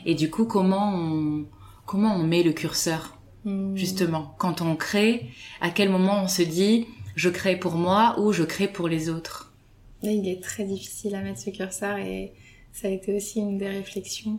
Et 0.06 0.14
du 0.14 0.30
coup, 0.30 0.46
comment 0.46 0.94
on, 0.94 1.44
comment 1.84 2.14
on 2.14 2.22
met 2.22 2.42
le 2.42 2.52
curseur, 2.52 3.18
hmm. 3.44 3.76
justement 3.76 4.34
Quand 4.38 4.62
on 4.62 4.76
crée, 4.76 5.30
à 5.60 5.70
quel 5.70 5.90
moment 5.90 6.22
on 6.22 6.28
se 6.28 6.42
dit, 6.42 6.86
je 7.16 7.28
crée 7.28 7.56
pour 7.56 7.74
moi, 7.74 8.16
ou 8.20 8.32
je 8.32 8.42
crée 8.42 8.68
pour 8.68 8.88
les 8.88 9.08
autres? 9.08 9.52
Il 10.02 10.28
est 10.28 10.42
très 10.42 10.64
difficile 10.64 11.14
à 11.14 11.22
mettre 11.22 11.40
ce 11.40 11.50
curseur, 11.50 11.96
et 11.96 12.32
ça 12.72 12.88
a 12.88 12.90
été 12.90 13.16
aussi 13.16 13.40
une 13.40 13.56
des 13.56 13.68
réflexions 13.68 14.38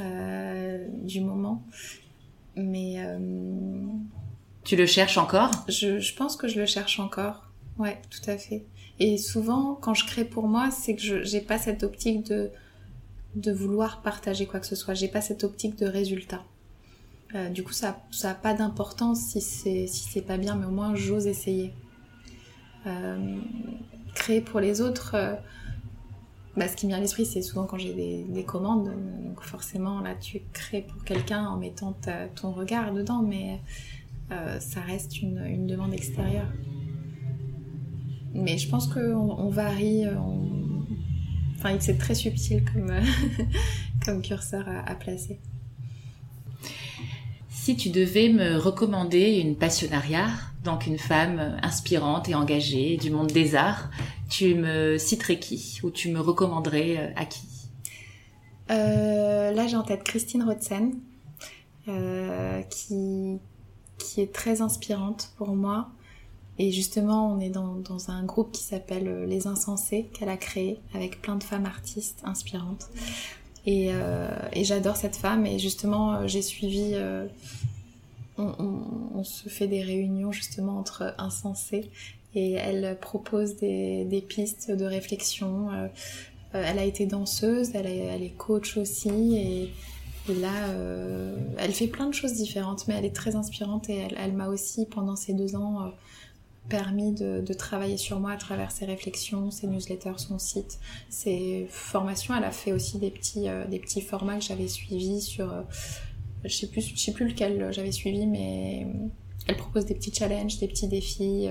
euh, 0.00 0.86
du 1.02 1.20
moment. 1.20 1.62
Mais. 2.56 2.96
Euh, 2.98 3.18
tu 4.64 4.76
le 4.76 4.86
cherches 4.86 5.18
encore? 5.18 5.50
je, 5.68 6.14
pense 6.14 6.36
que 6.36 6.48
je 6.48 6.58
le 6.58 6.66
cherche 6.66 6.98
encore. 6.98 7.48
Ouais, 7.78 8.00
tout 8.10 8.28
à 8.30 8.36
fait. 8.36 8.64
Et 8.98 9.16
souvent, 9.16 9.78
quand 9.80 9.94
je 9.94 10.04
crée 10.04 10.24
pour 10.24 10.48
moi, 10.48 10.70
c'est 10.70 10.96
que 10.96 11.02
je 11.02 11.32
n'ai 11.32 11.40
pas 11.40 11.58
cette 11.58 11.84
optique 11.84 12.24
de, 12.26 12.50
de 13.36 13.52
vouloir 13.52 14.02
partager 14.02 14.46
quoi 14.46 14.60
que 14.60 14.66
ce 14.66 14.74
soit. 14.74 14.94
J'ai 14.94 15.08
pas 15.08 15.20
cette 15.20 15.44
optique 15.44 15.76
de 15.76 15.86
résultat. 15.86 16.44
Euh, 17.34 17.50
du 17.50 17.62
coup, 17.62 17.72
ça 17.72 17.98
n'a 18.22 18.34
pas 18.34 18.54
d'importance 18.54 19.20
si 19.20 19.40
c'est 19.88 20.22
pas 20.22 20.38
bien, 20.38 20.56
mais 20.56 20.66
au 20.66 20.70
moins 20.70 20.94
j'ose 20.94 21.26
essayer. 21.26 21.72
créer 24.14 24.40
pour 24.40 24.60
les 24.60 24.80
autres, 24.80 25.14
bah, 26.58 26.66
ce 26.66 26.74
qui 26.74 26.86
me 26.86 26.90
vient 26.90 26.98
à 26.98 27.00
l'esprit, 27.00 27.24
c'est 27.24 27.42
souvent 27.42 27.66
quand 27.66 27.78
j'ai 27.78 27.94
des, 27.94 28.44
commandes. 28.44 28.90
Donc 29.22 29.42
forcément, 29.42 30.00
là, 30.00 30.16
tu 30.16 30.40
crées 30.52 30.82
pour 30.82 31.04
quelqu'un 31.04 31.46
en 31.46 31.56
mettant 31.56 31.96
ton 32.34 32.50
regard 32.50 32.92
dedans, 32.92 33.22
mais 33.22 33.60
euh, 34.32 34.58
ça 34.58 34.80
reste 34.80 35.22
une, 35.22 35.66
demande 35.68 35.94
extérieure. 35.94 36.50
Mais 38.34 38.58
je 38.58 38.68
pense 38.68 38.88
qu'on 38.88 39.00
on 39.14 39.50
varie. 39.50 40.04
Enfin, 41.56 41.76
c'est 41.78 41.98
très 41.98 42.14
subtil 42.16 42.64
comme 44.04 44.22
curseur 44.22 44.66
à, 44.68 44.94
placer. 44.96 45.38
Si 47.68 47.76
tu 47.76 47.90
devais 47.90 48.30
me 48.30 48.56
recommander 48.56 49.40
une 49.40 49.54
passionnariat, 49.54 50.30
donc 50.64 50.86
une 50.86 50.98
femme 50.98 51.58
inspirante 51.62 52.26
et 52.30 52.34
engagée 52.34 52.96
du 52.96 53.10
monde 53.10 53.26
des 53.26 53.54
arts, 53.54 53.90
tu 54.30 54.54
me 54.54 54.96
citerais 54.96 55.38
qui 55.38 55.78
ou 55.82 55.90
tu 55.90 56.10
me 56.10 56.18
recommanderais 56.18 56.96
euh, 56.96 57.10
à 57.14 57.26
qui? 57.26 57.42
Euh, 58.70 59.52
Là, 59.52 59.66
j'ai 59.66 59.76
en 59.76 59.82
tête 59.82 60.02
Christine 60.02 60.44
Rotzen, 60.44 60.94
euh, 61.88 62.62
qui, 62.62 63.38
qui 63.98 64.22
est 64.22 64.32
très 64.32 64.62
inspirante 64.62 65.32
pour 65.36 65.48
moi. 65.48 65.90
Et 66.58 66.72
justement, 66.72 67.30
on 67.30 67.38
est 67.38 67.50
dans 67.50 68.10
un 68.10 68.24
groupe 68.24 68.50
qui 68.50 68.62
s'appelle 68.62 69.26
Les 69.26 69.46
Insensés, 69.46 70.08
qu'elle 70.14 70.30
a 70.30 70.38
créé 70.38 70.80
avec 70.94 71.20
plein 71.20 71.36
de 71.36 71.44
femmes 71.44 71.66
artistes 71.66 72.22
inspirantes. 72.24 72.88
Et, 73.70 73.90
et 74.52 74.64
j'adore 74.64 74.96
cette 74.96 75.16
femme. 75.16 75.44
Et 75.44 75.58
justement, 75.58 76.26
j'ai 76.26 76.40
suivi. 76.40 76.96
On, 78.38 78.54
on, 79.14 79.24
se 79.24 79.48
fait 79.48 79.66
des 79.66 79.82
réunions 79.82 80.32
justement 80.32 80.78
entre 80.78 81.14
insensés 81.18 81.90
et 82.34 82.52
elle 82.52 82.96
propose 83.00 83.56
des, 83.56 84.24
pistes 84.28 84.70
de 84.70 84.84
réflexion. 84.84 85.70
Euh, 85.70 85.86
euh, 86.54 86.64
elle 86.66 86.78
a 86.78 86.84
été 86.84 87.06
danseuse, 87.06 87.70
elle 87.74 87.86
est, 87.86 88.36
coach 88.36 88.76
aussi 88.76 89.36
et, 89.36 89.72
là, 90.32 90.68
euh, 90.68 91.34
elle 91.58 91.72
fait 91.72 91.86
plein 91.86 92.06
de 92.06 92.14
choses 92.14 92.34
différentes, 92.34 92.86
mais 92.86 92.94
elle 92.94 93.06
est 93.06 93.14
très 93.14 93.34
inspirante 93.34 93.88
et 93.88 94.06
elle, 94.16 94.32
m'a 94.34 94.48
aussi, 94.48 94.86
pendant 94.86 95.16
ces 95.16 95.32
deux 95.32 95.56
ans, 95.56 95.90
permis 96.68 97.12
de, 97.12 97.52
travailler 97.54 97.96
sur 97.96 98.20
moi 98.20 98.32
à 98.32 98.36
travers 98.36 98.70
ses 98.70 98.84
réflexions, 98.84 99.50
ses 99.50 99.66
newsletters, 99.66 100.18
son 100.18 100.38
site, 100.38 100.78
ses 101.08 101.66
formations. 101.70 102.34
Elle 102.36 102.44
a 102.44 102.52
fait 102.52 102.72
aussi 102.72 102.98
des 102.98 103.10
petits, 103.10 103.48
euh, 103.48 103.66
des 103.66 103.78
petits 103.78 104.02
formats 104.02 104.36
que 104.36 104.44
j'avais 104.44 104.68
suivis 104.68 105.20
sur... 105.20 105.52
Euh, 105.52 105.62
je 106.44 106.54
sais 106.54 106.68
plus, 106.68 106.92
je 106.94 107.00
sais 107.00 107.12
plus 107.12 107.26
lequel 107.26 107.72
j'avais 107.72 107.90
suivi, 107.90 108.26
mais 108.26 108.86
elle 109.48 109.56
propose 109.56 109.86
des 109.86 109.94
petits 109.94 110.14
challenges, 110.14 110.58
des 110.58 110.68
petits 110.68 110.86
défis. 110.86 111.48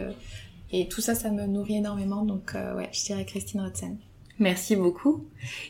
et 0.72 0.88
tout 0.88 1.02
ça, 1.02 1.14
ça 1.14 1.30
me 1.30 1.46
nourrit 1.46 1.76
énormément. 1.76 2.24
Donc 2.24 2.54
ouais, 2.54 2.90
je 2.94 3.04
dirais 3.04 3.26
Christine 3.26 3.60
Rotzen. 3.60 3.98
Merci 4.40 4.76
beaucoup. 4.76 5.26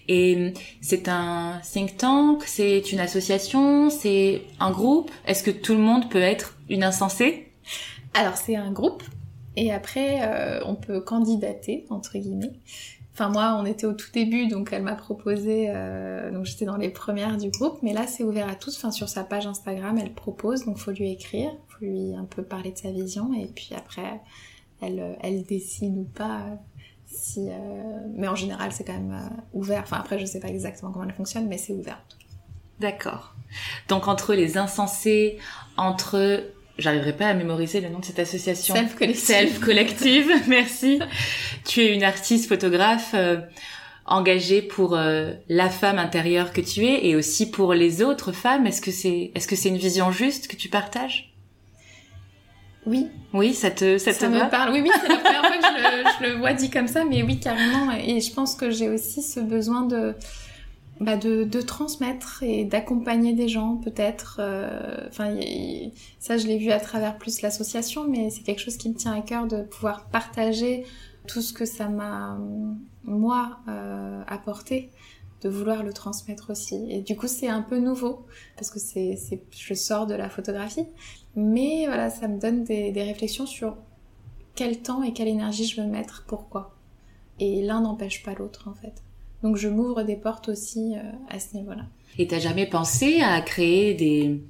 Et 0.07 0.53
c'est 0.81 1.07
un 1.07 1.59
think 1.63 1.97
tank, 1.97 2.43
c'est 2.45 2.91
une 2.91 2.99
association, 2.99 3.89
c'est 3.89 4.41
un 4.59 4.71
groupe. 4.71 5.09
Est-ce 5.25 5.43
que 5.43 5.51
tout 5.51 5.73
le 5.73 5.79
monde 5.79 6.09
peut 6.09 6.21
être 6.21 6.57
une 6.69 6.83
insensée? 6.83 7.47
Alors 8.13 8.35
c'est 8.35 8.55
un 8.55 8.71
groupe. 8.71 9.03
Et 9.57 9.73
après, 9.73 10.21
euh, 10.21 10.61
on 10.65 10.75
peut 10.75 11.01
candidater 11.01 11.85
entre 11.89 12.17
guillemets. 12.17 12.53
Enfin 13.13 13.29
moi, 13.29 13.57
on 13.59 13.65
était 13.65 13.87
au 13.87 13.93
tout 13.93 14.11
début, 14.13 14.47
donc 14.47 14.71
elle 14.71 14.83
m'a 14.83 14.95
proposé, 14.95 15.65
euh, 15.69 16.31
donc 16.31 16.45
j'étais 16.45 16.65
dans 16.65 16.77
les 16.77 16.89
premières 16.89 17.35
du 17.37 17.49
groupe, 17.49 17.79
mais 17.81 17.91
là 17.91 18.07
c'est 18.07 18.23
ouvert 18.23 18.47
à 18.47 18.55
tous. 18.55 18.77
Enfin 18.77 18.91
sur 18.91 19.09
sa 19.09 19.23
page 19.23 19.47
Instagram, 19.47 19.97
elle 19.97 20.13
propose, 20.13 20.65
donc 20.65 20.77
faut 20.77 20.91
lui 20.91 21.11
écrire, 21.11 21.51
faut 21.67 21.83
lui 21.83 22.13
un 22.15 22.25
peu 22.25 22.43
parler 22.43 22.71
de 22.71 22.77
sa 22.77 22.91
vision, 22.91 23.33
et 23.33 23.47
puis 23.47 23.71
après, 23.75 24.21
elle, 24.81 25.17
elle 25.21 25.43
décide 25.43 25.97
ou 25.97 26.03
pas 26.03 26.45
si, 27.07 27.49
euh, 27.49 27.53
mais 28.15 28.27
en 28.27 28.35
général, 28.35 28.71
c'est 28.71 28.83
quand 28.83 28.93
même 28.93 29.13
euh, 29.13 29.41
ouvert. 29.53 29.81
Enfin, 29.83 29.97
après, 29.97 30.19
je 30.19 30.25
sais 30.25 30.39
pas 30.39 30.49
exactement 30.49 30.91
comment 30.91 31.05
elle 31.05 31.13
fonctionne, 31.13 31.47
mais 31.47 31.57
c'est 31.57 31.73
ouvert. 31.73 32.01
D'accord. 32.79 33.33
Donc, 33.87 34.07
entre 34.07 34.33
les 34.33 34.57
insensés, 34.57 35.39
entre 35.77 36.43
j'arriverai 36.77 37.13
pas 37.13 37.27
à 37.27 37.33
mémoriser 37.33 37.81
le 37.81 37.89
nom 37.89 37.99
de 37.99 38.05
cette 38.05 38.19
association. 38.19 38.75
Self 38.75 38.95
Collective. 38.95 39.25
Self 39.25 39.59
Collective, 39.59 40.31
merci. 40.47 40.99
Tu 41.65 41.81
es 41.81 41.93
une 41.93 42.03
artiste 42.03 42.47
photographe 42.47 43.11
euh, 43.13 43.37
engagée 44.05 44.61
pour 44.61 44.97
la 45.49 45.69
femme 45.69 45.99
intérieure 45.99 46.53
que 46.53 46.61
tu 46.61 46.85
es 46.85 47.07
et 47.07 47.15
aussi 47.15 47.49
pour 47.51 47.73
les 47.73 48.01
autres 48.01 48.31
femmes. 48.31 48.65
Est-ce 48.65 48.81
que 48.81 48.91
c'est 48.91 49.31
est-ce 49.35 49.47
que 49.47 49.55
c'est 49.55 49.69
une 49.69 49.77
vision 49.77 50.11
juste 50.11 50.47
que 50.47 50.55
tu 50.55 50.69
partages? 50.69 51.33
Oui. 52.87 53.07
Oui, 53.33 53.53
ça 53.53 53.69
te, 53.69 53.97
ça, 53.97 54.13
ça 54.13 54.29
me 54.29 54.49
parle. 54.49 54.71
Oui, 54.71 54.81
oui, 54.81 54.89
c'est 55.01 55.09
la 55.09 55.17
première 55.17 55.45
fois 55.45 55.57
que 55.57 56.25
je 56.25 56.29
le, 56.29 56.37
vois 56.37 56.53
dit 56.53 56.69
comme 56.69 56.87
ça, 56.87 57.03
mais 57.03 57.21
oui, 57.21 57.39
carrément. 57.39 57.91
Et 57.91 58.21
je 58.21 58.33
pense 58.33 58.55
que 58.55 58.71
j'ai 58.71 58.87
aussi 58.87 59.21
ce 59.21 59.41
besoin 59.41 59.81
de, 59.81 60.15
bah 60.99 61.17
de, 61.17 61.43
de 61.43 61.61
transmettre 61.61 62.41
et 62.43 62.65
d'accompagner 62.65 63.33
des 63.33 63.47
gens, 63.47 63.77
peut-être. 63.77 64.37
Euh, 64.39 65.07
enfin, 65.07 65.35
ça, 66.19 66.37
je 66.37 66.47
l'ai 66.47 66.57
vu 66.57 66.71
à 66.71 66.79
travers 66.79 67.17
plus 67.17 67.41
l'association, 67.41 68.07
mais 68.07 68.29
c'est 68.29 68.41
quelque 68.41 68.61
chose 68.61 68.77
qui 68.77 68.89
me 68.89 68.95
tient 68.95 69.13
à 69.13 69.21
cœur 69.21 69.47
de 69.47 69.61
pouvoir 69.63 70.07
partager 70.09 70.85
tout 71.27 71.41
ce 71.41 71.53
que 71.53 71.65
ça 71.65 71.89
m'a, 71.89 72.39
moi, 73.03 73.59
euh, 73.67 74.23
apporté 74.27 74.89
de 75.41 75.49
vouloir 75.49 75.83
le 75.83 75.93
transmettre 75.93 76.49
aussi. 76.49 76.87
Et 76.89 77.01
du 77.01 77.15
coup, 77.15 77.27
c'est 77.27 77.47
un 77.47 77.61
peu 77.61 77.79
nouveau 77.79 78.25
parce 78.55 78.71
que 78.71 78.79
c'est, 78.79 79.17
je 79.51 79.73
sors 79.73 80.07
de 80.07 80.15
la 80.15 80.29
photographie, 80.29 80.87
mais 81.35 81.85
voilà, 81.85 82.09
ça 82.09 82.27
me 82.27 82.39
donne 82.39 82.63
des, 82.63 82.91
réflexions 82.91 83.45
sur 83.45 83.77
quel 84.55 84.81
temps 84.81 85.03
et 85.03 85.13
quelle 85.13 85.27
énergie 85.27 85.65
je 85.65 85.79
veux 85.79 85.87
mettre, 85.87 86.25
pourquoi. 86.27 86.75
Et 87.39 87.61
l'un 87.61 87.81
n'empêche 87.81 88.23
pas 88.23 88.33
l'autre 88.33 88.67
en 88.67 88.73
fait. 88.73 89.03
Donc 89.47 89.55
je 89.55 89.69
m'ouvre 89.69 90.03
des 90.03 90.17
portes 90.17 90.49
aussi 90.49 90.95
euh, 90.97 91.01
à 91.29 91.39
ce 91.39 91.55
niveau-là. 91.55 91.83
Et 92.17 92.27
t'as 92.27 92.39
jamais 92.39 92.65
pensé 92.65 93.21
à 93.21 93.39
créer 93.39 93.93
des, 93.93 94.41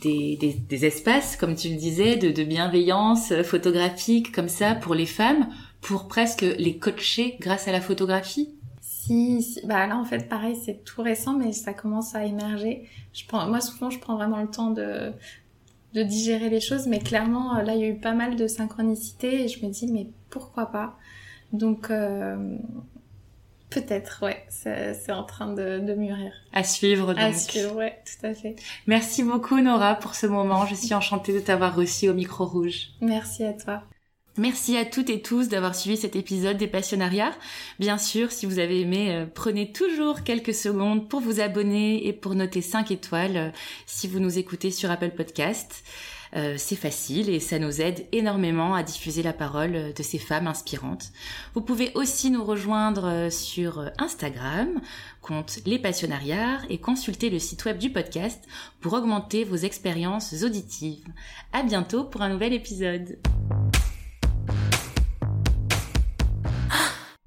des, 0.00 0.56
des, 0.68 0.84
espaces, 0.84 1.36
comme 1.36 1.54
tu 1.54 1.68
le 1.68 1.76
disais, 1.76 2.16
de, 2.16 2.32
de 2.32 2.42
bienveillance 2.42 3.32
photographique 3.44 4.32
comme 4.32 4.48
ça 4.48 4.74
pour 4.74 4.96
les 4.96 5.06
femmes, 5.06 5.46
pour 5.80 6.08
presque 6.08 6.40
les 6.40 6.76
coacher 6.76 7.36
grâce 7.38 7.68
à 7.68 7.72
la 7.72 7.80
photographie? 7.80 8.48
Si, 8.80 9.60
bah 9.64 9.86
là 9.86 9.96
en 9.96 10.04
fait 10.04 10.28
pareil 10.28 10.56
c'est 10.56 10.84
tout 10.84 11.02
récent 11.02 11.36
mais 11.38 11.52
ça 11.52 11.72
commence 11.72 12.16
à 12.16 12.24
émerger. 12.24 12.88
Je 13.12 13.24
prends, 13.28 13.46
moi 13.46 13.60
souvent 13.60 13.90
je 13.90 14.00
prends 14.00 14.16
vraiment 14.16 14.40
le 14.40 14.48
temps 14.48 14.70
de 14.70 15.12
de 15.94 16.02
digérer 16.02 16.48
les 16.48 16.60
choses 16.60 16.86
mais 16.88 16.98
clairement 16.98 17.54
là 17.62 17.74
il 17.76 17.80
y 17.80 17.84
a 17.84 17.88
eu 17.88 17.96
pas 17.96 18.14
mal 18.14 18.34
de 18.34 18.46
synchronicité 18.48 19.44
et 19.44 19.48
je 19.48 19.64
me 19.64 19.70
dis 19.70 19.86
mais 19.86 20.08
pourquoi 20.30 20.66
pas? 20.66 20.96
Donc 21.52 21.90
euh, 21.90 22.56
peut-être 23.72 24.24
ouais 24.24 24.44
c'est 24.48 25.12
en 25.12 25.24
train 25.24 25.52
de, 25.52 25.78
de, 25.80 25.94
mûrir. 25.94 26.32
À 26.52 26.64
suivre 26.64 27.14
donc. 27.14 27.22
À 27.22 27.32
suivre 27.32 27.74
ouais 27.74 27.98
tout 28.04 28.26
à 28.26 28.34
fait. 28.34 28.56
Merci 28.86 29.22
beaucoup 29.22 29.60
Nora 29.60 29.94
pour 29.94 30.14
ce 30.14 30.26
moment. 30.26 30.66
Je 30.66 30.74
suis 30.74 30.94
enchantée 30.94 31.32
de 31.32 31.40
t'avoir 31.40 31.74
reçu 31.74 32.08
au 32.08 32.14
micro 32.14 32.44
rouge. 32.44 32.88
Merci 33.00 33.44
à 33.44 33.52
toi. 33.52 33.82
Merci 34.38 34.78
à 34.78 34.86
toutes 34.86 35.10
et 35.10 35.20
tous 35.20 35.48
d'avoir 35.48 35.74
suivi 35.74 35.98
cet 35.98 36.16
épisode 36.16 36.56
des 36.56 36.66
Passionnariats. 36.66 37.34
Bien 37.78 37.98
sûr, 37.98 38.32
si 38.32 38.46
vous 38.46 38.58
avez 38.58 38.80
aimé, 38.80 39.14
euh, 39.14 39.26
prenez 39.26 39.72
toujours 39.72 40.22
quelques 40.22 40.54
secondes 40.54 41.06
pour 41.06 41.20
vous 41.20 41.40
abonner 41.40 42.06
et 42.06 42.14
pour 42.14 42.34
noter 42.34 42.62
5 42.62 42.90
étoiles 42.90 43.36
euh, 43.36 43.50
si 43.84 44.08
vous 44.08 44.20
nous 44.20 44.38
écoutez 44.38 44.70
sur 44.70 44.90
Apple 44.90 45.10
Podcast. 45.10 45.84
Euh, 46.34 46.54
c'est 46.56 46.76
facile 46.76 47.28
et 47.28 47.40
ça 47.40 47.58
nous 47.58 47.80
aide 47.80 48.06
énormément 48.12 48.74
à 48.74 48.82
diffuser 48.82 49.22
la 49.22 49.32
parole 49.32 49.92
de 49.94 50.02
ces 50.02 50.18
femmes 50.18 50.46
inspirantes. 50.46 51.12
Vous 51.54 51.60
pouvez 51.60 51.92
aussi 51.94 52.30
nous 52.30 52.44
rejoindre 52.44 53.28
sur 53.30 53.90
Instagram, 53.98 54.80
compte 55.20 55.60
Les 55.66 55.78
Passionnariats, 55.78 56.60
et 56.68 56.78
consulter 56.78 57.30
le 57.30 57.38
site 57.38 57.64
web 57.64 57.78
du 57.78 57.90
podcast 57.90 58.42
pour 58.80 58.94
augmenter 58.94 59.44
vos 59.44 59.56
expériences 59.56 60.42
auditives. 60.42 61.04
À 61.52 61.62
bientôt 61.62 62.04
pour 62.04 62.22
un 62.22 62.30
nouvel 62.30 62.52
épisode. 62.52 63.18